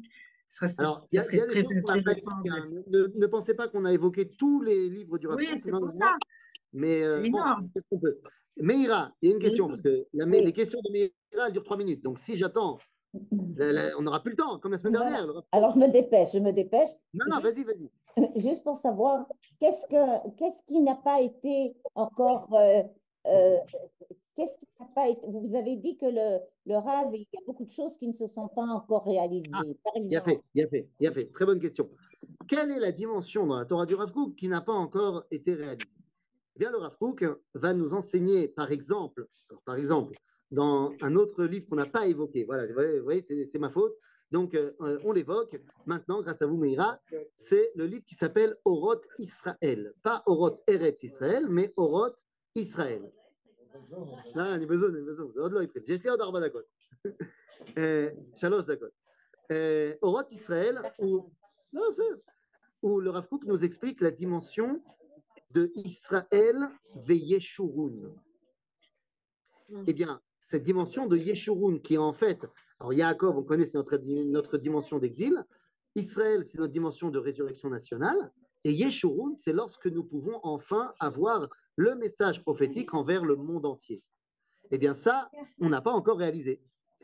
alors, 0.78 1.06
il 1.12 1.16
y 1.16 1.18
a, 1.18 1.24
très 1.24 1.64
intéressant. 1.64 2.32
Hein. 2.50 2.68
Ne, 2.88 3.26
pensez 3.26 3.54
pas 3.54 3.68
qu'on 3.68 3.84
a 3.84 3.92
évoqué 3.92 4.28
tous 4.28 4.60
les 4.62 4.90
livres 4.90 5.18
du 5.18 5.28
rapport. 5.28 5.44
Oui, 5.48 5.58
c'est 5.58 5.70
pour 5.70 5.92
ça. 5.92 6.16
Mais 6.72 7.02
euh, 7.02 7.22
qu'on 7.90 7.98
peut? 7.98 8.18
Meira, 8.56 9.12
il 9.22 9.28
y 9.28 9.32
a 9.32 9.34
une 9.34 9.40
question, 9.40 9.68
parce 9.68 9.80
que 9.80 10.06
les 10.12 10.52
questions 10.52 10.80
de 10.84 10.90
Meira, 10.92 11.46
elles 11.46 11.52
durent 11.52 11.64
trois 11.64 11.76
minutes. 11.76 12.02
Donc, 12.02 12.18
si 12.18 12.36
j'attends, 12.36 12.78
on 13.14 14.02
n'aura 14.02 14.22
plus 14.22 14.30
le 14.30 14.36
temps, 14.36 14.58
comme 14.58 14.72
la 14.72 14.78
semaine 14.78 14.94
dernière. 14.94 15.26
Alors, 15.52 15.72
je 15.72 15.78
me 15.78 15.88
dépêche, 15.88 16.30
je 16.34 16.38
me 16.38 16.52
dépêche. 16.52 16.90
Non, 17.14 17.26
non, 17.30 17.40
vas-y, 17.40 17.64
vas-y. 17.64 17.88
Juste 18.40 18.64
pour 18.64 18.76
savoir, 18.76 19.26
qu'est-ce, 19.60 19.86
que, 19.86 20.36
qu'est-ce 20.36 20.64
qui 20.64 20.80
n'a 20.80 20.96
pas 20.96 21.20
été 21.20 21.76
encore 21.94 22.52
euh, 22.54 22.82
euh, 23.26 23.58
Qu'est-ce 24.40 24.58
qui 24.58 24.66
n'a 24.80 24.86
pas 24.94 25.06
été... 25.06 25.20
Vous 25.28 25.54
avez 25.54 25.76
dit 25.76 25.98
que 25.98 26.06
le, 26.06 26.38
le 26.64 26.78
rêve, 26.78 27.08
il 27.12 27.26
y 27.30 27.36
a 27.36 27.42
beaucoup 27.46 27.66
de 27.66 27.70
choses 27.70 27.98
qui 27.98 28.08
ne 28.08 28.14
se 28.14 28.26
sont 28.26 28.48
pas 28.48 28.62
encore 28.62 29.04
réalisées. 29.04 29.50
Ah, 29.52 29.62
Par 29.84 29.96
exemple. 29.96 30.08
Il 30.08 30.16
a 30.16 30.20
fait, 30.22 30.40
il 30.54 30.64
a 30.64 30.68
fait, 30.68 30.88
il 30.98 31.06
a 31.08 31.12
fait. 31.12 31.30
Très 31.30 31.44
bonne 31.44 31.60
question. 31.60 31.90
Quelle 32.48 32.70
est 32.70 32.78
la 32.78 32.90
dimension 32.90 33.46
dans 33.46 33.58
la 33.58 33.66
Torah 33.66 33.84
du 33.84 33.94
Rav 33.94 34.10
qui 34.38 34.48
n'a 34.48 34.62
pas 34.62 34.72
encore 34.72 35.24
été 35.30 35.52
réalisée? 35.52 35.92
Eh 36.56 36.58
bien, 36.58 36.70
le 36.70 36.78
Rav 36.78 36.96
va 37.52 37.74
nous 37.74 37.92
enseigner, 37.92 38.48
par 38.48 38.72
exemple, 38.72 39.26
par 39.66 39.76
exemple, 39.76 40.14
dans 40.50 40.90
un 41.02 41.16
autre 41.16 41.44
livre 41.44 41.68
qu'on 41.68 41.76
n'a 41.76 41.84
pas 41.84 42.06
évoqué. 42.06 42.44
Voilà, 42.44 42.66
vous 42.66 43.04
voyez, 43.04 43.22
c'est 43.22 43.58
ma 43.58 43.68
faute. 43.68 43.94
Donc, 44.30 44.54
euh, 44.54 44.72
on 45.04 45.12
l'évoque 45.12 45.60
maintenant, 45.84 46.22
grâce 46.22 46.40
à 46.40 46.46
vous, 46.46 46.56
Meira. 46.56 46.98
C'est 47.36 47.72
le 47.74 47.84
livre 47.84 48.04
qui 48.06 48.14
s'appelle 48.14 48.56
Oroth 48.64 49.06
Israël. 49.18 49.92
Pas 50.02 50.22
Oroth 50.24 50.62
Eretz 50.66 51.02
Israël, 51.02 51.46
mais 51.50 51.74
Oroth 51.76 52.16
Israël. 52.54 53.12
לא, 54.35 54.53
אני 54.53 54.65
בזון, 54.65 54.95
אני 54.95 55.05
בזון, 55.05 55.31
זה 55.33 55.41
עוד 55.41 55.51
לא 55.51 55.61
התחיל. 55.61 55.81
יש 55.87 56.03
לי 56.03 56.09
עוד 56.09 56.21
ארבע 56.21 56.39
דקות. 56.47 56.65
שלוש 58.35 58.65
דקות. 58.65 58.91
אורות 60.03 60.31
ישראל 60.31 60.77
הוא... 60.97 61.29
לא, 61.73 61.89
בסדר. 61.91 62.17
Où 62.83 62.99
le 62.99 63.09
Rav 63.09 63.27
Kook 63.27 63.45
nous 63.45 63.63
explique 63.63 63.99
la 63.99 64.11
dimension 64.11 64.83
de 65.51 65.71
Israël 65.75 66.57
ve 66.95 67.15
Yeshurun. 67.15 68.13
Eh 69.87 69.93
bien, 69.93 70.21
cette 70.39 70.63
dimension 70.63 71.07
de 71.07 71.17
Yeshurun 71.17 71.79
qui 71.79 71.95
est 71.95 71.97
en 71.97 72.13
fait, 72.13 72.45
alors 72.79 72.93
Yaakov, 72.93 73.37
on 73.37 73.43
connaît, 73.43 73.65
c'est 73.65 73.73
notre, 73.73 73.97
notre 73.97 74.59
dimension 74.59 74.99
d'exil. 74.99 75.43
Israël, 75.95 76.45
c'est 76.45 76.59
notre 76.59 76.73
dimension 76.73 77.09
de 77.09 77.17
résurrection 77.17 77.69
nationale. 77.69 78.31
et 78.64 78.72
Yeshurun, 78.72 79.34
c'est 79.36 79.52
lorsque 79.52 79.86
nous 79.86 80.04
pouvons 80.04 80.38
enfin 80.42 80.92
avoir 81.00 81.48
le 81.76 81.94
message 81.94 82.42
prophétique 82.42 82.92
envers 82.94 83.24
le 83.24 83.36
monde 83.36 83.64
entier. 83.64 84.02
Eh 84.70 84.78
bien 84.78 84.94
ça, 84.94 85.30
on 85.60 85.70
n'a 85.70 85.80
pas 85.80 85.92
encore 85.92 86.18
réalisé, 86.18 86.60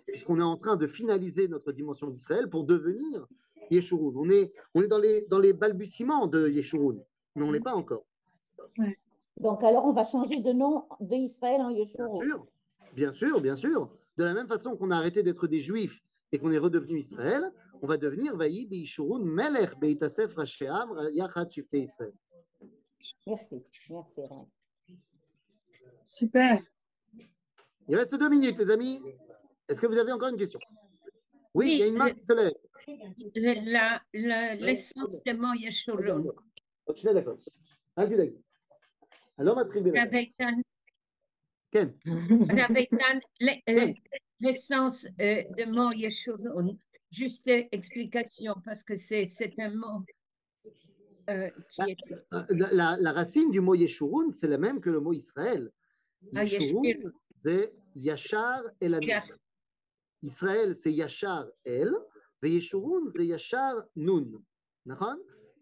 puisqu'on 0.06 0.38
est 0.38 0.42
en 0.42 0.56
train 0.56 0.76
de 0.76 0.86
finaliser 0.86 1.48
notre 1.48 1.72
dimension 1.72 2.08
d'Israël 2.08 2.48
pour 2.50 2.64
devenir 2.64 3.26
Yeshurun. 3.70 4.12
On 4.16 4.28
est, 4.28 4.52
on 4.74 4.82
est 4.82 4.88
dans, 4.88 4.98
les, 4.98 5.22
dans 5.22 5.38
les 5.38 5.52
balbutiements 5.52 6.26
de 6.26 6.48
Yeshurun, 6.48 6.98
mais 7.34 7.44
on 7.44 7.52
n'est 7.52 7.60
pas 7.60 7.74
encore. 7.74 8.04
Donc 9.38 9.64
alors 9.64 9.86
on 9.86 9.92
va 9.92 10.04
changer 10.04 10.40
de 10.40 10.52
nom 10.52 10.84
d'Israël 11.00 11.60
en 11.62 11.70
Yeshurun. 11.70 12.08
Bien 12.08 12.20
sûr, 12.20 12.46
bien 12.94 13.12
sûr, 13.12 13.40
bien 13.40 13.56
sûr. 13.56 13.90
De 14.18 14.24
la 14.24 14.34
même 14.34 14.48
façon 14.48 14.76
qu'on 14.76 14.90
a 14.90 14.96
arrêté 14.96 15.22
d'être 15.22 15.46
des 15.46 15.60
Juifs 15.60 16.02
et 16.32 16.38
qu'on 16.38 16.50
est 16.50 16.58
redevenu 16.58 17.00
Israël, 17.00 17.52
on 17.82 17.86
va 17.86 17.96
devenir 17.96 18.36
Vaï 18.36 18.66
Yeshurun 18.70 19.24
Melech 19.24 19.78
Beitasef 19.78 20.34
Rasheam 20.34 21.08
Yachat 21.12 21.50
Shifte 21.50 21.74
Israël. 21.74 22.12
Merci, 23.26 23.62
merci. 23.90 24.20
Super. 26.08 26.60
Il 27.88 27.96
reste 27.96 28.14
deux 28.14 28.28
minutes, 28.28 28.58
les 28.58 28.70
amis. 28.70 29.00
Est-ce 29.68 29.80
que 29.80 29.86
vous 29.86 29.98
avez 29.98 30.12
encore 30.12 30.28
une 30.28 30.36
question? 30.36 30.60
Oui, 31.54 31.72
il 31.72 31.78
y 31.78 31.82
a 31.82 31.86
une 31.86 31.96
main 31.96 32.10
qui 32.10 32.24
se 32.24 32.32
lève. 32.32 32.52
L'essence 34.60 35.22
de 35.22 35.32
mon 35.32 35.54
Yeshurun. 35.54 36.24
Je 36.88 36.94
suis 36.94 37.08
d'accord. 37.12 37.38
Alors, 39.38 39.56
ma 39.56 39.64
tribu. 39.64 39.92
Ken. 41.72 41.92
L'essence 44.40 45.06
euh, 45.20 45.42
de 45.58 45.64
mon 45.64 45.92
Yeshurun. 45.92 46.76
Juste 47.16 47.48
explication, 47.48 48.54
parce 48.64 48.82
que 48.82 48.94
c'est 48.94 49.26
un 49.58 49.70
mot 49.70 50.04
euh, 51.30 51.48
qui 51.70 51.78
bah, 51.78 51.88
est... 51.88 51.96
Euh, 52.34 52.42
la, 52.72 52.96
la, 52.98 53.12
racine 53.12 53.50
du 53.50 53.60
mot 53.60 53.74
Yeshurun, 53.74 54.30
c'est 54.32 54.48
la 54.48 54.58
même 54.58 54.80
que 54.80 54.90
le 54.90 55.00
mot 55.00 55.14
Israël. 55.14 55.70
Ah, 56.34 56.44
Yeshurun, 56.44 57.10
c'est 57.36 57.72
Yachar 57.94 58.62
El 58.80 59.00
Israël, 60.22 60.74
c'est 60.74 60.92
Yachar 60.92 61.46
El, 61.64 61.90
Veyeshurun, 62.42 63.08
c'est 63.14 63.26
Yachar 63.26 63.82
Nun. 63.96 64.30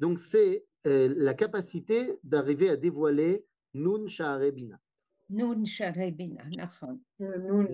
Donc, 0.00 0.18
c'est 0.18 0.64
euh, 0.86 1.14
la 1.16 1.34
capacité 1.34 2.18
d'arriver 2.24 2.68
à 2.68 2.76
dévoiler 2.76 3.46
Nun 3.74 4.08
Sha'are 4.08 4.50
Bina. 4.52 4.78
Nun 5.30 5.64
Sha'are 5.64 6.10
Bina, 6.10 6.42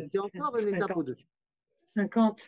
C'est 0.06 0.18
encore 0.18 0.56
une 0.58 0.68
étape 0.68 0.96
au-dessus. 0.96 1.26
50. 1.94 2.40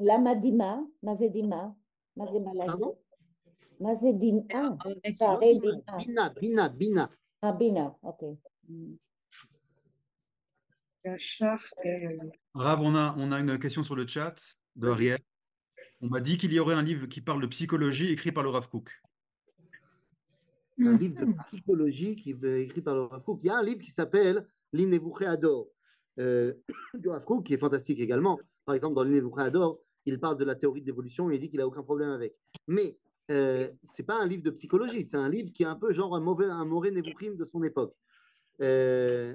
La 0.00 0.18
Madima, 0.18 0.82
Mazedima, 1.02 1.76
Mazemala. 2.16 2.76
Mazedima, 3.80 4.78
Sha'are 5.18 5.60
Bina. 5.60 5.98
Bina, 5.98 6.30
Bina, 6.30 6.68
Bina. 6.68 7.10
Ah, 7.42 7.52
Bina, 7.52 7.94
ok. 8.02 8.24
Rav, 12.54 12.80
on 12.80 12.94
a, 12.94 13.14
on 13.18 13.32
a 13.32 13.40
une 13.40 13.58
question 13.58 13.82
sur 13.82 13.94
le 13.94 14.06
chat 14.06 14.34
de 14.76 14.88
Ariel. 14.88 15.18
On 16.00 16.08
m'a 16.08 16.20
dit 16.20 16.38
qu'il 16.38 16.52
y 16.52 16.58
aurait 16.58 16.74
un 16.74 16.82
livre 16.82 17.06
qui 17.06 17.20
parle 17.20 17.42
de 17.42 17.46
psychologie 17.46 18.10
écrit 18.10 18.32
par 18.32 18.42
le 18.42 18.48
Rav 18.48 18.68
Kook. 18.70 18.90
Un 20.78 20.96
livre 20.96 21.26
de 21.26 21.32
psychologie 21.42 22.16
qui 22.16 22.30
est 22.30 22.62
écrit 22.62 22.80
par 22.80 22.94
le 22.94 23.02
Rav 23.02 23.22
Kook. 23.22 23.40
Il 23.42 23.48
y 23.48 23.50
a 23.50 23.56
un 23.56 23.62
livre 23.62 23.80
qui 23.80 23.90
s'appelle 23.90 24.46
L'Inevuchéador 24.72 25.68
euh, 26.18 26.54
du 26.94 27.10
Rav 27.10 27.24
Kook, 27.24 27.44
qui 27.44 27.52
est 27.52 27.58
fantastique 27.58 28.00
également. 28.00 28.38
Par 28.64 28.74
exemple, 28.74 28.94
dans 28.94 29.04
l'Inevuchéador, 29.04 29.78
il 30.06 30.18
parle 30.18 30.36
de 30.36 30.44
la 30.44 30.54
théorie 30.54 30.80
de 30.80 30.86
l'évolution 30.86 31.30
et 31.30 31.36
il 31.36 31.40
dit 31.40 31.48
qu'il 31.48 31.58
n'a 31.58 31.66
aucun 31.66 31.82
problème 31.82 32.10
avec. 32.10 32.34
Mais 32.66 32.98
euh, 33.30 33.68
ce 33.82 34.02
n'est 34.02 34.06
pas 34.06 34.20
un 34.20 34.26
livre 34.26 34.42
de 34.42 34.50
psychologie, 34.50 35.04
c'est 35.04 35.16
un 35.16 35.28
livre 35.28 35.52
qui 35.52 35.62
est 35.62 35.66
un 35.66 35.76
peu 35.76 35.92
genre 35.92 36.16
un 36.16 36.20
mauvais 36.20 36.46
un 36.46 36.64
Moré 36.64 36.90
de 36.90 37.44
son 37.44 37.62
époque. 37.62 37.94
Euh, 38.60 39.34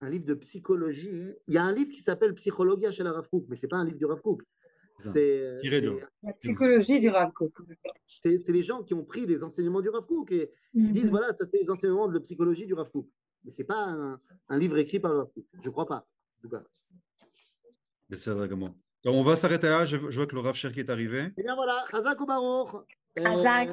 un 0.00 0.10
livre 0.10 0.24
de 0.24 0.34
psychologie. 0.34 1.32
Il 1.48 1.54
y 1.54 1.58
a 1.58 1.64
un 1.64 1.72
livre 1.72 1.90
qui 1.90 2.00
s'appelle 2.00 2.34
Psychologia 2.34 2.92
chez 2.92 3.02
la 3.02 3.12
Rav 3.12 3.28
Kook, 3.28 3.46
mais 3.48 3.56
ce 3.56 3.62
n'est 3.62 3.68
pas 3.68 3.78
un 3.78 3.84
livre 3.84 3.98
du 3.98 4.04
Rav 4.04 4.20
Kook. 4.20 4.42
C'est 4.98 5.58
la 6.22 6.32
psychologie 6.34 7.00
du 7.00 7.08
Rav 7.08 7.32
Kook. 7.32 7.52
C'est 8.06 8.48
les 8.48 8.62
gens 8.62 8.82
qui 8.82 8.94
ont 8.94 9.04
pris 9.04 9.26
des 9.26 9.42
enseignements 9.42 9.80
du 9.80 9.88
Rav 9.88 10.06
Kook 10.06 10.32
et 10.32 10.50
qui 10.72 10.92
disent 10.92 11.04
mhm. 11.04 11.10
voilà, 11.10 11.34
ça 11.34 11.46
c'est 11.50 11.58
les 11.58 11.70
enseignements 11.70 12.08
de 12.08 12.14
la 12.14 12.20
psychologie 12.20 12.66
du 12.66 12.74
Rav 12.74 12.90
Kook. 12.90 13.08
Mais 13.44 13.50
ce 13.50 13.58
n'est 13.58 13.66
pas 13.66 14.18
un, 14.48 14.58
livre 14.58 14.78
écrit 14.78 15.00
par 15.00 15.12
le 15.12 15.18
Rav 15.18 15.32
Kook. 15.32 15.44
Je 15.60 15.66
ne 15.66 15.72
crois 15.72 15.86
pas. 15.86 16.06
En 16.38 16.42
tout 16.42 16.48
cas. 16.48 16.62
Vrai, 19.06 19.16
on 19.16 19.22
va 19.22 19.36
s'arrêter 19.36 19.68
là. 19.68 19.84
Je, 19.84 19.96
vois 19.96 20.26
que 20.26 20.34
le 20.34 20.40
Rav 20.40 20.56
Cherki 20.56 20.80
est 20.80 20.90
arrivé. 20.90 21.32
Et 21.36 21.42
bien 21.42 21.54
voilà, 21.54 21.84
Chazak 21.90 22.20
ou 22.20 22.26
Baruch? 22.26 22.84
Chazak. 23.16 23.68